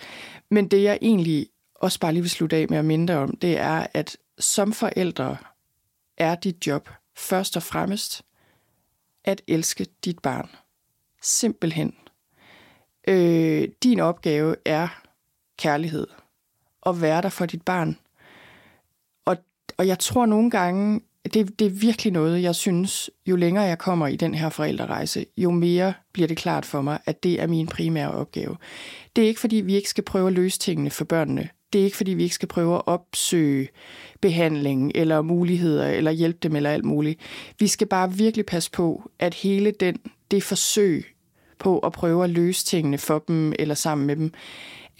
Men 0.52 0.68
det 0.68 0.84
jeg 0.84 0.98
egentlig 1.02 1.48
også 1.76 2.00
bare 2.00 2.14
lige 2.14 2.22
vil 2.24 2.30
slutte 2.30 2.56
af 2.56 2.66
med 2.70 2.78
at 2.78 2.86
minde 2.86 3.16
om, 3.16 3.38
det 3.38 3.60
er, 3.60 3.88
at 3.94 4.18
som 4.40 4.74
forældre 4.74 5.38
er 6.18 6.36
dit 6.36 6.68
job 6.68 6.90
først 7.18 7.58
og 7.58 7.64
fremmest 7.64 8.22
at 9.24 9.42
elske 9.48 9.86
dit 10.06 10.20
barn. 10.20 10.50
Simpelthen 11.22 11.94
Øh, 13.08 13.68
din 13.84 14.00
opgave 14.00 14.56
er 14.66 15.04
kærlighed. 15.58 16.08
Og 16.82 17.02
være 17.02 17.22
der 17.22 17.30
for 17.30 17.46
dit 17.46 17.62
barn. 17.62 17.98
Og, 19.26 19.38
og 19.78 19.88
jeg 19.88 20.00
tror 20.00 20.26
nogle 20.26 20.52
gange, 20.52 21.02
det, 21.24 21.60
det 21.60 21.68
er 21.68 21.72
virkelig 21.72 22.14
noget, 22.14 22.42
jeg 22.42 22.56
synes, 22.56 23.10
jo 23.26 23.36
længere 23.36 23.64
jeg 23.64 23.78
kommer 23.78 24.08
i 24.08 24.16
den 24.16 24.34
her 24.34 24.50
forældrerejse, 24.50 25.26
jo 25.38 25.52
mere 25.52 25.94
bliver 26.14 26.28
det 26.28 26.38
klart 26.38 26.66
for 26.66 26.82
mig, 26.82 27.00
at 27.06 27.24
det 27.24 27.42
er 27.42 27.48
min 27.48 27.68
primære 27.68 28.12
opgave. 28.12 28.58
Det 29.16 29.24
er 29.24 29.28
ikke, 29.28 29.40
fordi 29.40 29.56
vi 29.56 29.76
ikke 29.76 29.90
skal 29.90 30.04
prøve 30.04 30.28
at 30.28 30.34
løse 30.34 30.60
tingene 30.60 30.90
for 30.90 31.06
børnene. 31.06 31.50
Det 31.74 31.82
er 31.82 31.86
ikke, 31.86 31.98
fordi 31.98 32.12
vi 32.12 32.24
ikke 32.24 32.36
skal 32.36 32.48
prøve 32.48 32.76
at 32.76 32.82
opsøge 32.86 33.70
behandling 34.22 34.92
eller 34.96 35.22
muligheder 35.22 35.88
eller 35.88 36.12
hjælpe 36.12 36.40
dem 36.44 36.56
eller 36.56 36.70
alt 36.70 36.86
muligt. 36.86 37.20
Vi 37.60 37.68
skal 37.68 37.88
bare 37.88 38.14
virkelig 38.14 38.46
passe 38.46 38.72
på, 38.72 39.12
at 39.20 39.34
hele 39.34 39.72
den, 39.72 39.98
det 40.32 40.44
forsøg 40.44 41.13
på 41.64 41.80
at 41.80 41.92
prøve 41.92 42.24
at 42.24 42.30
løse 42.30 42.66
tingene 42.66 42.98
for 42.98 43.20
dem 43.20 43.54
eller 43.60 43.76
sammen 43.76 44.08
med 44.08 44.16
dem, 44.16 44.34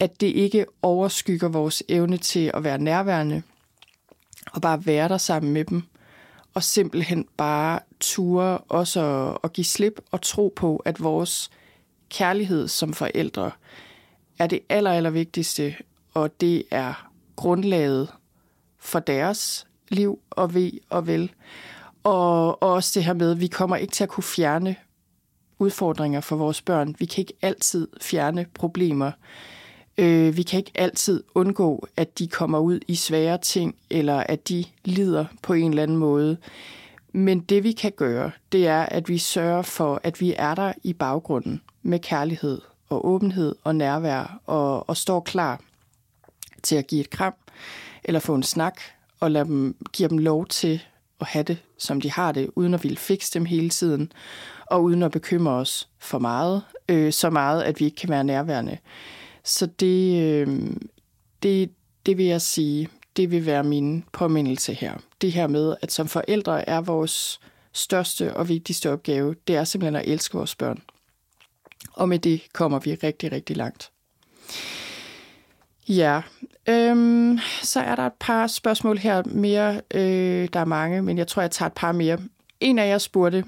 at 0.00 0.20
det 0.20 0.26
ikke 0.26 0.66
overskygger 0.82 1.48
vores 1.48 1.82
evne 1.88 2.16
til 2.16 2.50
at 2.54 2.64
være 2.64 2.78
nærværende 2.78 3.42
og 4.52 4.62
bare 4.62 4.86
være 4.86 5.08
der 5.08 5.18
sammen 5.18 5.52
med 5.52 5.64
dem, 5.64 5.82
og 6.54 6.62
simpelthen 6.62 7.26
bare 7.36 7.80
ture 8.00 8.58
også 8.58 9.34
at 9.44 9.52
give 9.52 9.64
slip 9.64 10.00
og 10.10 10.22
tro 10.22 10.52
på, 10.56 10.76
at 10.76 11.02
vores 11.02 11.50
kærlighed 12.08 12.68
som 12.68 12.92
forældre 12.92 13.50
er 14.38 14.46
det 14.46 14.60
aller, 14.68 14.92
aller 14.92 15.10
vigtigste, 15.10 15.74
og 16.14 16.40
det 16.40 16.62
er 16.70 17.10
grundlaget 17.36 18.08
for 18.78 18.98
deres 18.98 19.66
liv 19.88 20.18
og 20.30 20.54
ved 20.54 20.72
og 20.90 21.06
vel. 21.06 21.32
Og, 22.02 22.62
og 22.62 22.72
også 22.72 22.90
det 22.94 23.04
her 23.04 23.12
med, 23.12 23.30
at 23.30 23.40
vi 23.40 23.46
kommer 23.46 23.76
ikke 23.76 23.92
til 23.92 24.04
at 24.04 24.10
kunne 24.10 24.24
fjerne 24.24 24.76
udfordringer 25.58 26.20
for 26.20 26.36
vores 26.36 26.62
børn. 26.62 26.94
Vi 26.98 27.04
kan 27.04 27.22
ikke 27.22 27.34
altid 27.42 27.88
fjerne 28.00 28.46
problemer. 28.54 29.10
Øh, 29.98 30.36
vi 30.36 30.42
kan 30.42 30.58
ikke 30.58 30.72
altid 30.74 31.22
undgå, 31.34 31.86
at 31.96 32.18
de 32.18 32.28
kommer 32.28 32.58
ud 32.58 32.80
i 32.88 32.94
svære 32.94 33.38
ting, 33.38 33.76
eller 33.90 34.24
at 34.28 34.48
de 34.48 34.64
lider 34.84 35.24
på 35.42 35.52
en 35.52 35.70
eller 35.70 35.82
anden 35.82 35.96
måde. 35.96 36.36
Men 37.12 37.40
det 37.40 37.64
vi 37.64 37.72
kan 37.72 37.92
gøre, 37.92 38.30
det 38.52 38.66
er, 38.66 38.82
at 38.82 39.08
vi 39.08 39.18
sørger 39.18 39.62
for, 39.62 40.00
at 40.02 40.20
vi 40.20 40.34
er 40.38 40.54
der 40.54 40.72
i 40.82 40.92
baggrunden 40.92 41.60
med 41.82 41.98
kærlighed 41.98 42.60
og 42.88 43.06
åbenhed 43.06 43.54
og 43.64 43.76
nærvær, 43.76 44.40
og, 44.46 44.88
og 44.88 44.96
står 44.96 45.20
klar 45.20 45.60
til 46.62 46.76
at 46.76 46.86
give 46.86 47.00
et 47.00 47.10
kram, 47.10 47.34
eller 48.04 48.20
få 48.20 48.34
en 48.34 48.42
snak, 48.42 48.80
og 49.20 49.30
lade 49.30 49.44
dem, 49.44 49.76
give 49.92 50.08
dem 50.08 50.18
lov 50.18 50.46
til 50.46 50.82
at 51.20 51.26
have 51.26 51.42
det, 51.42 51.58
som 51.78 52.00
de 52.00 52.10
har 52.10 52.32
det, 52.32 52.50
uden 52.54 52.74
at 52.74 52.82
ville 52.82 52.96
fikse 52.96 53.34
dem 53.34 53.44
hele 53.44 53.70
tiden, 53.70 54.12
og 54.66 54.82
uden 54.82 55.02
at 55.02 55.10
bekymre 55.10 55.52
os 55.52 55.88
for 55.98 56.18
meget, 56.18 56.62
øh, 56.88 57.12
så 57.12 57.30
meget, 57.30 57.62
at 57.62 57.80
vi 57.80 57.84
ikke 57.84 57.96
kan 57.96 58.08
være 58.08 58.24
nærværende. 58.24 58.78
Så 59.44 59.66
det, 59.66 60.22
øh, 60.22 60.70
det, 61.42 61.70
det 62.06 62.18
vil 62.18 62.26
jeg 62.26 62.42
sige, 62.42 62.88
det 63.16 63.30
vil 63.30 63.46
være 63.46 63.64
min 63.64 64.04
påmindelse 64.12 64.74
her. 64.74 64.94
Det 65.20 65.32
her 65.32 65.46
med, 65.46 65.76
at 65.82 65.92
som 65.92 66.08
forældre 66.08 66.68
er 66.68 66.80
vores 66.80 67.40
største 67.72 68.36
og 68.36 68.48
vigtigste 68.48 68.90
opgave, 68.90 69.34
det 69.48 69.56
er 69.56 69.64
simpelthen 69.64 69.96
at 69.96 70.08
elske 70.08 70.36
vores 70.36 70.54
børn. 70.54 70.82
Og 71.92 72.08
med 72.08 72.18
det 72.18 72.42
kommer 72.52 72.78
vi 72.78 72.94
rigtig, 72.94 73.32
rigtig 73.32 73.56
langt. 73.56 73.90
Ja, 75.88 76.22
øhm, 76.68 77.38
så 77.62 77.80
er 77.80 77.96
der 77.96 78.06
et 78.06 78.12
par 78.20 78.46
spørgsmål 78.46 78.98
her 78.98 79.22
mere. 79.26 79.80
Øh, 79.94 80.48
der 80.52 80.60
er 80.60 80.64
mange, 80.64 81.02
men 81.02 81.18
jeg 81.18 81.26
tror, 81.26 81.42
jeg 81.42 81.50
tager 81.50 81.66
et 81.66 81.74
par 81.74 81.92
mere. 81.92 82.18
En 82.60 82.78
af 82.78 82.88
jer 82.88 82.98
spurgte, 82.98 83.44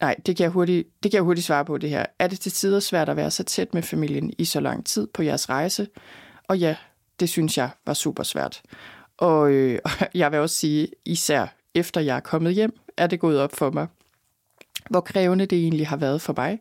nej, 0.00 0.16
det 0.26 0.36
kan, 0.36 0.44
jeg 0.44 0.50
hurtigt, 0.50 0.88
det 1.02 1.10
kan 1.10 1.16
jeg 1.16 1.22
hurtigt 1.22 1.46
svare 1.46 1.64
på 1.64 1.78
det 1.78 1.90
her. 1.90 2.06
Er 2.18 2.26
det 2.26 2.40
til 2.40 2.52
tider 2.52 2.80
svært 2.80 3.08
at 3.08 3.16
være 3.16 3.30
så 3.30 3.44
tæt 3.44 3.74
med 3.74 3.82
familien 3.82 4.32
i 4.38 4.44
så 4.44 4.60
lang 4.60 4.86
tid 4.86 5.06
på 5.06 5.22
jeres 5.22 5.48
rejse? 5.48 5.88
Og 6.48 6.58
ja, 6.58 6.76
det 7.20 7.28
synes 7.28 7.58
jeg 7.58 7.70
var 7.86 7.94
super 7.94 8.22
svært. 8.22 8.62
Og 9.16 9.52
øh, 9.52 9.78
jeg 10.14 10.32
vil 10.32 10.40
også 10.40 10.56
sige, 10.56 10.88
især 11.04 11.46
efter 11.74 12.00
jeg 12.00 12.16
er 12.16 12.20
kommet 12.20 12.54
hjem, 12.54 12.78
er 12.96 13.06
det 13.06 13.20
gået 13.20 13.40
op 13.40 13.54
for 13.54 13.70
mig, 13.70 13.86
hvor 14.90 15.00
krævende 15.00 15.46
det 15.46 15.58
egentlig 15.58 15.86
har 15.86 15.96
været 15.96 16.20
for 16.20 16.34
mig 16.36 16.58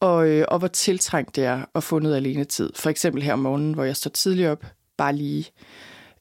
og, 0.00 0.28
øh, 0.28 0.44
og 0.48 0.58
hvor 0.58 0.68
tiltrængt 0.68 1.36
det 1.36 1.44
er 1.44 1.64
at 1.74 1.82
få 1.82 1.98
noget 1.98 2.16
alene 2.16 2.44
tid. 2.44 2.72
For 2.74 2.90
eksempel 2.90 3.22
her 3.22 3.32
om 3.32 3.38
morgenen, 3.38 3.74
hvor 3.74 3.84
jeg 3.84 3.96
står 3.96 4.10
tidligt 4.10 4.48
op, 4.48 4.64
bare 4.96 5.16
lige, 5.16 5.46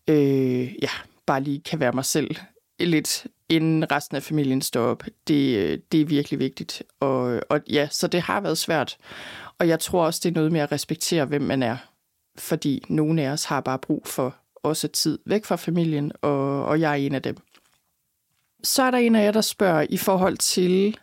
øh, 0.07 0.83
ja, 0.83 0.89
bare 1.25 1.41
lige 1.41 1.59
kan 1.59 1.79
være 1.79 1.91
mig 1.91 2.05
selv 2.05 2.35
lidt, 2.79 3.27
inden 3.49 3.91
resten 3.91 4.17
af 4.17 4.23
familien 4.23 4.61
står 4.61 4.81
op. 4.81 5.03
Det, 5.27 5.57
øh, 5.57 5.79
det 5.91 6.01
er 6.01 6.05
virkelig 6.05 6.39
vigtigt. 6.39 6.83
Og, 6.99 7.41
og 7.49 7.61
ja, 7.69 7.87
så 7.91 8.07
det 8.07 8.21
har 8.21 8.41
været 8.41 8.57
svært. 8.57 8.97
Og 9.59 9.67
jeg 9.67 9.79
tror 9.79 10.05
også, 10.05 10.19
det 10.23 10.29
er 10.29 10.33
noget 10.33 10.51
med 10.51 10.61
at 10.61 10.71
respektere, 10.71 11.25
hvem 11.25 11.41
man 11.41 11.63
er. 11.63 11.77
Fordi 12.37 12.85
nogle 12.89 13.21
af 13.21 13.29
os 13.29 13.45
har 13.45 13.61
bare 13.61 13.79
brug 13.79 14.07
for 14.07 14.35
også 14.55 14.87
tid 14.87 15.19
væk 15.25 15.45
fra 15.45 15.55
familien, 15.55 16.11
og, 16.21 16.65
og 16.65 16.79
jeg 16.79 16.91
er 16.91 16.95
en 16.95 17.15
af 17.15 17.21
dem. 17.21 17.37
Så 18.63 18.83
er 18.83 18.91
der 18.91 18.97
en 18.97 19.15
af 19.15 19.23
jer, 19.23 19.31
der 19.31 19.41
spørger 19.41 19.85
i 19.89 19.97
forhold 19.97 20.37
til 20.37 20.97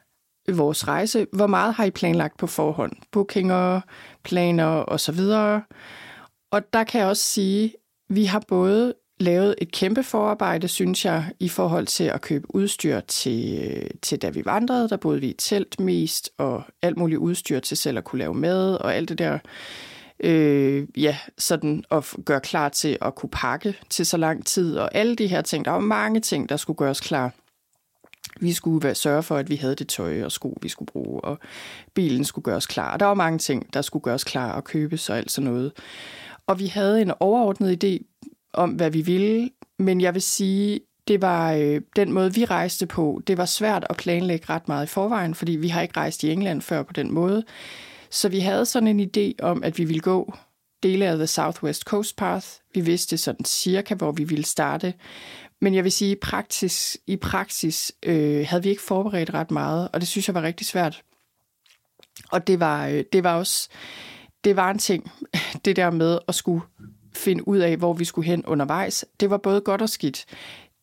vores 0.48 0.88
rejse. 0.88 1.26
Hvor 1.32 1.46
meget 1.46 1.74
har 1.74 1.84
I 1.84 1.90
planlagt 1.90 2.38
på 2.38 2.46
forhånd? 2.46 2.92
Bookinger, 3.12 3.80
planer 4.24 4.84
osv. 4.88 5.20
Og 6.50 6.72
der 6.72 6.84
kan 6.84 7.00
jeg 7.00 7.08
også 7.08 7.22
sige, 7.22 7.74
vi 8.08 8.24
har 8.24 8.42
både 8.48 8.94
lavet 9.18 9.54
et 9.58 9.72
kæmpe 9.72 10.02
forarbejde, 10.02 10.68
synes 10.68 11.04
jeg, 11.04 11.32
i 11.40 11.48
forhold 11.48 11.86
til 11.86 12.04
at 12.04 12.20
købe 12.20 12.54
udstyr 12.54 13.00
til, 13.00 13.90
til 14.02 14.22
da 14.22 14.28
vi 14.28 14.44
vandrede. 14.44 14.88
Der 14.88 14.96
boede 14.96 15.20
vi 15.20 15.28
i 15.28 15.32
telt 15.32 15.80
mest, 15.80 16.30
og 16.38 16.62
alt 16.82 16.96
muligt 16.96 17.18
udstyr 17.18 17.60
til 17.60 17.76
selv 17.76 17.98
at 17.98 18.04
kunne 18.04 18.18
lave 18.18 18.34
mad, 18.34 18.74
og 18.74 18.94
alt 18.94 19.08
det 19.08 19.18
der. 19.18 19.38
Øh, 20.20 20.86
ja, 20.96 21.16
sådan 21.38 21.84
at 21.90 22.14
gøre 22.24 22.40
klar 22.40 22.68
til 22.68 22.98
at 23.00 23.14
kunne 23.14 23.30
pakke 23.30 23.76
til 23.90 24.06
så 24.06 24.16
lang 24.16 24.46
tid, 24.46 24.76
og 24.76 24.94
alle 24.94 25.16
de 25.16 25.26
her 25.26 25.42
ting. 25.42 25.64
Der 25.64 25.70
var 25.70 25.78
mange 25.80 26.20
ting, 26.20 26.48
der 26.48 26.56
skulle 26.56 26.76
gøres 26.76 27.00
klar. 27.00 27.32
Vi 28.40 28.52
skulle 28.52 28.94
sørge 28.94 29.22
for, 29.22 29.36
at 29.36 29.50
vi 29.50 29.56
havde 29.56 29.74
det 29.74 29.88
tøj 29.88 30.22
og 30.24 30.32
sko, 30.32 30.58
vi 30.62 30.68
skulle 30.68 30.86
bruge, 30.86 31.20
og 31.20 31.38
bilen 31.94 32.24
skulle 32.24 32.42
gøres 32.42 32.66
klar. 32.66 32.96
Der 32.96 33.06
var 33.06 33.14
mange 33.14 33.38
ting, 33.38 33.74
der 33.74 33.82
skulle 33.82 34.02
gøres 34.02 34.24
klar 34.24 34.52
og 34.52 34.64
købes 34.64 35.10
og 35.10 35.18
alt 35.18 35.30
sådan 35.30 35.50
noget. 35.50 35.72
Og 36.46 36.58
vi 36.58 36.66
havde 36.66 37.02
en 37.02 37.12
overordnet 37.20 37.84
idé 37.84 38.15
om, 38.56 38.70
hvad 38.70 38.90
vi 38.90 39.00
ville, 39.00 39.50
men 39.78 40.00
jeg 40.00 40.14
vil 40.14 40.22
sige, 40.22 40.80
det 41.08 41.22
var 41.22 41.52
øh, 41.52 41.80
den 41.96 42.12
måde, 42.12 42.34
vi 42.34 42.44
rejste 42.44 42.86
på. 42.86 43.22
Det 43.26 43.38
var 43.38 43.44
svært 43.44 43.86
at 43.90 43.96
planlægge 43.96 44.46
ret 44.48 44.68
meget 44.68 44.86
i 44.86 44.88
forvejen, 44.88 45.34
fordi 45.34 45.52
vi 45.52 45.68
har 45.68 45.82
ikke 45.82 45.96
rejst 45.96 46.24
i 46.24 46.32
England 46.32 46.62
før 46.62 46.82
på 46.82 46.92
den 46.92 47.12
måde. 47.12 47.44
Så 48.10 48.28
vi 48.28 48.40
havde 48.40 48.66
sådan 48.66 49.00
en 49.00 49.10
idé 49.16 49.44
om, 49.44 49.62
at 49.62 49.78
vi 49.78 49.84
ville 49.84 50.00
gå 50.00 50.34
dele 50.82 51.06
af 51.06 51.16
The 51.16 51.26
Southwest 51.26 51.82
Coast 51.82 52.16
Path. 52.16 52.46
Vi 52.74 52.80
vidste 52.80 53.18
sådan 53.18 53.44
cirka, 53.44 53.94
hvor 53.94 54.12
vi 54.12 54.24
ville 54.24 54.44
starte. 54.44 54.94
Men 55.60 55.74
jeg 55.74 55.84
vil 55.84 55.92
sige, 55.92 56.12
i 56.12 56.18
praksis, 56.22 56.98
i 57.06 57.16
praksis 57.16 57.92
øh, 58.02 58.46
havde 58.48 58.62
vi 58.62 58.68
ikke 58.68 58.82
forberedt 58.82 59.34
ret 59.34 59.50
meget, 59.50 59.88
og 59.92 60.00
det 60.00 60.08
synes 60.08 60.28
jeg 60.28 60.34
var 60.34 60.42
rigtig 60.42 60.66
svært. 60.66 61.02
Og 62.32 62.46
det 62.46 62.60
var, 62.60 62.86
øh, 62.86 63.04
det 63.12 63.24
var 63.24 63.34
også 63.34 63.68
det 64.44 64.56
var 64.56 64.70
en 64.70 64.78
ting, 64.78 65.12
det 65.64 65.76
der 65.76 65.90
med 65.90 66.18
at 66.28 66.34
skulle 66.34 66.62
finde 67.16 67.48
ud 67.48 67.58
af, 67.58 67.76
hvor 67.76 67.92
vi 67.92 68.04
skulle 68.04 68.26
hen 68.26 68.46
undervejs. 68.46 69.04
Det 69.20 69.30
var 69.30 69.36
både 69.36 69.60
godt 69.60 69.82
og 69.82 69.88
skidt. 69.88 70.24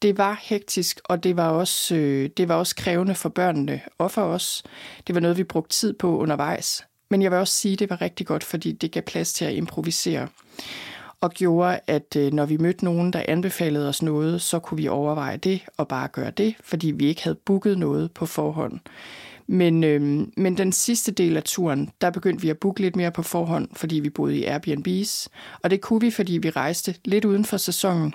Det 0.02 0.18
var 0.18 0.40
hektisk, 0.42 1.00
og 1.04 1.24
det 1.24 1.38
var 1.38 1.50
også, 1.50 1.96
øh, 1.96 2.30
det 2.38 2.48
var 2.48 2.56
også 2.56 2.76
krævende 2.76 3.16
for 3.16 3.30
børnene 3.30 3.82
og 3.98 4.12
for 4.12 4.22
os. 4.22 4.64
Det 5.08 5.16
var 5.16 5.22
noget, 5.22 5.38
vi 5.38 5.44
brugte 5.44 5.76
tid 5.76 5.94
på 5.94 6.18
undervejs. 6.18 6.84
Men 7.10 7.22
jeg 7.22 7.32
vil 7.32 7.40
også 7.40 7.54
sige, 7.54 7.74
at 7.74 7.80
det 7.80 7.90
var 7.90 8.02
rigtig 8.02 8.28
godt, 8.28 8.44
fordi 8.44 8.72
det 8.72 8.92
gav 8.92 9.04
plads 9.04 9.34
til 9.34 9.46
at 9.46 9.54
improvisere. 9.54 10.28
Og 11.22 11.32
gjorde, 11.32 11.80
at 11.88 12.16
øh, 12.18 12.34
når 12.34 12.46
vi 12.46 12.58
mødte 12.58 12.86
nogen, 12.86 13.14
der 13.14 13.24
anbefalede 13.28 13.90
os 13.90 14.02
noget, 14.02 14.42
så 14.42 14.60
kunne 14.60 14.78
vi 14.78 14.88
overveje 14.88 15.38
det 15.38 15.62
og 15.78 15.88
bare 15.88 16.08
gøre 16.08 16.32
det, 16.32 16.56
fordi 16.64 16.92
vi 16.92 17.06
ikke 17.06 17.24
havde 17.24 17.38
booket 17.46 17.78
noget 17.78 18.12
på 18.12 18.26
forhånd. 18.26 18.80
Men, 19.48 19.84
øh, 19.84 20.02
men 20.38 20.58
den 20.58 20.72
sidste 20.72 21.12
del 21.12 21.38
af 21.38 21.44
turen, 21.44 21.92
der 22.02 22.10
begyndte 22.10 22.42
vi 22.42 22.50
at 22.50 22.58
booke 22.58 22.82
lidt 22.82 22.96
mere 22.96 23.12
på 23.12 23.22
forhånd, 23.22 23.70
fordi 23.76 24.00
vi 24.00 24.10
boede 24.10 24.38
i 24.38 24.44
Airbnbs. 24.44 25.30
Og 25.64 25.70
det 25.70 25.82
kunne 25.82 26.02
vi, 26.02 26.12
fordi 26.12 26.38
vi 26.38 26.50
rejste 26.50 26.96
lidt 27.06 27.26
uden 27.26 27.46
for 27.46 27.58
sæsonen. 27.58 28.14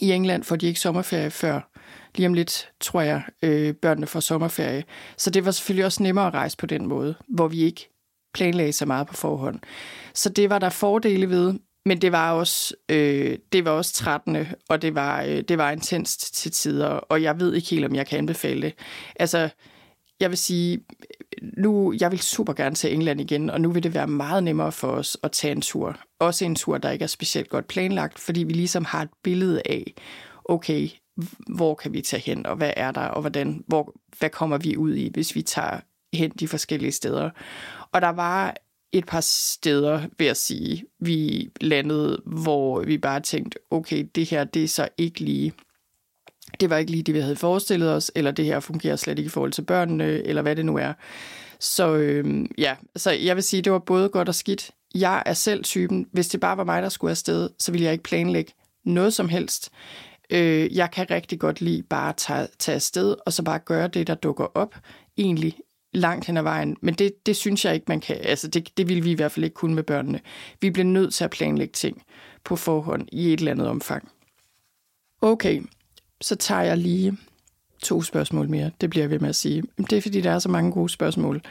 I 0.00 0.12
England 0.12 0.44
får 0.44 0.56
de 0.56 0.66
ikke 0.66 0.80
sommerferie 0.80 1.30
før 1.30 1.70
lige 2.14 2.26
om 2.26 2.34
lidt, 2.34 2.70
tror 2.80 3.00
jeg, 3.00 3.22
øh, 3.42 3.74
børnene 3.74 4.06
får 4.06 4.20
sommerferie. 4.20 4.84
Så 5.16 5.30
det 5.30 5.44
var 5.44 5.50
selvfølgelig 5.50 5.84
også 5.84 6.02
nemmere 6.02 6.26
at 6.26 6.34
rejse 6.34 6.56
på 6.56 6.66
den 6.66 6.86
måde, 6.86 7.14
hvor 7.28 7.48
vi 7.48 7.62
ikke 7.62 7.88
planlagde 8.34 8.72
så 8.72 8.86
meget 8.86 9.06
på 9.06 9.14
forhånd. 9.14 9.60
Så 10.14 10.28
det 10.28 10.50
var 10.50 10.58
der 10.58 10.70
fordele 10.70 11.30
ved, 11.30 11.54
men 11.84 12.00
det 12.00 12.12
var 12.12 12.32
også, 12.32 12.74
øh, 12.88 13.38
det 13.52 13.64
var 13.64 13.70
også 13.70 13.94
trættende, 13.94 14.54
og 14.68 14.82
det 14.82 14.94
var, 14.94 15.22
øh, 15.22 15.40
det 15.40 15.58
var 15.58 15.70
intenst 15.70 16.34
til 16.34 16.50
tider, 16.50 16.88
og 16.88 17.22
jeg 17.22 17.40
ved 17.40 17.54
ikke 17.54 17.68
helt, 17.68 17.84
om 17.84 17.94
jeg 17.94 18.06
kan 18.06 18.18
anbefale 18.18 18.62
det. 18.62 18.74
Altså, 19.16 19.48
jeg 20.20 20.30
vil 20.30 20.38
sige, 20.38 20.80
nu, 21.56 21.94
jeg 22.00 22.10
vil 22.10 22.18
super 22.18 22.52
gerne 22.52 22.74
til 22.74 22.94
England 22.94 23.20
igen, 23.20 23.50
og 23.50 23.60
nu 23.60 23.70
vil 23.70 23.82
det 23.82 23.94
være 23.94 24.06
meget 24.06 24.44
nemmere 24.44 24.72
for 24.72 24.88
os 24.88 25.16
at 25.22 25.32
tage 25.32 25.52
en 25.52 25.60
tur. 25.60 25.98
Også 26.18 26.44
en 26.44 26.54
tur, 26.54 26.78
der 26.78 26.90
ikke 26.90 27.02
er 27.02 27.06
specielt 27.06 27.48
godt 27.48 27.68
planlagt, 27.68 28.18
fordi 28.18 28.42
vi 28.42 28.52
ligesom 28.52 28.84
har 28.84 29.02
et 29.02 29.10
billede 29.22 29.62
af, 29.64 29.94
okay, 30.44 30.88
hvor 31.56 31.74
kan 31.74 31.92
vi 31.92 32.00
tage 32.00 32.22
hen, 32.22 32.46
og 32.46 32.56
hvad 32.56 32.72
er 32.76 32.90
der, 32.90 33.00
og 33.00 33.20
hvordan, 33.20 33.64
hvor, 33.66 33.94
hvad 34.18 34.30
kommer 34.30 34.58
vi 34.58 34.76
ud 34.76 34.94
i, 34.94 35.10
hvis 35.12 35.34
vi 35.34 35.42
tager 35.42 35.80
hen 36.12 36.30
de 36.30 36.48
forskellige 36.48 36.92
steder. 36.92 37.30
Og 37.92 38.00
der 38.00 38.08
var 38.08 38.54
et 38.92 39.06
par 39.06 39.20
steder, 39.20 40.02
vil 40.18 40.26
jeg 40.26 40.36
sige, 40.36 40.84
vi 41.00 41.48
landede, 41.60 42.22
hvor 42.26 42.80
vi 42.80 42.98
bare 42.98 43.20
tænkte, 43.20 43.58
okay, 43.70 44.06
det 44.14 44.26
her, 44.26 44.44
det 44.44 44.64
er 44.64 44.68
så 44.68 44.88
ikke 44.98 45.20
lige 45.20 45.52
det 46.60 46.70
var 46.70 46.76
ikke 46.76 46.90
lige 46.90 47.02
det, 47.02 47.14
vi 47.14 47.20
havde 47.20 47.36
forestillet 47.36 47.92
os, 47.92 48.12
eller 48.14 48.30
det 48.30 48.44
her 48.44 48.60
fungerer 48.60 48.96
slet 48.96 49.18
ikke 49.18 49.26
i 49.26 49.30
forhold 49.30 49.52
til 49.52 49.62
børnene, 49.62 50.04
eller 50.04 50.42
hvad 50.42 50.56
det 50.56 50.66
nu 50.66 50.76
er. 50.76 50.92
Så 51.60 51.94
øh, 51.94 52.46
ja, 52.58 52.76
så 52.96 53.10
jeg 53.10 53.36
vil 53.36 53.44
sige, 53.44 53.62
det 53.62 53.72
var 53.72 53.78
både 53.78 54.08
godt 54.08 54.28
og 54.28 54.34
skidt. 54.34 54.70
Jeg 54.94 55.22
er 55.26 55.32
selv 55.32 55.64
typen, 55.64 56.06
hvis 56.12 56.28
det 56.28 56.40
bare 56.40 56.56
var 56.56 56.64
mig, 56.64 56.82
der 56.82 56.88
skulle 56.88 57.10
afsted, 57.10 57.50
så 57.58 57.72
ville 57.72 57.84
jeg 57.84 57.92
ikke 57.92 58.04
planlægge 58.04 58.52
noget 58.84 59.14
som 59.14 59.28
helst. 59.28 59.70
Øh, 60.30 60.76
jeg 60.76 60.90
kan 60.90 61.10
rigtig 61.10 61.40
godt 61.40 61.60
lide 61.60 61.82
bare 61.82 62.08
at 62.08 62.16
tage, 62.16 62.48
tage 62.58 62.74
afsted, 62.74 63.16
og 63.26 63.32
så 63.32 63.42
bare 63.42 63.58
gøre 63.58 63.88
det, 63.88 64.06
der 64.06 64.14
dukker 64.14 64.46
op, 64.54 64.74
egentlig 65.16 65.54
langt 65.92 66.26
hen 66.26 66.36
ad 66.36 66.42
vejen. 66.42 66.76
Men 66.82 66.94
det, 66.94 67.26
det 67.26 67.36
synes 67.36 67.64
jeg 67.64 67.74
ikke, 67.74 67.84
man 67.88 68.00
kan. 68.00 68.16
Altså, 68.22 68.48
det, 68.48 68.68
det 68.76 68.88
vil 68.88 69.04
vi 69.04 69.10
i 69.10 69.14
hvert 69.14 69.32
fald 69.32 69.44
ikke 69.44 69.54
kunne 69.54 69.74
med 69.74 69.82
børnene. 69.82 70.20
Vi 70.60 70.70
bliver 70.70 70.86
nødt 70.86 71.14
til 71.14 71.24
at 71.24 71.30
planlægge 71.30 71.72
ting 71.72 72.02
på 72.44 72.56
forhånd 72.56 73.08
i 73.12 73.32
et 73.32 73.38
eller 73.38 73.52
andet 73.52 73.68
omfang. 73.68 74.08
Okay, 75.22 75.62
så 76.20 76.36
tager 76.36 76.62
jeg 76.62 76.78
lige 76.78 77.16
to 77.82 78.02
spørgsmål 78.02 78.48
mere. 78.48 78.70
Det 78.80 78.90
bliver 78.90 79.02
jeg 79.02 79.10
ved 79.10 79.18
med 79.18 79.28
at 79.28 79.36
sige. 79.36 79.62
Det 79.78 79.92
er, 79.92 80.00
fordi 80.00 80.20
der 80.20 80.30
er 80.30 80.38
så 80.38 80.48
mange 80.48 80.72
gode 80.72 80.88
spørgsmål. 80.88 81.42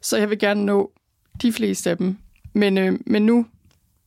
Så 0.00 0.16
jeg 0.16 0.30
vil 0.30 0.38
gerne 0.38 0.64
nå 0.64 0.92
de 1.42 1.52
fleste 1.52 1.90
af 1.90 1.96
dem. 1.96 2.16
Men, 2.52 2.78
øh, 2.78 2.98
men 3.06 3.26
nu 3.26 3.46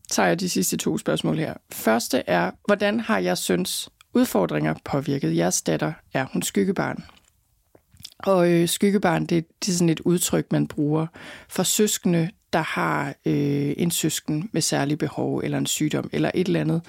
tager 0.10 0.28
jeg 0.28 0.40
de 0.40 0.50
sidste 0.50 0.78
to 0.78 0.98
spørgsmål 0.98 1.38
her. 1.38 1.54
Første 1.72 2.24
er, 2.28 2.52
hvordan 2.66 3.00
har 3.00 3.20
jeg 3.20 3.38
søns 3.38 3.90
udfordringer 4.14 4.74
påvirket 4.86 5.38
jeres 5.38 5.62
datter? 5.62 5.94
Er 6.14 6.26
hun 6.34 6.42
skyggebarn? 6.42 7.04
Og 8.20 8.52
øh, 8.52 8.68
skyggebarn, 8.68 9.26
det, 9.26 9.46
det 9.66 9.72
er 9.72 9.76
sådan 9.76 9.90
et 9.90 10.00
udtryk, 10.00 10.52
man 10.52 10.68
bruger 10.68 11.08
for 11.50 11.64
søskende, 11.64 12.30
der 12.54 12.62
har 12.62 13.08
øh, 13.26 13.74
en 13.78 13.92
søsken 13.92 14.50
med 14.52 14.62
særlige 14.62 14.98
behov, 14.98 15.42
eller 15.44 15.58
en 15.58 15.66
sygdom, 15.66 16.10
eller 16.14 16.32
et 16.34 16.48
eller 16.48 16.62
andet 16.62 16.82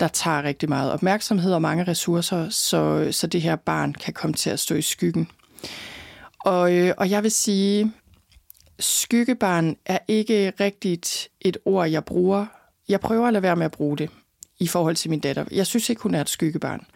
der 0.00 0.08
tager 0.08 0.42
rigtig 0.42 0.68
meget 0.68 0.92
opmærksomhed 0.92 1.52
og 1.52 1.62
mange 1.62 1.84
ressourcer, 1.84 2.48
så, 2.48 3.08
så 3.10 3.26
det 3.26 3.42
her 3.42 3.56
barn 3.56 3.94
kan 3.94 4.14
komme 4.14 4.34
til 4.34 4.50
at 4.50 4.60
stå 4.60 4.74
i 4.74 4.82
skyggen. 4.82 5.28
Og, 6.44 6.74
øh, 6.74 6.94
og 6.98 7.10
jeg 7.10 7.22
vil 7.22 7.30
sige, 7.30 7.92
skyggebarn 8.78 9.76
er 9.86 9.98
ikke 10.08 10.52
rigtigt 10.60 11.28
et 11.40 11.56
ord, 11.64 11.88
jeg 11.88 12.04
bruger. 12.04 12.46
Jeg 12.88 13.00
prøver 13.00 13.26
at 13.26 13.32
lade 13.32 13.42
være 13.42 13.56
med 13.56 13.64
at 13.64 13.72
bruge 13.72 13.98
det 13.98 14.10
i 14.58 14.66
forhold 14.66 14.96
til 14.96 15.10
min 15.10 15.20
datter. 15.20 15.44
Jeg 15.50 15.66
synes 15.66 15.90
ikke, 15.90 16.02
hun 16.02 16.14
er 16.14 16.20
et 16.20 16.28
skyggebarn. 16.28 16.86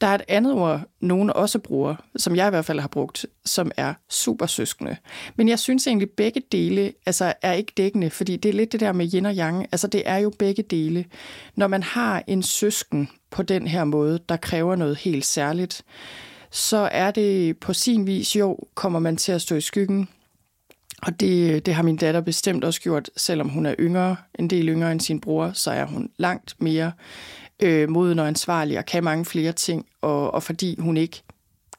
Der 0.00 0.06
er 0.06 0.14
et 0.14 0.22
andet 0.28 0.52
ord, 0.52 0.80
nogen 1.00 1.30
også 1.30 1.58
bruger, 1.58 1.94
som 2.16 2.36
jeg 2.36 2.46
i 2.46 2.50
hvert 2.50 2.64
fald 2.64 2.80
har 2.80 2.88
brugt, 2.88 3.26
som 3.44 3.70
er 3.76 3.94
supersøskende. 4.08 4.96
Men 5.36 5.48
jeg 5.48 5.58
synes 5.58 5.86
egentlig, 5.86 6.10
begge 6.10 6.42
dele 6.52 6.92
altså, 7.06 7.32
er 7.42 7.52
ikke 7.52 7.72
dækkende, 7.76 8.10
fordi 8.10 8.36
det 8.36 8.48
er 8.48 8.52
lidt 8.52 8.72
det 8.72 8.80
der 8.80 8.92
med 8.92 9.12
yin 9.14 9.26
og 9.26 9.34
yang. 9.34 9.66
Altså, 9.72 9.86
det 9.86 10.02
er 10.06 10.16
jo 10.16 10.32
begge 10.38 10.62
dele. 10.62 11.04
Når 11.56 11.66
man 11.66 11.82
har 11.82 12.22
en 12.26 12.42
søsken 12.42 13.08
på 13.30 13.42
den 13.42 13.66
her 13.66 13.84
måde, 13.84 14.18
der 14.28 14.36
kræver 14.36 14.76
noget 14.76 14.96
helt 14.96 15.26
særligt, 15.26 15.82
så 16.50 16.88
er 16.92 17.10
det 17.10 17.58
på 17.58 17.72
sin 17.72 18.06
vis, 18.06 18.36
jo, 18.36 18.58
kommer 18.74 18.98
man 18.98 19.16
til 19.16 19.32
at 19.32 19.42
stå 19.42 19.54
i 19.54 19.60
skyggen, 19.60 20.08
og 21.02 21.20
det, 21.20 21.66
det 21.66 21.74
har 21.74 21.82
min 21.82 21.96
datter 21.96 22.20
bestemt 22.20 22.64
også 22.64 22.80
gjort, 22.80 23.10
selvom 23.16 23.48
hun 23.48 23.66
er 23.66 23.74
yngre, 23.78 24.16
en 24.38 24.50
del 24.50 24.68
yngre 24.68 24.92
end 24.92 25.00
sin 25.00 25.20
bror, 25.20 25.50
så 25.54 25.70
er 25.70 25.84
hun 25.84 26.10
langt 26.16 26.54
mere 26.58 26.92
øh, 27.60 27.88
moden 27.88 28.18
og 28.18 28.28
ansvarlig 28.28 28.78
og 28.78 28.86
kan 28.86 29.04
mange 29.04 29.24
flere 29.24 29.52
ting. 29.52 29.86
Og, 30.00 30.34
og 30.34 30.42
fordi 30.42 30.76
hun 30.78 30.96
ikke 30.96 31.22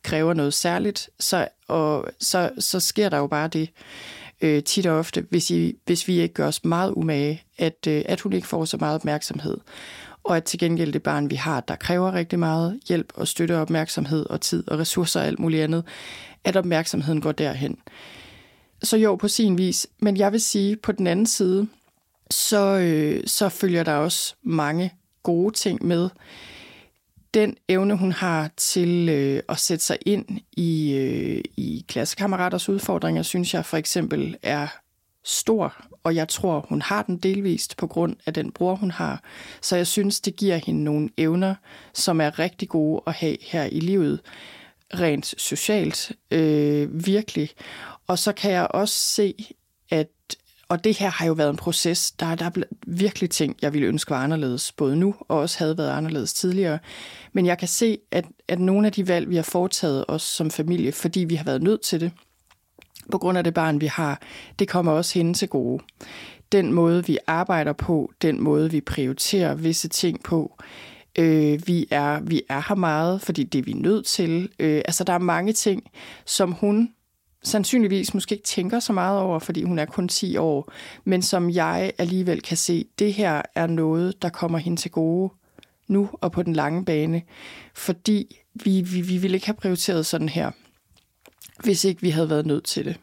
kræver 0.03 0.33
noget 0.33 0.53
særligt, 0.53 1.09
så, 1.19 1.47
og, 1.67 2.05
så, 2.19 2.49
så 2.59 2.79
sker 2.79 3.09
der 3.09 3.17
jo 3.17 3.27
bare 3.27 3.47
det 3.47 3.69
øh, 4.41 4.63
tit 4.63 4.85
og 4.85 4.97
ofte, 4.97 5.25
hvis, 5.29 5.51
I, 5.51 5.75
hvis 5.85 6.07
vi 6.07 6.19
ikke 6.19 6.33
gør 6.33 6.47
os 6.47 6.65
meget 6.65 6.93
umage, 6.95 7.43
at, 7.57 7.87
øh, 7.87 8.01
at 8.05 8.21
hun 8.21 8.33
ikke 8.33 8.47
får 8.47 8.65
så 8.65 8.77
meget 8.77 8.95
opmærksomhed. 8.95 9.57
Og 10.23 10.37
at 10.37 10.43
til 10.43 10.59
gengæld 10.59 10.93
det 10.93 11.03
barn, 11.03 11.29
vi 11.29 11.35
har, 11.35 11.59
der 11.59 11.75
kræver 11.75 12.13
rigtig 12.13 12.39
meget 12.39 12.79
hjælp 12.87 13.13
og 13.15 13.27
støtte 13.27 13.55
og 13.55 13.61
opmærksomhed 13.61 14.25
og 14.29 14.41
tid 14.41 14.63
og 14.67 14.79
ressourcer 14.79 15.19
og 15.19 15.25
alt 15.27 15.39
muligt 15.39 15.63
andet, 15.63 15.83
at 16.43 16.55
opmærksomheden 16.55 17.21
går 17.21 17.31
derhen. 17.31 17.77
Så 18.83 18.97
jo, 18.97 19.15
på 19.15 19.27
sin 19.27 19.57
vis. 19.57 19.87
Men 19.99 20.17
jeg 20.17 20.31
vil 20.31 20.41
sige, 20.41 20.75
på 20.75 20.91
den 20.91 21.07
anden 21.07 21.25
side, 21.25 21.67
så, 22.29 22.77
øh, 22.77 23.23
så 23.25 23.49
følger 23.49 23.83
der 23.83 23.93
også 23.93 24.35
mange 24.43 24.93
gode 25.23 25.53
ting 25.55 25.85
med. 25.85 26.09
Den 27.33 27.57
evne, 27.67 27.97
hun 27.97 28.11
har 28.11 28.49
til 28.57 29.09
øh, 29.09 29.43
at 29.49 29.59
sætte 29.59 29.85
sig 29.85 29.97
ind 30.05 30.25
i, 30.51 30.93
øh, 30.93 31.43
i 31.57 31.85
klassekammeraters 31.87 32.69
udfordringer, 32.69 33.21
synes 33.21 33.53
jeg 33.53 33.65
for 33.65 33.77
eksempel 33.77 34.37
er 34.43 34.67
stor, 35.23 35.85
og 36.03 36.15
jeg 36.15 36.27
tror, 36.27 36.65
hun 36.69 36.81
har 36.81 37.03
den 37.03 37.17
delvist 37.17 37.77
på 37.77 37.87
grund 37.87 38.15
af 38.25 38.33
den 38.33 38.51
bror, 38.51 38.75
hun 38.75 38.91
har. 38.91 39.23
Så 39.61 39.75
jeg 39.75 39.87
synes, 39.87 40.21
det 40.21 40.35
giver 40.35 40.55
hende 40.55 40.83
nogle 40.83 41.09
evner, 41.17 41.55
som 41.93 42.21
er 42.21 42.39
rigtig 42.39 42.69
gode 42.69 43.01
at 43.07 43.13
have 43.13 43.37
her 43.41 43.63
i 43.63 43.79
livet, 43.79 44.21
rent 44.93 45.25
socialt, 45.37 46.11
øh, 46.31 47.05
virkelig. 47.05 47.49
Og 48.11 48.19
så 48.19 48.31
kan 48.31 48.51
jeg 48.51 48.67
også 48.69 48.95
se, 48.95 49.55
at 49.89 50.07
og 50.69 50.83
det 50.83 50.97
her 50.97 51.09
har 51.09 51.25
jo 51.25 51.33
været 51.33 51.49
en 51.49 51.57
proces. 51.57 52.11
Der, 52.11 52.35
der 52.35 52.45
er 52.45 52.51
virkelig 52.87 53.29
ting, 53.29 53.55
jeg 53.61 53.73
ville 53.73 53.87
ønske 53.87 54.11
var 54.11 54.23
anderledes, 54.23 54.71
både 54.71 54.95
nu 54.95 55.15
og 55.19 55.39
også 55.39 55.59
havde 55.59 55.77
været 55.77 55.89
anderledes 55.89 56.33
tidligere. 56.33 56.79
Men 57.33 57.45
jeg 57.45 57.57
kan 57.57 57.67
se, 57.67 57.97
at, 58.11 58.25
at 58.47 58.59
nogle 58.59 58.87
af 58.87 58.93
de 58.93 59.07
valg, 59.07 59.29
vi 59.29 59.35
har 59.35 59.43
foretaget 59.43 60.05
os 60.07 60.21
som 60.21 60.51
familie, 60.51 60.91
fordi 60.91 61.19
vi 61.19 61.35
har 61.35 61.43
været 61.43 61.63
nødt 61.63 61.81
til 61.81 61.99
det, 61.99 62.11
på 63.11 63.17
grund 63.17 63.37
af 63.37 63.43
det 63.43 63.53
barn, 63.53 63.81
vi 63.81 63.85
har, 63.85 64.21
det 64.59 64.67
kommer 64.67 64.91
også 64.91 65.13
hende 65.13 65.33
til 65.33 65.47
gode. 65.47 65.83
Den 66.51 66.73
måde, 66.73 67.05
vi 67.05 67.17
arbejder 67.27 67.73
på, 67.73 68.11
den 68.21 68.41
måde, 68.41 68.71
vi 68.71 68.81
prioriterer 68.81 69.55
visse 69.55 69.87
ting 69.87 70.23
på, 70.23 70.57
Øh, 71.17 71.67
vi, 71.67 71.87
er, 71.91 72.19
vi 72.19 72.41
er 72.49 72.63
her 72.67 72.75
meget, 72.75 73.21
fordi 73.21 73.43
det 73.43 73.59
er 73.59 73.63
vi 73.63 73.73
nødt 73.73 74.05
til. 74.05 74.49
Øh, 74.59 74.81
altså, 74.85 75.03
der 75.03 75.13
er 75.13 75.19
mange 75.19 75.53
ting, 75.53 75.83
som 76.25 76.51
hun 76.51 76.93
sandsynligvis 77.43 78.13
måske 78.13 78.35
ikke 78.35 78.45
tænker 78.45 78.79
så 78.79 78.93
meget 78.93 79.19
over, 79.19 79.39
fordi 79.39 79.63
hun 79.63 79.79
er 79.79 79.85
kun 79.85 80.07
10 80.07 80.37
år, 80.37 80.71
men 81.03 81.21
som 81.21 81.49
jeg 81.49 81.91
alligevel 81.97 82.41
kan 82.41 82.57
se, 82.57 82.85
det 82.99 83.13
her 83.13 83.41
er 83.55 83.67
noget, 83.67 84.21
der 84.21 84.29
kommer 84.29 84.57
hende 84.57 84.81
til 84.81 84.91
gode 84.91 85.33
nu 85.87 86.09
og 86.13 86.31
på 86.31 86.43
den 86.43 86.53
lange 86.53 86.85
bane, 86.85 87.21
fordi 87.73 88.37
vi, 88.53 88.81
vi, 88.81 89.01
vi 89.01 89.17
ville 89.17 89.35
ikke 89.35 89.45
have 89.45 89.55
prioriteret 89.55 90.05
sådan 90.05 90.29
her, 90.29 90.51
hvis 91.63 91.83
ikke 91.83 92.01
vi 92.01 92.09
havde 92.09 92.29
været 92.29 92.45
nødt 92.45 92.63
til 92.63 92.85
det. 92.85 92.99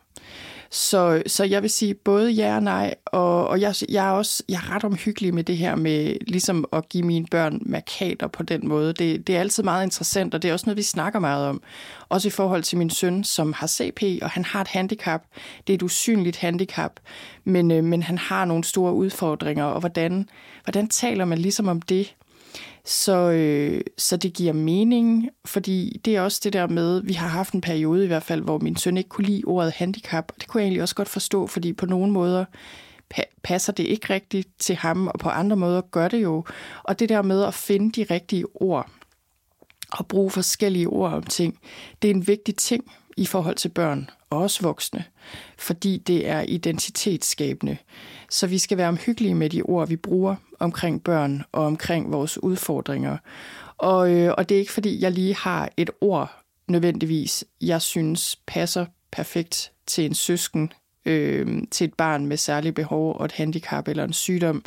Så, 0.70 1.22
så 1.26 1.44
jeg 1.44 1.62
vil 1.62 1.70
sige 1.70 1.94
både 1.94 2.30
ja 2.30 2.56
og 2.56 2.62
nej, 2.62 2.94
og, 3.06 3.48
og 3.48 3.60
jeg, 3.60 3.74
jeg, 3.88 4.06
er 4.06 4.10
også 4.10 4.42
jeg 4.48 4.56
er 4.56 4.74
ret 4.74 4.84
omhyggelig 4.84 5.34
med 5.34 5.44
det 5.44 5.56
her 5.56 5.76
med 5.76 6.16
ligesom 6.26 6.64
at 6.72 6.88
give 6.88 7.02
mine 7.02 7.26
børn 7.30 7.58
markader 7.66 8.26
på 8.26 8.42
den 8.42 8.68
måde. 8.68 8.92
Det, 8.92 9.26
det 9.26 9.36
er 9.36 9.40
altid 9.40 9.62
meget 9.62 9.84
interessant, 9.84 10.34
og 10.34 10.42
det 10.42 10.48
er 10.48 10.52
også 10.52 10.66
noget, 10.66 10.76
vi 10.76 10.82
snakker 10.82 11.18
meget 11.18 11.46
om. 11.46 11.62
Også 12.08 12.28
i 12.28 12.30
forhold 12.30 12.62
til 12.62 12.78
min 12.78 12.90
søn, 12.90 13.24
som 13.24 13.52
har 13.52 13.66
CP, 13.66 14.02
og 14.22 14.30
han 14.30 14.44
har 14.44 14.60
et 14.60 14.68
handicap. 14.68 15.22
Det 15.66 15.72
er 15.72 15.74
et 15.74 15.82
usynligt 15.82 16.36
handicap, 16.36 16.92
men, 17.44 17.70
øh, 17.70 17.84
men 17.84 18.02
han 18.02 18.18
har 18.18 18.44
nogle 18.44 18.64
store 18.64 18.92
udfordringer, 18.94 19.64
og 19.64 19.80
hvordan, 19.80 20.28
hvordan 20.64 20.88
taler 20.88 21.24
man 21.24 21.38
ligesom 21.38 21.68
om 21.68 21.82
det? 21.82 22.14
Så, 22.84 23.30
øh, 23.30 23.80
så 23.98 24.16
det 24.16 24.32
giver 24.32 24.52
mening, 24.52 25.28
fordi 25.44 26.00
det 26.04 26.16
er 26.16 26.20
også 26.20 26.40
det 26.44 26.52
der 26.52 26.66
med, 26.66 27.02
vi 27.02 27.12
har 27.12 27.28
haft 27.28 27.54
en 27.54 27.60
periode 27.60 28.04
i 28.04 28.06
hvert 28.06 28.22
fald, 28.22 28.42
hvor 28.42 28.58
min 28.58 28.76
søn 28.76 28.96
ikke 28.96 29.08
kunne 29.08 29.26
lide 29.26 29.44
ordet 29.44 29.72
handicap, 29.72 30.24
og 30.28 30.40
det 30.40 30.48
kunne 30.48 30.60
jeg 30.60 30.66
egentlig 30.66 30.82
også 30.82 30.94
godt 30.94 31.08
forstå, 31.08 31.46
fordi 31.46 31.72
på 31.72 31.86
nogle 31.86 32.12
måder 32.12 32.44
pa- 33.14 33.40
passer 33.42 33.72
det 33.72 33.84
ikke 33.84 34.14
rigtigt 34.14 34.48
til 34.58 34.76
ham, 34.76 35.06
og 35.06 35.18
på 35.18 35.28
andre 35.28 35.56
måder 35.56 35.80
gør 35.80 36.08
det 36.08 36.22
jo. 36.22 36.44
Og 36.82 36.98
det 36.98 37.08
der 37.08 37.22
med 37.22 37.44
at 37.44 37.54
finde 37.54 37.92
de 37.92 38.14
rigtige 38.14 38.44
ord, 38.54 38.90
og 39.92 40.06
bruge 40.06 40.30
forskellige 40.30 40.86
ord 40.88 41.12
om 41.12 41.22
ting, 41.22 41.58
det 42.02 42.10
er 42.10 42.14
en 42.14 42.26
vigtig 42.26 42.56
ting 42.56 42.92
i 43.16 43.26
forhold 43.26 43.56
til 43.56 43.68
børn, 43.68 44.10
og 44.30 44.38
også 44.38 44.62
voksne, 44.62 45.04
fordi 45.58 45.98
det 46.06 46.28
er 46.28 46.40
identitetsskabende. 46.40 47.76
Så 48.30 48.46
vi 48.46 48.58
skal 48.58 48.78
være 48.78 48.88
omhyggelige 48.88 49.34
med 49.34 49.50
de 49.50 49.62
ord, 49.62 49.88
vi 49.88 49.96
bruger 49.96 50.36
omkring 50.58 51.04
børn 51.04 51.42
og 51.52 51.66
omkring 51.66 52.12
vores 52.12 52.42
udfordringer. 52.42 53.16
Og, 53.78 54.12
øh, 54.12 54.34
og 54.38 54.48
det 54.48 54.54
er 54.54 54.58
ikke 54.58 54.72
fordi, 54.72 55.02
jeg 55.02 55.12
lige 55.12 55.34
har 55.34 55.70
et 55.76 55.90
ord 56.00 56.42
nødvendigvis, 56.68 57.44
jeg 57.60 57.82
synes 57.82 58.40
passer 58.46 58.86
perfekt 59.12 59.72
til 59.86 60.04
en 60.04 60.14
søsken, 60.14 60.72
øh, 61.04 61.62
til 61.70 61.84
et 61.84 61.94
barn 61.94 62.26
med 62.26 62.36
særlige 62.36 62.72
behov 62.72 63.16
og 63.16 63.24
et 63.24 63.32
handicap 63.32 63.88
eller 63.88 64.04
en 64.04 64.12
sygdom. 64.12 64.64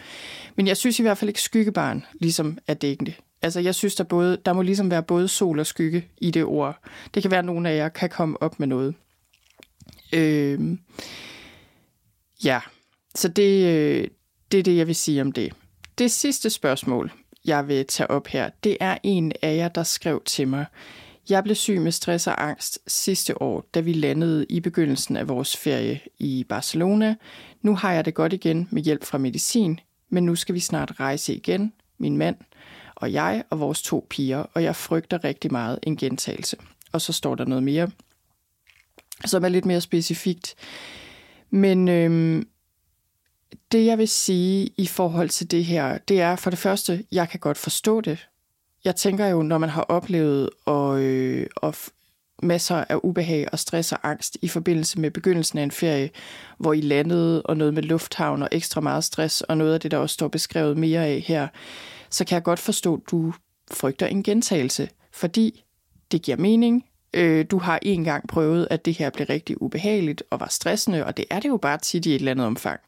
Men 0.56 0.68
jeg 0.68 0.78
synes 0.78 1.00
i 1.00 1.02
hvert 1.02 1.18
fald 1.18 1.30
ikke 1.30 1.42
skyggebarn 1.42 2.06
ligesom 2.14 2.58
er 2.68 2.74
dækkende. 2.74 3.14
Altså 3.42 3.60
jeg 3.60 3.76
synes, 3.76 3.96
der, 3.96 4.04
både, 4.04 4.38
der 4.46 4.54
må 4.54 4.62
ligesom 4.62 4.92
være 4.92 5.04
både 5.04 5.28
sol 5.28 5.60
og 5.60 5.66
skygge 5.66 6.06
i 6.18 6.32
det 6.32 6.44
ord. 6.44 6.80
Det 7.14 7.22
kan 7.22 7.32
være, 7.32 7.40
at 7.40 7.46
nogen 7.46 7.66
af 7.66 7.76
jer 7.76 7.90
kan 7.90 8.10
komme 8.10 8.42
op 8.42 8.60
med 8.60 8.68
noget. 8.68 8.96
Øh, 10.14 10.78
ja, 12.44 12.60
så 13.16 13.28
det, 13.28 13.66
øh, 13.66 14.08
det 14.52 14.60
er 14.60 14.64
det, 14.64 14.78
jeg 14.78 14.88
vil 14.88 14.96
sige 14.96 15.22
om 15.22 15.32
det. 15.32 15.54
Det 15.98 16.12
sidste 16.12 16.50
spørgsmål, 16.50 17.12
jeg 17.46 17.68
vil 17.68 17.86
tage 17.86 18.12
op 18.12 18.28
her, 18.28 18.50
det 18.64 18.78
er 18.80 18.98
en 19.04 19.32
af 19.42 19.56
jer, 19.56 19.68
der 19.68 19.84
skrev 19.84 20.22
til 20.26 20.48
mig. 20.48 20.66
Jeg 21.30 21.44
blev 21.44 21.56
syg 21.56 21.82
med 21.82 21.92
stress 21.92 22.28
og 22.28 22.44
angst 22.44 22.80
sidste 22.88 23.42
år, 23.42 23.66
da 23.74 23.80
vi 23.80 23.94
landede 23.94 24.46
i 24.50 24.60
begyndelsen 24.60 25.18
af 25.18 25.28
vores 25.28 25.58
ferie 25.58 26.00
i 26.20 26.46
Barcelona. 26.50 27.16
Nu 27.62 27.76
har 27.76 27.94
jeg 27.94 28.06
det 28.06 28.14
godt 28.14 28.34
igen 28.34 28.68
med 28.72 28.82
hjælp 28.82 29.04
fra 29.04 29.18
medicin, 29.18 29.80
men 30.10 30.26
nu 30.26 30.36
skal 30.36 30.56
vi 30.56 30.60
snart 30.60 31.00
rejse 31.00 31.36
igen, 31.36 31.74
min 31.98 32.18
mand 32.18 32.36
og 33.02 33.14
jeg 33.14 33.44
og 33.50 33.60
vores 33.60 33.82
to 33.82 34.08
piger, 34.10 34.38
og 34.54 34.64
jeg 34.64 34.76
frygter 34.76 35.24
rigtig 35.24 35.52
meget 35.52 35.80
en 35.84 35.98
gentagelse. 35.98 36.58
Og 36.92 37.02
så 37.02 37.14
står 37.14 37.36
der 37.36 37.46
noget 37.46 37.64
mere, 37.64 37.92
som 39.26 39.44
er 39.44 39.50
lidt 39.50 39.66
mere 39.66 39.82
specifikt. 39.82 40.56
Men 41.50 41.88
øhm, 41.88 42.48
det 43.72 43.86
jeg 43.86 43.98
vil 43.98 44.08
sige 44.08 44.70
i 44.78 44.88
forhold 44.88 45.30
til 45.30 45.52
det 45.52 45.66
her, 45.66 45.98
det 45.98 46.22
er 46.22 46.36
for 46.36 46.50
det 46.50 46.60
første, 46.60 47.06
jeg 47.12 47.30
kan 47.30 47.40
godt 47.40 47.58
forstå 47.58 48.02
det. 48.02 48.28
Jeg 48.86 48.96
tænker 48.96 49.28
jo, 49.28 49.42
når 49.42 49.58
man 49.58 49.70
har 49.70 49.82
oplevet 49.82 50.50
og, 50.66 51.02
øh, 51.02 51.48
og 51.56 51.76
masser 52.44 52.84
af 52.90 53.00
ubehag 53.04 53.48
og 53.52 53.60
stress 53.60 53.92
og 53.92 54.00
angst 54.04 54.38
i 54.42 54.48
forbindelse 54.48 55.00
med 55.00 55.12
begyndelsen 55.12 55.60
af 55.60 55.64
en 55.64 55.72
ferie, 55.72 56.10
hvor 56.58 56.74
I 56.74 56.82
landede, 56.82 57.42
og 57.42 57.58
noget 57.58 57.74
med 57.74 57.84
lufthavn 57.84 58.44
og 58.44 58.50
ekstra 58.52 58.82
meget 58.82 59.04
stress, 59.04 59.42
og 59.42 59.58
noget 59.58 59.74
af 59.74 59.80
det, 59.80 59.92
der 59.92 59.98
også 59.98 60.14
står 60.14 60.28
beskrevet 60.28 60.78
mere 60.78 61.06
af 61.06 61.24
her, 61.28 61.48
så 62.10 62.26
kan 62.26 62.36
jeg 62.36 62.44
godt 62.44 62.60
forstå, 62.60 62.94
at 62.96 63.12
du 63.12 63.34
frygter 63.72 64.08
en 64.08 64.24
gentagelse, 64.24 64.90
fordi 65.12 65.64
det 66.12 66.22
giver 66.22 66.38
mening, 66.38 66.86
øh, 67.14 67.46
du 67.52 67.58
har 67.58 67.80
en 67.82 68.04
gang 68.04 68.28
prøvet, 68.28 68.68
at 68.70 68.86
det 68.86 68.94
her 68.94 69.10
blev 69.10 69.28
rigtig 69.28 69.62
ubehageligt 69.62 70.24
og 70.30 70.40
var 70.40 70.48
stressende, 70.50 71.06
og 71.06 71.18
det 71.18 71.26
er 71.30 71.40
det 71.40 71.50
jo 71.50 71.58
bare 71.58 71.78
tit 71.78 72.06
i 72.06 72.10
et 72.10 72.16
eller 72.16 72.32
andet 72.32 72.46
omfang, 72.46 72.80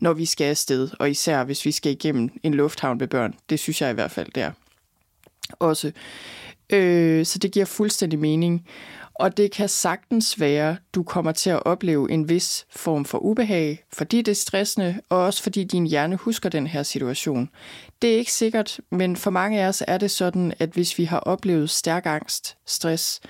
når 0.00 0.12
vi 0.12 0.24
skal 0.24 0.44
afsted, 0.44 0.90
og 0.98 1.10
især 1.10 1.44
hvis 1.44 1.64
vi 1.64 1.72
skal 1.72 1.92
igennem 1.92 2.30
en 2.42 2.54
lufthavn 2.54 2.98
med 2.98 3.08
børn. 3.08 3.34
Det 3.50 3.58
synes 3.58 3.80
jeg 3.80 3.90
i 3.90 3.94
hvert 3.94 4.10
fald, 4.10 4.30
der 4.34 4.50
også. 5.50 5.92
Øh, 6.70 7.26
så 7.26 7.38
det 7.38 7.52
giver 7.52 7.66
fuldstændig 7.66 8.18
mening. 8.18 8.66
Og 9.14 9.36
det 9.36 9.52
kan 9.52 9.68
sagtens 9.68 10.40
være, 10.40 10.76
du 10.94 11.02
kommer 11.02 11.32
til 11.32 11.50
at 11.50 11.66
opleve 11.66 12.10
en 12.10 12.28
vis 12.28 12.66
form 12.70 13.04
for 13.04 13.18
ubehag, 13.18 13.84
fordi 13.92 14.22
det 14.22 14.30
er 14.30 14.36
stressende, 14.36 15.00
og 15.08 15.18
også 15.18 15.42
fordi 15.42 15.64
din 15.64 15.86
hjerne 15.86 16.16
husker 16.16 16.48
den 16.48 16.66
her 16.66 16.82
situation. 16.82 17.50
Det 18.02 18.14
er 18.14 18.18
ikke 18.18 18.32
sikkert, 18.32 18.80
men 18.90 19.16
for 19.16 19.30
mange 19.30 19.60
af 19.60 19.68
os 19.68 19.82
er 19.88 19.98
det 19.98 20.10
sådan, 20.10 20.52
at 20.58 20.70
hvis 20.70 20.98
vi 20.98 21.04
har 21.04 21.18
oplevet 21.18 21.70
stærk 21.70 22.06
angst, 22.06 22.56
stress 22.66 23.20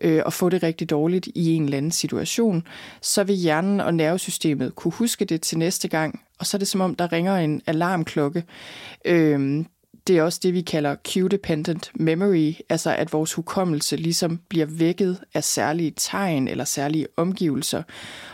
øh, 0.00 0.22
og 0.26 0.32
få 0.32 0.48
det 0.48 0.62
rigtig 0.62 0.90
dårligt 0.90 1.28
i 1.34 1.54
en 1.54 1.64
eller 1.64 1.76
anden 1.76 1.92
situation, 1.92 2.66
så 3.00 3.24
vil 3.24 3.36
hjernen 3.36 3.80
og 3.80 3.94
nervesystemet 3.94 4.74
kunne 4.74 4.92
huske 4.92 5.24
det 5.24 5.40
til 5.40 5.58
næste 5.58 5.88
gang, 5.88 6.20
og 6.38 6.46
så 6.46 6.56
er 6.56 6.58
det 6.58 6.68
som 6.68 6.80
om, 6.80 6.94
der 6.94 7.12
ringer 7.12 7.36
en 7.36 7.62
alarmklokke. 7.66 8.44
Øh, 9.04 9.64
det 10.06 10.18
er 10.18 10.22
også 10.22 10.40
det, 10.42 10.54
vi 10.54 10.60
kalder 10.60 10.96
cue-dependent 11.08 11.90
memory, 11.94 12.52
altså 12.68 12.94
at 12.96 13.12
vores 13.12 13.32
hukommelse 13.32 13.96
ligesom 13.96 14.40
bliver 14.48 14.66
vækket 14.66 15.20
af 15.34 15.44
særlige 15.44 15.92
tegn 15.96 16.48
eller 16.48 16.64
særlige 16.64 17.06
omgivelser. 17.16 17.82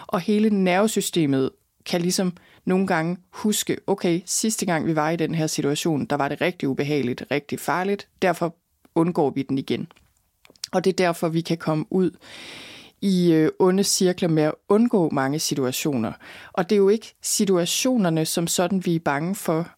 Og 0.06 0.20
hele 0.20 0.50
nervesystemet 0.64 1.50
kan 1.86 2.00
ligesom 2.00 2.32
nogle 2.64 2.86
gange 2.86 3.16
huske, 3.30 3.76
okay, 3.86 4.20
sidste 4.26 4.66
gang 4.66 4.86
vi 4.86 4.96
var 4.96 5.10
i 5.10 5.16
den 5.16 5.34
her 5.34 5.46
situation, 5.46 6.04
der 6.04 6.16
var 6.16 6.28
det 6.28 6.40
rigtig 6.40 6.68
ubehageligt, 6.68 7.24
rigtig 7.30 7.60
farligt, 7.60 8.08
derfor 8.22 8.54
undgår 8.94 9.30
vi 9.30 9.42
den 9.42 9.58
igen. 9.58 9.88
Og 10.72 10.84
det 10.84 10.90
er 10.90 10.96
derfor, 10.96 11.28
vi 11.28 11.40
kan 11.40 11.56
komme 11.58 11.84
ud 11.90 12.10
i 13.00 13.32
øh, 13.32 13.50
onde 13.58 13.84
cirkler 13.84 14.28
med 14.28 14.42
at 14.42 14.54
undgå 14.68 15.10
mange 15.10 15.38
situationer. 15.38 16.12
Og 16.52 16.70
det 16.70 16.76
er 16.76 16.78
jo 16.78 16.88
ikke 16.88 17.14
situationerne 17.22 18.26
som 18.26 18.46
sådan, 18.46 18.86
vi 18.86 18.94
er 18.94 19.00
bange 19.00 19.34
for, 19.34 19.68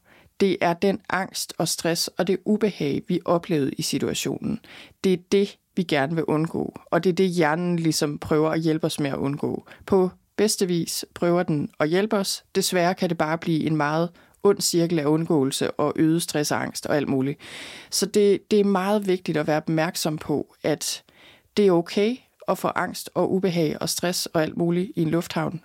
det 0.41 0.57
er 0.61 0.73
den 0.73 1.01
angst 1.09 1.55
og 1.59 1.69
stress 1.69 2.09
og 2.09 2.27
det 2.27 2.39
ubehag, 2.45 3.03
vi 3.09 3.21
oplevede 3.25 3.71
i 3.79 3.83
situationen. 3.83 4.61
Det 5.05 5.13
er 5.13 5.17
det, 5.33 5.59
vi 5.77 5.83
gerne 5.83 6.15
vil 6.15 6.25
undgå, 6.25 6.81
og 6.87 7.05
det 7.05 7.11
er 7.11 7.15
det, 7.15 7.31
hjernen 7.31 7.77
ligesom 7.77 8.19
prøver 8.19 8.51
at 8.51 8.61
hjælpe 8.61 8.87
os 8.87 9.01
med 9.01 9.11
at 9.11 9.17
undgå. 9.17 9.67
På 9.87 10.11
bedste 10.37 10.67
vis 10.67 11.05
prøver 11.15 11.43
den 11.43 11.71
at 11.81 11.89
hjælpe 11.89 12.17
os. 12.17 12.45
Desværre 12.55 12.95
kan 12.95 13.09
det 13.09 13.19
bare 13.19 13.39
blive 13.39 13.67
en 13.67 13.77
meget 13.77 14.11
ond 14.43 14.61
cirkel 14.61 14.99
af 14.99 15.05
undgåelse 15.05 15.71
og 15.71 15.93
øget 15.97 16.23
stress 16.23 16.53
og 16.53 16.63
angst 16.63 16.87
og 16.87 16.97
alt 16.97 17.09
muligt. 17.09 17.41
Så 17.91 18.07
det, 18.07 18.51
det 18.51 18.61
er 18.61 18.65
meget 18.65 19.07
vigtigt 19.07 19.39
at 19.39 19.47
være 19.47 19.57
opmærksom 19.57 20.19
på, 20.19 20.55
at 20.63 21.03
det 21.57 21.67
er 21.67 21.73
okay 21.73 22.17
at 22.49 22.59
få 22.59 22.69
angst 22.69 23.11
og 23.15 23.33
ubehag 23.33 23.77
og 23.81 23.89
stress 23.89 24.27
og 24.27 24.43
alt 24.43 24.57
muligt 24.57 24.93
i 24.97 25.03
en 25.03 25.11
lufthavn. 25.11 25.61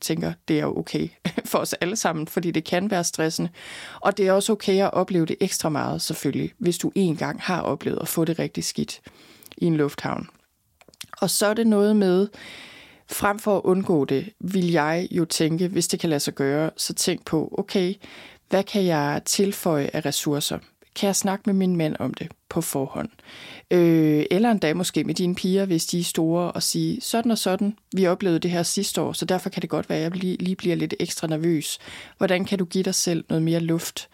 Tænker, 0.00 0.32
det 0.48 0.60
er 0.60 0.64
okay 0.64 1.08
for 1.50 1.58
os 1.58 1.72
alle 1.72 1.96
sammen, 1.96 2.26
fordi 2.26 2.50
det 2.50 2.64
kan 2.64 2.90
være 2.90 3.04
stressende. 3.04 3.50
Og 4.00 4.16
det 4.16 4.26
er 4.26 4.32
også 4.32 4.52
okay 4.52 4.82
at 4.82 4.92
opleve 4.92 5.26
det 5.26 5.36
ekstra 5.40 5.68
meget, 5.68 6.02
selvfølgelig, 6.02 6.52
hvis 6.58 6.78
du 6.78 6.92
en 6.94 7.16
gang 7.16 7.40
har 7.42 7.60
oplevet 7.60 7.98
at 8.00 8.08
få 8.08 8.24
det 8.24 8.38
rigtig 8.38 8.64
skidt 8.64 9.00
i 9.56 9.64
en 9.64 9.76
lufthavn. 9.76 10.28
Og 11.20 11.30
så 11.30 11.46
er 11.46 11.54
det 11.54 11.66
noget 11.66 11.96
med, 11.96 12.28
frem 13.10 13.38
for 13.38 13.56
at 13.56 13.62
undgå 13.64 14.04
det, 14.04 14.32
vil 14.40 14.70
jeg 14.70 15.08
jo 15.10 15.24
tænke, 15.24 15.68
hvis 15.68 15.88
det 15.88 16.00
kan 16.00 16.10
lade 16.10 16.20
sig 16.20 16.34
gøre, 16.34 16.70
så 16.76 16.94
tænk 16.94 17.24
på, 17.24 17.54
okay, 17.58 17.94
hvad 18.48 18.64
kan 18.64 18.84
jeg 18.84 19.22
tilføje 19.24 19.90
af 19.92 20.06
ressourcer? 20.06 20.58
Kan 20.96 21.06
jeg 21.06 21.16
snakke 21.16 21.42
med 21.46 21.54
min 21.54 21.76
mand 21.76 21.96
om 21.98 22.14
det 22.14 22.28
på 22.48 22.60
forhånd? 22.60 23.08
Øh, 23.70 24.24
eller 24.30 24.50
endda 24.50 24.74
måske 24.74 25.04
med 25.04 25.14
dine 25.14 25.34
piger, 25.34 25.64
hvis 25.64 25.86
de 25.86 26.00
er 26.00 26.04
store, 26.04 26.52
og 26.52 26.62
sige, 26.62 27.00
sådan 27.00 27.30
og 27.30 27.38
sådan, 27.38 27.76
vi 27.92 28.06
oplevede 28.06 28.40
det 28.40 28.50
her 28.50 28.62
sidste 28.62 29.00
år, 29.00 29.12
så 29.12 29.24
derfor 29.24 29.50
kan 29.50 29.62
det 29.62 29.70
godt 29.70 29.88
være, 29.88 29.98
at 29.98 30.02
jeg 30.04 30.24
lige 30.40 30.56
bliver 30.56 30.76
lidt 30.76 30.94
ekstra 31.00 31.26
nervøs. 31.26 31.78
Hvordan 32.18 32.44
kan 32.44 32.58
du 32.58 32.64
give 32.64 32.84
dig 32.84 32.94
selv 32.94 33.24
noget 33.28 33.42
mere 33.42 33.60
luft? 33.60 34.08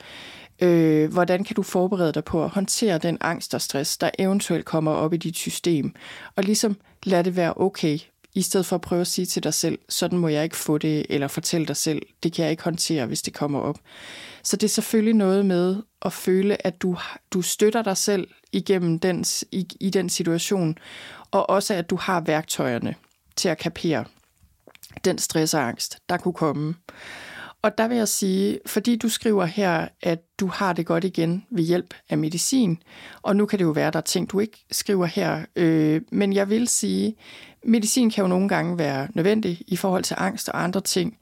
Øh, 0.63 1.13
hvordan 1.13 1.45
kan 1.45 1.57
du 1.57 1.63
forberede 1.63 2.13
dig 2.13 2.25
på 2.25 2.45
at 2.45 2.51
håndtere 2.51 2.99
den 2.99 3.19
angst 3.21 3.55
og 3.55 3.61
stress, 3.61 3.99
der 3.99 4.11
eventuelt 4.19 4.65
kommer 4.65 4.93
op 4.93 5.13
i 5.13 5.17
dit 5.17 5.37
system? 5.37 5.95
Og 6.37 6.45
ligesom 6.45 6.77
lad 7.05 7.25
det 7.25 7.37
være 7.37 7.55
okay, 7.57 7.99
i 8.37 8.43
stedet 8.43 8.67
for 8.67 8.77
at 8.77 8.83
prøve 8.83 9.01
at 9.01 9.07
sige 9.07 9.27
til 9.27 9.43
dig 9.43 9.55
selv, 9.55 9.79
sådan 9.89 10.19
må 10.19 10.29
jeg 10.29 10.45
ikke 10.45 10.57
få 10.57 10.79
det, 10.79 11.07
eller 11.09 11.29
fortælle 11.29 11.67
dig 11.67 11.77
selv, 11.77 12.03
det 12.23 12.33
kan 12.33 12.43
jeg 12.43 12.51
ikke 12.51 12.63
håndtere, 12.63 13.07
hvis 13.07 13.23
det 13.23 13.35
kommer 13.35 13.61
op. 13.61 13.79
Så 14.43 14.57
det 14.57 14.65
er 14.65 14.69
selvfølgelig 14.69 15.15
noget 15.15 15.47
med 15.47 15.83
at 16.03 16.13
føle, 16.13 16.67
at 16.67 16.83
du, 16.83 16.97
du 17.31 17.43
støtter 17.43 17.83
dig 17.83 17.97
selv 17.97 18.29
igennem 18.53 18.99
den, 18.99 19.25
i, 19.53 19.69
i 19.81 19.91
den 19.91 20.09
situation, 20.09 20.79
og 21.31 21.51
også 21.51 21.75
at 21.75 21.91
du 21.91 21.97
har 21.97 22.21
værktøjerne 22.21 22.95
til 23.37 23.49
at 23.49 23.59
kapere 23.59 24.05
den 25.05 25.19
stress 25.19 25.55
og 25.55 25.69
angst, 25.69 25.99
der 26.09 26.17
kunne 26.17 26.35
komme. 26.35 26.75
Og 27.63 27.79
der 27.79 27.89
vil 27.89 27.97
jeg 27.97 28.09
sige, 28.09 28.59
fordi 28.67 28.97
du 28.97 29.09
skriver 29.09 29.45
her, 29.45 29.89
at 30.03 30.19
du 30.41 30.47
har 30.47 30.73
det 30.73 30.87
godt 30.87 31.05
igen 31.05 31.45
ved 31.51 31.65
hjælp 31.65 31.95
af 32.09 32.19
medicin, 32.19 32.83
og 33.23 33.37
nu 33.37 33.47
kan 33.47 33.59
det 33.59 33.65
jo 33.65 33.71
være, 33.71 33.87
at 33.87 33.93
der 33.93 33.99
er 33.99 34.03
ting, 34.03 34.31
du 34.31 34.41
ikke 34.41 34.65
skriver 34.71 35.07
her, 35.07 35.45
øh, 35.57 36.01
men 36.13 36.33
jeg 36.33 36.51
vil 36.51 36.69
sige, 36.69 37.17
medicin 37.67 38.11
kan 38.11 38.23
jo 38.23 38.29
nogle 38.29 38.49
gange 38.49 38.79
være 38.79 39.09
nødvendig 39.15 39.63
i 39.67 39.77
forhold 39.77 40.03
til 40.03 40.17
angst 40.19 40.49
og 40.49 40.63
andre 40.63 40.81
ting, 40.81 41.19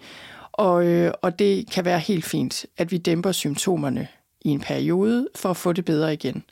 og, 0.53 0.87
øh, 0.87 1.13
og 1.23 1.39
det 1.39 1.71
kan 1.71 1.85
være 1.85 1.99
helt 1.99 2.25
fint, 2.25 2.67
at 2.77 2.91
vi 2.91 2.99
dæmper 2.99 3.33
symptomerne 3.33 4.09
i 4.41 4.49
en 4.49 4.61
periode 4.61 5.29
for 5.37 5.51
at 5.51 5.57
få 5.57 5.73
det 5.73 5.85
bedre 5.85 6.13
igen. 6.13 6.45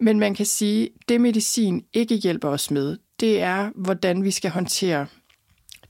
Men 0.00 0.18
man 0.18 0.34
kan 0.34 0.46
sige, 0.46 0.84
at 0.84 1.08
det 1.08 1.20
medicin 1.20 1.84
ikke 1.92 2.14
hjælper 2.14 2.48
os 2.48 2.70
med, 2.70 2.96
det 3.20 3.40
er, 3.40 3.70
hvordan 3.74 4.24
vi 4.24 4.30
skal 4.30 4.50
håndtere 4.50 5.06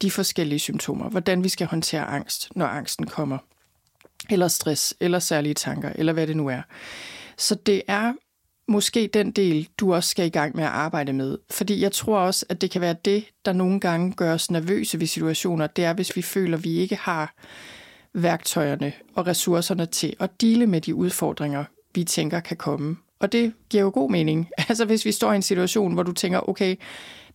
de 0.02 0.10
forskellige 0.10 0.58
symptomer, 0.58 1.08
hvordan 1.08 1.44
vi 1.44 1.48
skal 1.48 1.66
håndtere 1.66 2.04
angst, 2.04 2.48
når 2.56 2.66
angsten 2.66 3.06
kommer, 3.06 3.38
eller 4.30 4.48
stress, 4.48 4.94
eller 5.00 5.18
særlige 5.18 5.54
tanker, 5.54 5.92
eller 5.94 6.12
hvad 6.12 6.26
det 6.26 6.36
nu 6.36 6.48
er. 6.48 6.62
Så 7.36 7.54
det 7.54 7.82
er 7.88 8.12
måske 8.70 9.10
den 9.14 9.30
del, 9.30 9.68
du 9.78 9.94
også 9.94 10.10
skal 10.10 10.26
i 10.26 10.30
gang 10.30 10.56
med 10.56 10.64
at 10.64 10.70
arbejde 10.70 11.12
med. 11.12 11.38
Fordi 11.50 11.82
jeg 11.82 11.92
tror 11.92 12.18
også, 12.18 12.46
at 12.48 12.60
det 12.60 12.70
kan 12.70 12.80
være 12.80 12.96
det, 13.04 13.24
der 13.44 13.52
nogle 13.52 13.80
gange 13.80 14.12
gør 14.12 14.34
os 14.34 14.50
nervøse 14.50 15.00
ved 15.00 15.06
situationer. 15.06 15.66
Det 15.66 15.84
er, 15.84 15.92
hvis 15.92 16.16
vi 16.16 16.22
føler, 16.22 16.56
at 16.56 16.64
vi 16.64 16.76
ikke 16.76 16.96
har 16.96 17.34
værktøjerne 18.12 18.92
og 19.14 19.26
ressourcerne 19.26 19.86
til 19.86 20.16
at 20.20 20.40
dele 20.40 20.66
med 20.66 20.80
de 20.80 20.94
udfordringer, 20.94 21.64
vi 21.94 22.04
tænker 22.04 22.40
kan 22.40 22.56
komme. 22.56 22.96
Og 23.18 23.32
det 23.32 23.52
giver 23.70 23.82
jo 23.82 23.90
god 23.94 24.10
mening. 24.10 24.48
Altså 24.68 24.84
hvis 24.84 25.04
vi 25.04 25.12
står 25.12 25.32
i 25.32 25.36
en 25.36 25.42
situation, 25.42 25.94
hvor 25.94 26.02
du 26.02 26.12
tænker, 26.12 26.48
okay, 26.48 26.76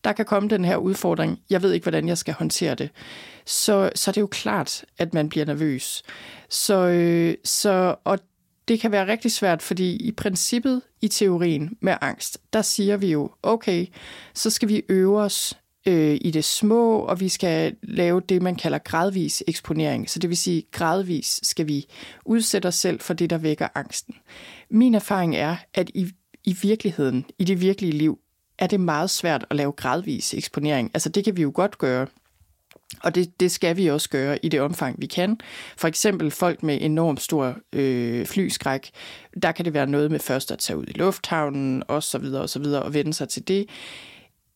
der 0.04 0.12
kan 0.12 0.26
komme 0.26 0.50
den 0.50 0.66
her 0.66 0.78
udfordring, 0.78 1.40
jeg 1.50 1.62
ved 1.62 1.74
ikke, 1.74 1.84
hvordan 1.84 2.08
jeg 2.08 2.18
skal 2.18 2.34
håndtere 2.34 2.76
det, 2.76 2.90
så, 3.46 3.90
så 3.96 4.12
det 4.12 4.18
er 4.18 4.22
jo 4.22 4.28
klart, 4.28 4.86
at 4.98 5.14
man 5.14 5.30
bliver 5.30 5.46
nervøs. 5.46 6.04
Så, 6.50 6.76
øh, 6.76 7.36
så, 7.44 7.96
og 8.04 8.20
det 8.68 8.80
kan 8.80 8.92
være 8.92 9.08
rigtig 9.08 9.32
svært, 9.32 9.62
fordi 9.62 9.96
i 9.96 10.12
princippet 10.12 10.82
i 11.02 11.08
teorien 11.08 11.78
med 11.82 11.96
angst, 12.02 12.38
der 12.54 12.62
siger 12.62 12.98
vi 12.98 13.12
jo, 13.12 13.32
okay, 13.44 13.86
så 14.34 14.50
skal 14.50 14.70
vi 14.70 14.84
øve 14.90 15.20
os 15.22 15.58
øh, 15.88 16.18
i 16.22 16.32
det 16.32 16.46
små, 16.46 17.00
og 17.00 17.20
vi 17.20 17.30
skal 17.30 17.76
lave 17.84 18.22
det, 18.30 18.42
man 18.42 18.56
kalder 18.56 18.78
gradvis 18.78 19.44
eksponering. 19.48 20.10
Så 20.10 20.20
det 20.20 20.30
vil 20.30 20.38
sige, 20.38 20.64
gradvis 20.72 21.40
skal 21.44 21.68
vi 21.68 21.86
udsætte 22.26 22.68
os 22.68 22.76
selv 22.76 23.00
for 23.00 23.14
det, 23.14 23.30
der 23.30 23.38
vækker 23.38 23.68
angsten. 23.76 24.16
Min 24.70 24.96
erfaring 24.96 25.36
er, 25.36 25.56
at 25.74 25.92
i, 25.94 26.12
i 26.44 26.58
virkeligheden, 26.62 27.26
i 27.40 27.44
det 27.44 27.62
virkelige 27.62 27.94
liv, 27.94 28.20
er 28.60 28.68
det 28.68 28.80
meget 28.80 29.10
svært 29.10 29.46
at 29.50 29.56
lave 29.56 29.72
gradvis 29.72 30.34
eksponering. 30.34 30.92
Altså 30.94 31.10
det 31.10 31.24
kan 31.24 31.38
vi 31.38 31.42
jo 31.42 31.52
godt 31.56 31.78
gøre, 31.78 32.08
og 33.04 33.16
det, 33.16 33.40
det 33.40 33.52
skal 33.52 33.78
vi 33.78 33.88
også 33.88 34.10
gøre 34.10 34.46
i 34.46 34.50
det 34.50 34.62
omfang, 34.62 35.02
vi 35.02 35.06
kan. 35.06 35.38
For 35.78 35.88
eksempel 35.88 36.32
folk 36.32 36.64
med 36.64 36.78
enormt 36.82 37.22
stor 37.22 37.58
øh, 37.74 38.26
flyskræk, 38.26 38.92
der 39.42 39.52
kan 39.52 39.66
det 39.66 39.74
være 39.74 39.88
noget 39.88 40.12
med 40.12 40.20
først 40.20 40.52
at 40.52 40.60
tage 40.60 40.78
ud 40.78 40.86
i 40.88 40.94
lufthavnen, 40.94 41.84
og 41.88 42.04
så 42.04 42.18
videre 42.18 42.42
og 42.42 42.50
så 42.50 42.60
videre, 42.60 42.82
og 42.82 42.94
vende 42.94 43.14
sig 43.14 43.30
til 43.30 43.48
det. 43.48 43.66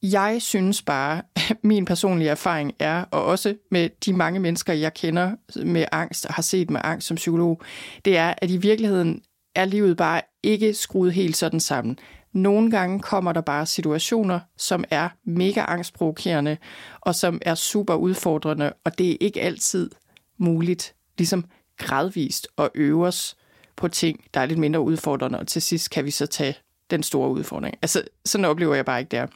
Jeg 0.03 0.37
synes 0.39 0.81
bare, 0.81 1.21
min 1.63 1.85
personlige 1.85 2.29
erfaring 2.29 2.73
er, 2.79 3.05
og 3.11 3.25
også 3.25 3.55
med 3.71 3.89
de 4.05 4.13
mange 4.13 4.39
mennesker, 4.39 4.73
jeg 4.73 4.93
kender 4.93 5.31
med 5.65 5.85
angst 5.91 6.25
og 6.25 6.33
har 6.33 6.41
set 6.41 6.69
med 6.69 6.81
angst 6.83 7.07
som 7.07 7.15
psykolog, 7.15 7.61
det 8.05 8.17
er, 8.17 8.33
at 8.37 8.51
i 8.51 8.57
virkeligheden 8.57 9.21
er 9.55 9.65
livet 9.65 9.97
bare 9.97 10.21
ikke 10.43 10.73
skruet 10.73 11.13
helt 11.13 11.37
sådan 11.37 11.59
sammen. 11.59 11.97
Nogle 12.33 12.71
gange 12.71 12.99
kommer 12.99 13.31
der 13.33 13.41
bare 13.41 13.65
situationer, 13.65 14.39
som 14.57 14.83
er 14.89 15.09
mega 15.23 15.65
angstprovokerende, 15.67 16.57
og 17.01 17.15
som 17.15 17.39
er 17.41 17.55
super 17.55 17.95
udfordrende, 17.95 18.73
og 18.83 18.97
det 18.97 19.11
er 19.11 19.17
ikke 19.19 19.41
altid 19.41 19.89
muligt, 20.37 20.95
ligesom 21.17 21.45
gradvist 21.77 22.47
at 22.57 22.69
øve 22.75 23.07
os 23.07 23.37
på 23.75 23.87
ting, 23.87 24.23
der 24.33 24.39
er 24.39 24.45
lidt 24.45 24.59
mindre 24.59 24.81
udfordrende, 24.81 25.39
og 25.39 25.47
til 25.47 25.61
sidst 25.61 25.89
kan 25.89 26.05
vi 26.05 26.11
så 26.11 26.25
tage 26.25 26.55
den 26.89 27.03
store 27.03 27.29
udfordring. 27.29 27.75
Altså, 27.81 28.03
sådan 28.25 28.45
oplever 28.45 28.75
jeg 28.75 28.85
bare 28.85 28.99
ikke 28.99 29.09
der. 29.09 29.27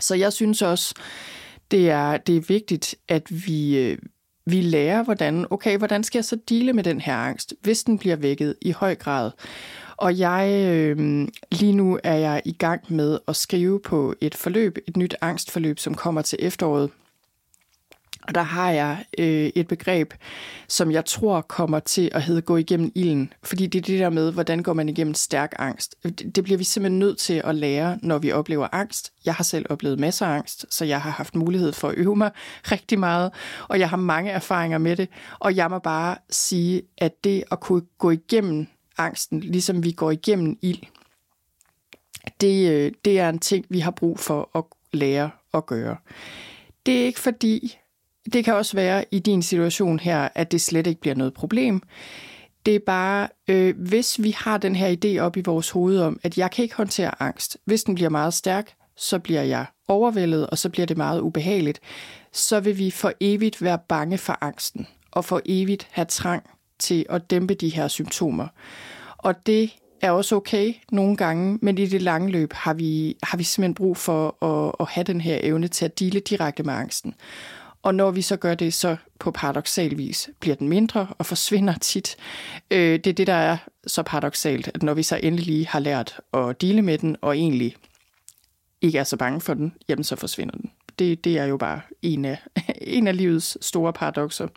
Så 0.00 0.14
jeg 0.14 0.32
synes 0.32 0.62
også, 0.62 0.94
det 1.70 1.90
er, 1.90 2.16
det 2.16 2.36
er 2.36 2.40
vigtigt, 2.40 2.94
at 3.08 3.46
vi, 3.46 3.78
øh, 3.78 3.98
vi 4.46 4.60
lærer, 4.60 5.02
hvordan, 5.02 5.46
okay, 5.50 5.78
hvordan 5.78 6.04
skal 6.04 6.18
jeg 6.18 6.24
så 6.24 6.38
dele 6.48 6.72
med 6.72 6.84
den 6.84 7.00
her 7.00 7.16
angst, 7.16 7.54
hvis 7.60 7.84
den 7.84 7.98
bliver 7.98 8.16
vækket 8.16 8.54
i 8.60 8.70
høj 8.70 8.94
grad. 8.94 9.30
Og 10.02 10.18
jeg 10.18 10.66
øh, 10.68 11.28
lige 11.52 11.72
nu 11.72 11.98
er 12.04 12.14
jeg 12.14 12.42
i 12.44 12.52
gang 12.52 12.82
med 12.88 13.18
at 13.28 13.36
skrive 13.36 13.80
på 13.80 14.14
et 14.20 14.34
forløb, 14.34 14.78
et 14.88 14.96
nyt 14.96 15.16
angstforløb, 15.20 15.78
som 15.78 15.94
kommer 15.94 16.22
til 16.22 16.38
efteråret. 16.42 16.90
Og 18.22 18.34
der 18.34 18.42
har 18.42 18.70
jeg 18.70 19.04
øh, 19.18 19.50
et 19.54 19.68
begreb, 19.68 20.14
som 20.68 20.90
jeg 20.90 21.04
tror 21.04 21.40
kommer 21.40 21.78
til 21.78 22.10
at 22.12 22.22
hedde 22.22 22.42
gå 22.42 22.56
igennem 22.56 22.92
ilden. 22.94 23.32
Fordi 23.42 23.66
det 23.66 23.78
er 23.78 23.82
det 23.82 23.98
der 23.98 24.10
med, 24.10 24.32
hvordan 24.32 24.62
går 24.62 24.72
man 24.72 24.88
igennem 24.88 25.14
stærk 25.14 25.52
angst. 25.58 25.94
Det, 26.02 26.36
det 26.36 26.44
bliver 26.44 26.58
vi 26.58 26.64
simpelthen 26.64 26.98
nødt 26.98 27.18
til 27.18 27.42
at 27.44 27.54
lære, 27.54 27.98
når 28.02 28.18
vi 28.18 28.32
oplever 28.32 28.68
angst. 28.72 29.12
Jeg 29.24 29.34
har 29.34 29.44
selv 29.44 29.66
oplevet 29.70 30.00
masser 30.00 30.26
af 30.26 30.36
angst, 30.36 30.66
så 30.70 30.84
jeg 30.84 31.00
har 31.00 31.10
haft 31.10 31.36
mulighed 31.36 31.72
for 31.72 31.88
at 31.88 31.94
øve 31.96 32.16
mig 32.16 32.30
rigtig 32.72 32.98
meget. 32.98 33.30
Og 33.68 33.78
jeg 33.78 33.90
har 33.90 33.96
mange 33.96 34.30
erfaringer 34.30 34.78
med 34.78 34.96
det. 34.96 35.08
Og 35.38 35.56
jeg 35.56 35.70
må 35.70 35.78
bare 35.78 36.16
sige, 36.30 36.82
at 36.98 37.24
det 37.24 37.44
at 37.50 37.60
kunne 37.60 37.82
gå 37.98 38.10
igennem 38.10 38.66
angsten, 38.98 39.40
ligesom 39.40 39.84
vi 39.84 39.92
går 39.92 40.10
igennem 40.10 40.58
ild, 40.62 40.82
det, 42.40 42.70
øh, 42.70 42.92
det 43.04 43.18
er 43.18 43.28
en 43.28 43.38
ting, 43.38 43.66
vi 43.68 43.80
har 43.80 43.90
brug 43.90 44.18
for 44.18 44.50
at 44.54 44.64
lære 44.92 45.30
at 45.54 45.66
gøre. 45.66 45.96
Det 46.86 47.00
er 47.00 47.04
ikke 47.04 47.20
fordi, 47.20 47.78
det 48.32 48.44
kan 48.44 48.54
også 48.54 48.76
være 48.76 49.04
i 49.10 49.18
din 49.18 49.42
situation 49.42 49.98
her, 49.98 50.28
at 50.34 50.52
det 50.52 50.60
slet 50.60 50.86
ikke 50.86 51.00
bliver 51.00 51.14
noget 51.14 51.34
problem. 51.34 51.82
Det 52.66 52.74
er 52.74 52.80
bare, 52.86 53.28
øh, 53.48 53.74
hvis 53.78 54.22
vi 54.22 54.30
har 54.30 54.58
den 54.58 54.76
her 54.76 54.96
idé 54.96 55.20
op 55.20 55.36
i 55.36 55.42
vores 55.44 55.70
hoved 55.70 56.00
om, 56.00 56.20
at 56.22 56.38
jeg 56.38 56.50
kan 56.50 56.62
ikke 56.62 56.76
håndtere 56.76 57.22
angst. 57.22 57.58
Hvis 57.64 57.84
den 57.84 57.94
bliver 57.94 58.10
meget 58.10 58.34
stærk, 58.34 58.74
så 58.96 59.18
bliver 59.18 59.42
jeg 59.42 59.66
overvældet, 59.88 60.46
og 60.46 60.58
så 60.58 60.68
bliver 60.68 60.86
det 60.86 60.96
meget 60.96 61.20
ubehageligt. 61.20 61.80
Så 62.32 62.60
vil 62.60 62.78
vi 62.78 62.90
for 62.90 63.12
evigt 63.20 63.62
være 63.62 63.78
bange 63.88 64.18
for 64.18 64.38
angsten, 64.40 64.86
og 65.10 65.24
for 65.24 65.40
evigt 65.46 65.88
have 65.90 66.04
trang 66.04 66.42
til 66.82 67.06
at 67.08 67.30
dæmpe 67.30 67.54
de 67.54 67.68
her 67.68 67.88
symptomer. 67.88 68.46
Og 69.18 69.46
det 69.46 69.76
er 70.00 70.10
også 70.10 70.36
okay 70.36 70.74
nogle 70.92 71.16
gange, 71.16 71.58
men 71.62 71.78
i 71.78 71.86
det 71.86 72.02
lange 72.02 72.30
løb 72.30 72.52
har 72.52 72.74
vi, 72.74 73.16
har 73.22 73.38
vi 73.38 73.44
simpelthen 73.44 73.74
brug 73.74 73.96
for 73.96 74.44
at, 74.44 74.74
at 74.80 74.86
have 74.86 75.04
den 75.04 75.20
her 75.20 75.38
evne 75.42 75.68
til 75.68 75.84
at 75.84 75.98
dele 75.98 76.20
direkte 76.20 76.62
med 76.62 76.74
angsten. 76.74 77.14
Og 77.82 77.94
når 77.94 78.10
vi 78.10 78.22
så 78.22 78.36
gør 78.36 78.54
det, 78.54 78.74
så 78.74 78.96
på 79.18 79.30
paradoxal 79.30 79.98
vis 79.98 80.30
bliver 80.40 80.56
den 80.56 80.68
mindre 80.68 81.06
og 81.18 81.26
forsvinder 81.26 81.74
tit. 81.78 82.16
Øh, 82.70 82.98
det 82.98 83.06
er 83.06 83.12
det, 83.12 83.26
der 83.26 83.34
er 83.34 83.56
så 83.86 84.02
paradoxalt, 84.02 84.70
at 84.74 84.82
når 84.82 84.94
vi 84.94 85.02
så 85.02 85.20
endelig 85.22 85.68
har 85.68 85.78
lært 85.78 86.20
at 86.34 86.60
dele 86.60 86.82
med 86.82 86.98
den, 86.98 87.16
og 87.20 87.36
egentlig 87.36 87.76
ikke 88.80 88.98
er 88.98 89.04
så 89.04 89.16
bange 89.16 89.40
for 89.40 89.54
den, 89.54 89.74
jamen 89.88 90.04
så 90.04 90.16
forsvinder 90.16 90.56
den. 90.56 90.70
Det, 90.98 91.24
det 91.24 91.38
er 91.38 91.44
jo 91.44 91.56
bare 91.56 91.80
en 92.02 92.24
af, 92.24 92.38
en 92.80 93.06
af 93.06 93.16
livets 93.16 93.58
store 93.60 93.92
paradoxer. 93.92 94.48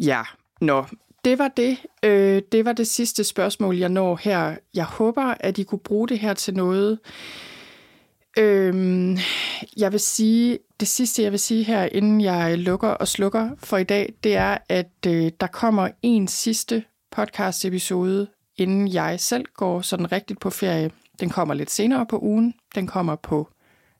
Ja, 0.00 0.22
nå, 0.60 0.84
det 1.24 1.38
var 1.38 1.48
det. 1.48 1.78
Øh, 2.02 2.42
det 2.52 2.64
var 2.64 2.72
det 2.72 2.86
sidste 2.86 3.24
spørgsmål, 3.24 3.76
jeg 3.76 3.88
når 3.88 4.20
her. 4.22 4.56
Jeg 4.74 4.84
håber, 4.84 5.34
at 5.40 5.58
I 5.58 5.62
kunne 5.62 5.78
bruge 5.78 6.08
det 6.08 6.18
her 6.18 6.34
til 6.34 6.54
noget. 6.54 6.98
Øh, 8.38 9.18
jeg 9.76 9.92
vil 9.92 10.00
sige, 10.00 10.58
det 10.80 10.88
sidste, 10.88 11.22
jeg 11.22 11.32
vil 11.32 11.40
sige 11.40 11.64
her, 11.64 11.88
inden 11.92 12.20
jeg 12.20 12.58
lukker 12.58 12.88
og 12.88 13.08
slukker 13.08 13.50
for 13.58 13.76
i 13.76 13.84
dag, 13.84 14.12
det 14.24 14.36
er, 14.36 14.58
at 14.68 14.92
øh, 15.06 15.30
der 15.40 15.46
kommer 15.46 15.88
en 16.02 16.28
sidste 16.28 16.84
podcast-episode, 17.10 18.26
inden 18.56 18.88
jeg 18.88 19.20
selv 19.20 19.44
går 19.54 19.80
sådan 19.80 20.12
rigtigt 20.12 20.40
på 20.40 20.50
ferie. 20.50 20.90
Den 21.20 21.30
kommer 21.30 21.54
lidt 21.54 21.70
senere 21.70 22.06
på 22.06 22.18
ugen. 22.18 22.54
Den 22.74 22.86
kommer 22.86 23.16
på 23.16 23.48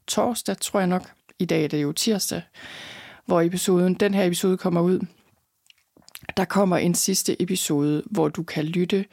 torsdag, 0.07 0.57
tror 0.57 0.79
jeg 0.79 0.87
nok. 0.87 1.11
I 1.39 1.45
dag 1.45 1.63
er 1.63 1.67
det 1.67 1.83
jo 1.83 1.91
tirsdag, 1.91 2.41
hvor 3.25 3.41
episoden, 3.41 3.93
den 3.93 4.13
her 4.13 4.23
episode 4.23 4.57
kommer 4.57 4.81
ud. 4.81 4.99
Der 6.37 6.45
kommer 6.45 6.77
en 6.77 6.95
sidste 6.95 7.41
episode, 7.41 8.03
hvor 8.05 8.29
du 8.29 8.43
kan 8.43 8.65
lytte 8.65 9.05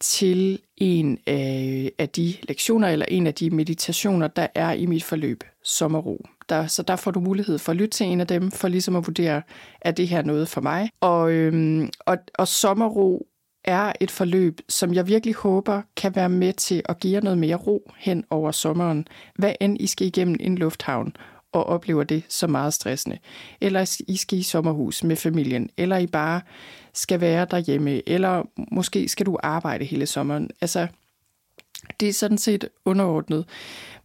til 0.00 0.58
en 0.76 1.18
af, 1.26 1.92
af 1.98 2.08
de 2.08 2.34
lektioner 2.42 2.88
eller 2.88 3.06
en 3.08 3.26
af 3.26 3.34
de 3.34 3.50
meditationer, 3.50 4.28
der 4.28 4.46
er 4.54 4.72
i 4.72 4.86
mit 4.86 5.04
forløb, 5.04 5.44
Sommerro. 5.64 6.26
Der, 6.48 6.66
så 6.66 6.82
der 6.82 6.96
får 6.96 7.10
du 7.10 7.20
mulighed 7.20 7.58
for 7.58 7.72
at 7.72 7.76
lytte 7.76 7.96
til 7.96 8.06
en 8.06 8.20
af 8.20 8.26
dem, 8.26 8.50
for 8.50 8.68
ligesom 8.68 8.96
at 8.96 9.06
vurdere, 9.06 9.42
er 9.80 9.90
det 9.90 10.08
her 10.08 10.22
noget 10.22 10.48
for 10.48 10.60
mig? 10.60 10.90
Og, 11.00 11.32
øhm, 11.32 11.88
og, 12.00 12.16
og 12.34 12.48
Sommerro 12.48 13.26
er 13.64 13.92
et 14.00 14.10
forløb, 14.10 14.60
som 14.68 14.94
jeg 14.94 15.06
virkelig 15.06 15.34
håber 15.34 15.82
kan 15.96 16.16
være 16.16 16.28
med 16.28 16.52
til 16.52 16.82
at 16.84 17.00
give 17.00 17.12
jer 17.12 17.20
noget 17.20 17.38
mere 17.38 17.56
ro 17.56 17.90
hen 17.96 18.24
over 18.30 18.50
sommeren, 18.50 19.06
hvad 19.34 19.54
end 19.60 19.80
I 19.80 19.86
skal 19.86 20.06
igennem 20.06 20.36
en 20.40 20.58
lufthavn 20.58 21.16
og 21.54 21.66
oplever 21.66 22.04
det 22.04 22.22
så 22.28 22.46
meget 22.46 22.74
stressende. 22.74 23.18
Eller 23.60 24.02
I 24.08 24.16
skal 24.16 24.38
i 24.38 24.42
sommerhus 24.42 25.04
med 25.04 25.16
familien, 25.16 25.70
eller 25.76 25.96
I 25.96 26.06
bare 26.06 26.40
skal 26.92 27.20
være 27.20 27.46
derhjemme, 27.50 28.08
eller 28.08 28.42
måske 28.72 29.08
skal 29.08 29.26
du 29.26 29.38
arbejde 29.42 29.84
hele 29.84 30.06
sommeren. 30.06 30.50
Altså, 30.60 30.86
det 32.00 32.08
er 32.08 32.12
sådan 32.12 32.38
set 32.38 32.68
underordnet. 32.84 33.44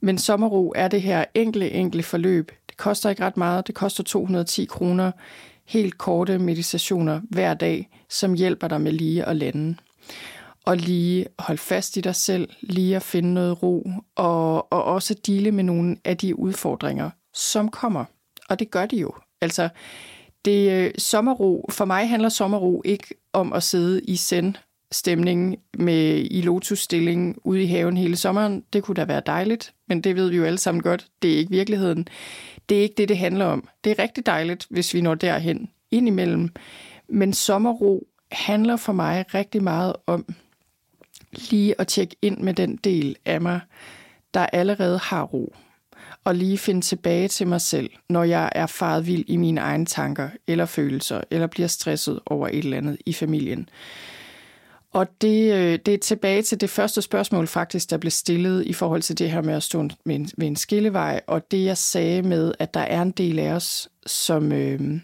Men 0.02 0.18
sommerro 0.18 0.74
er 0.76 0.88
det 0.88 1.02
her 1.02 1.26
enkle, 1.34 1.72
enkle 1.72 2.04
forløb. 2.04 2.52
Det 2.70 2.78
koster 2.78 3.10
ikke 3.10 3.26
ret 3.26 3.38
meget. 3.38 3.68
Det 3.68 3.76
koster 3.76 4.04
210 4.04 4.66
kroner. 4.66 5.12
Helt 5.66 5.98
korte 5.98 6.40
meditationer 6.40 7.22
hver 7.30 7.54
dag, 7.54 7.90
som 8.10 8.34
hjælper 8.34 8.68
dig 8.68 8.82
med 8.82 8.92
lige 8.92 9.26
at 9.26 9.36
lande. 9.36 9.76
Og 10.66 10.78
lige 10.78 11.26
holde 11.40 11.62
fast 11.62 11.98
i 11.98 12.02
dig 12.02 12.16
selv, 12.16 12.50
lige 12.62 12.96
at 12.96 13.04
finde 13.04 13.34
noget 13.34 13.64
ro, 13.64 13.92
og, 14.16 14.74
og 14.74 14.84
også 14.84 15.16
dele 15.28 15.52
med 15.52 15.64
nogle 15.64 15.98
af 16.06 16.18
de 16.18 16.40
udfordringer, 16.40 17.10
som 17.34 17.70
kommer. 17.70 18.06
Og 18.50 18.60
det 18.60 18.72
gør 18.72 18.86
de 18.86 18.98
jo. 18.98 19.14
Altså, 19.42 19.70
det 20.46 20.72
øh, 20.72 20.92
sommerro, 20.98 21.70
for 21.70 21.86
mig 21.86 22.10
handler 22.10 22.30
sommerro 22.30 22.82
ikke 22.86 23.08
om 23.34 23.54
at 23.54 23.64
sidde 23.64 24.02
i 24.02 24.16
send 24.16 24.56
stemning 24.92 25.58
med 25.78 26.28
i 26.32 26.42
lotusstilling 26.42 27.38
ude 27.44 27.64
i 27.64 27.66
haven 27.66 27.98
hele 27.98 28.16
sommeren. 28.16 28.64
Det 28.74 28.84
kunne 28.84 28.96
da 28.96 29.06
være 29.06 29.22
dejligt, 29.26 29.74
men 29.88 30.02
det 30.02 30.16
ved 30.16 30.30
vi 30.30 30.38
jo 30.38 30.44
alle 30.44 30.58
sammen 30.58 30.82
godt. 30.82 31.08
Det 31.22 31.34
er 31.34 31.38
ikke 31.38 31.52
virkeligheden. 31.52 32.08
Det 32.70 32.78
er 32.78 32.82
ikke 32.82 32.96
det, 32.98 33.10
det 33.10 33.18
handler 33.18 33.46
om. 33.46 33.68
Det 33.84 33.92
er 33.92 34.04
rigtig 34.04 34.26
dejligt, 34.26 34.68
hvis 34.70 34.94
vi 34.94 35.02
når 35.02 35.16
derhen 35.16 35.70
indimellem. 35.92 36.50
Men 37.10 37.34
sommerro 37.34 38.08
handler 38.32 38.76
for 38.76 38.94
mig 38.94 39.26
rigtig 39.34 39.64
meget 39.64 39.96
om 40.08 40.36
lige 41.32 41.82
at 41.82 41.88
tjekke 41.88 42.16
ind 42.22 42.38
med 42.38 42.54
den 42.54 42.76
del 42.76 43.16
af 43.26 43.42
mig, 43.42 43.60
der 44.34 44.46
allerede 44.46 44.98
har 44.98 45.24
ro 45.24 45.56
og 46.24 46.36
lige 46.36 46.58
finde 46.58 46.82
tilbage 46.82 47.28
til 47.28 47.48
mig 47.48 47.62
selv, 47.62 47.90
når 48.10 48.24
jeg 48.24 48.50
er 48.56 48.66
faret 48.66 49.08
vild 49.08 49.24
i 49.28 49.38
mine 49.38 49.62
egne 49.62 49.86
tanker 49.86 50.30
eller 50.48 50.66
følelser, 50.66 51.22
eller 51.32 51.48
bliver 51.48 51.68
stresset 51.68 52.20
over 52.26 52.48
et 52.48 52.58
eller 52.58 52.78
andet 52.78 52.98
i 53.06 53.14
familien. 53.14 53.70
Og 54.92 55.08
det, 55.22 55.54
øh, 55.54 55.80
det 55.86 55.94
er 55.94 55.98
tilbage 55.98 56.42
til 56.42 56.62
det 56.62 56.70
første 56.70 57.02
spørgsmål 57.02 57.48
faktisk, 57.48 57.90
der 57.90 57.98
blev 57.98 58.12
stillet 58.12 58.66
i 58.66 58.74
forhold 58.74 59.02
til 59.02 59.18
det 59.18 59.32
her 59.32 59.42
med 59.42 59.54
at 59.54 59.64
stå 59.64 59.90
ved 60.06 60.16
en, 60.16 60.30
ved 60.38 60.48
en 60.48 60.56
skillevej, 60.56 61.22
og 61.28 61.52
det 61.52 61.66
jeg 61.66 61.78
sagde 61.78 62.22
med, 62.22 62.54
at 62.60 62.74
der 62.74 62.80
er 62.80 63.02
en 63.02 63.12
del 63.12 63.40
af 63.40 63.52
os, 63.52 63.90
som, 64.06 64.52
øh, 64.52 65.00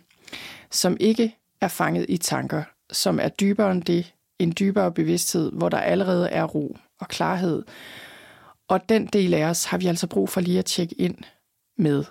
som 0.71 0.97
ikke 0.99 1.35
er 1.61 1.67
fanget 1.67 2.05
i 2.09 2.17
tanker, 2.17 2.63
som 2.91 3.19
er 3.19 3.29
dybere 3.29 3.71
end 3.71 3.83
det, 3.83 4.13
en 4.39 4.53
dybere 4.59 4.91
bevidsthed, 4.91 5.51
hvor 5.51 5.69
der 5.69 5.77
allerede 5.77 6.29
er 6.29 6.43
ro 6.43 6.77
og 6.99 7.07
klarhed, 7.07 7.63
og 8.67 8.89
den 8.89 9.05
del 9.05 9.33
af 9.33 9.45
os 9.45 9.65
har 9.65 9.77
vi 9.77 9.87
altså 9.87 10.07
brug 10.07 10.29
for 10.29 10.41
lige 10.41 10.59
at 10.59 10.65
tjekke 10.65 10.95
ind 10.95 11.17
med. 11.77 12.03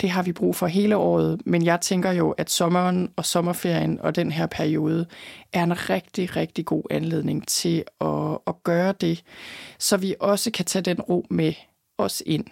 Det 0.00 0.10
har 0.10 0.22
vi 0.22 0.32
brug 0.32 0.56
for 0.56 0.66
hele 0.66 0.96
året, 0.96 1.40
men 1.46 1.64
jeg 1.64 1.80
tænker 1.80 2.12
jo, 2.12 2.30
at 2.30 2.50
sommeren 2.50 3.12
og 3.16 3.24
sommerferien 3.24 4.00
og 4.00 4.16
den 4.16 4.32
her 4.32 4.46
periode 4.46 5.06
er 5.52 5.62
en 5.62 5.90
rigtig, 5.90 6.36
rigtig 6.36 6.64
god 6.64 6.82
anledning 6.90 7.48
til 7.48 7.84
at, 8.00 8.38
at 8.46 8.62
gøre 8.62 8.92
det, 8.92 9.24
så 9.78 9.96
vi 9.96 10.14
også 10.20 10.50
kan 10.50 10.64
tage 10.64 10.82
den 10.82 11.00
ro 11.00 11.26
med 11.30 11.52
os 11.98 12.22
ind 12.26 12.44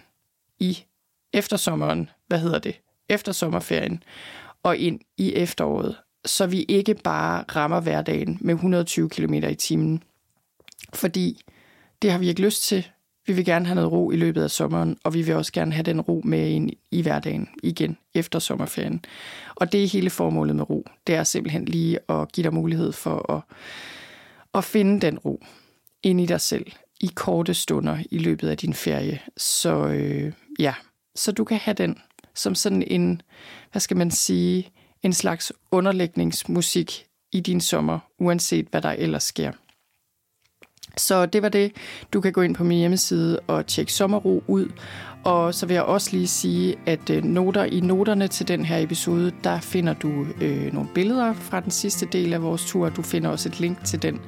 i 0.58 0.84
eftersommeren, 1.32 2.10
hvad 2.26 2.38
hedder 2.38 2.58
det, 2.58 2.80
efter 3.08 3.32
sommerferien, 3.32 4.02
og 4.62 4.76
ind 4.76 5.00
i 5.16 5.34
efteråret, 5.34 5.96
så 6.24 6.46
vi 6.46 6.62
ikke 6.62 6.94
bare 6.94 7.44
rammer 7.56 7.80
hverdagen 7.80 8.38
med 8.40 8.54
120 8.54 9.08
km 9.08 9.34
i 9.34 9.54
timen. 9.54 10.02
Fordi 10.94 11.42
det 12.02 12.12
har 12.12 12.18
vi 12.18 12.28
ikke 12.28 12.42
lyst 12.42 12.62
til, 12.62 12.90
vi 13.26 13.32
vil 13.32 13.44
gerne 13.44 13.66
have 13.66 13.74
noget 13.74 13.92
ro 13.92 14.10
i 14.10 14.16
løbet 14.16 14.42
af 14.42 14.50
sommeren, 14.50 14.96
og 15.04 15.14
vi 15.14 15.22
vil 15.22 15.34
også 15.34 15.52
gerne 15.52 15.72
have 15.72 15.82
den 15.82 16.00
ro 16.00 16.22
med 16.24 16.48
ind 16.48 16.70
i 16.90 17.02
hverdagen 17.02 17.48
igen 17.62 17.96
efter 18.14 18.38
sommerferien. 18.38 19.04
Og 19.54 19.72
det 19.72 19.84
er 19.84 19.88
hele 19.88 20.10
formålet 20.10 20.56
med 20.56 20.70
ro. 20.70 20.86
Det 21.06 21.14
er 21.14 21.24
simpelthen 21.24 21.64
lige 21.64 21.98
at 22.08 22.32
give 22.32 22.44
dig 22.44 22.54
mulighed 22.54 22.92
for 22.92 23.32
at, 23.32 23.42
at 24.54 24.64
finde 24.64 25.00
den 25.00 25.18
ro 25.18 25.44
ind 26.02 26.20
i 26.20 26.26
dig 26.26 26.40
selv 26.40 26.66
i 27.00 27.10
korte 27.14 27.54
stunder 27.54 27.98
i 28.10 28.18
løbet 28.18 28.48
af 28.48 28.56
din 28.56 28.74
ferie. 28.74 29.20
Så 29.36 29.86
øh, 29.86 30.32
ja, 30.58 30.74
så 31.14 31.32
du 31.32 31.44
kan 31.44 31.58
have 31.58 31.74
den 31.74 31.98
som 32.34 32.54
sådan 32.54 32.82
en, 32.82 33.22
hvad 33.72 33.80
skal 33.80 33.96
man 33.96 34.10
sige, 34.10 34.70
en 35.02 35.12
slags 35.12 35.52
underlægningsmusik 35.70 37.06
i 37.32 37.40
din 37.40 37.60
sommer, 37.60 37.98
uanset 38.18 38.66
hvad 38.70 38.82
der 38.82 38.90
ellers 38.90 39.24
sker. 39.24 39.52
Så 40.98 41.26
det 41.26 41.42
var 41.42 41.48
det. 41.48 41.72
Du 42.12 42.20
kan 42.20 42.32
gå 42.32 42.40
ind 42.42 42.54
på 42.54 42.64
min 42.64 42.78
hjemmeside 42.78 43.40
og 43.40 43.66
tjekke 43.66 43.92
sommerro 43.92 44.42
ud. 44.46 44.68
Og 45.24 45.54
så 45.54 45.66
vil 45.66 45.74
jeg 45.74 45.82
også 45.82 46.10
lige 46.12 46.26
sige, 46.26 46.76
at 46.86 47.10
øh, 47.10 47.24
noter 47.24 47.64
i 47.64 47.80
noterne 47.80 48.28
til 48.28 48.48
den 48.48 48.64
her 48.64 48.78
episode, 48.78 49.32
der 49.44 49.60
finder 49.60 49.94
du 49.94 50.26
øh, 50.40 50.72
nogle 50.72 50.88
billeder 50.94 51.32
fra 51.32 51.60
den 51.60 51.70
sidste 51.70 52.06
del 52.06 52.32
af 52.32 52.42
vores 52.42 52.64
tur. 52.64 52.88
Du 52.88 53.02
finder 53.02 53.30
også 53.30 53.48
et 53.48 53.60
link 53.60 53.84
til 53.84 54.02
den 54.02 54.20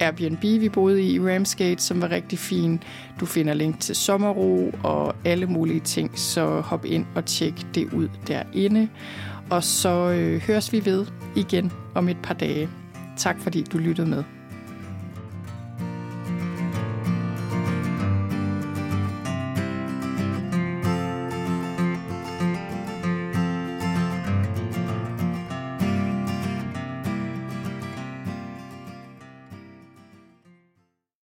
Airbnb, 0.00 0.42
vi 0.42 0.68
boede 0.68 1.02
i 1.02 1.14
i 1.14 1.20
Ramsgate, 1.20 1.82
som 1.82 2.00
var 2.00 2.10
rigtig 2.10 2.38
fin. 2.38 2.82
Du 3.20 3.26
finder 3.26 3.54
link 3.54 3.80
til 3.80 3.96
sommerro 3.96 4.72
og 4.82 5.14
alle 5.24 5.46
mulige 5.46 5.80
ting, 5.80 6.18
så 6.18 6.60
hop 6.60 6.84
ind 6.84 7.06
og 7.14 7.24
tjek 7.24 7.54
det 7.74 7.92
ud 7.92 8.08
derinde. 8.26 8.88
Og 9.50 9.64
så 9.64 10.10
øh, 10.10 10.40
høres 10.40 10.72
vi 10.72 10.84
ved 10.84 11.06
igen 11.36 11.72
om 11.94 12.08
et 12.08 12.18
par 12.22 12.34
dage. 12.34 12.68
Tak 13.16 13.40
fordi 13.40 13.62
du 13.62 13.78
lyttede 13.78 14.08
med. 14.08 14.24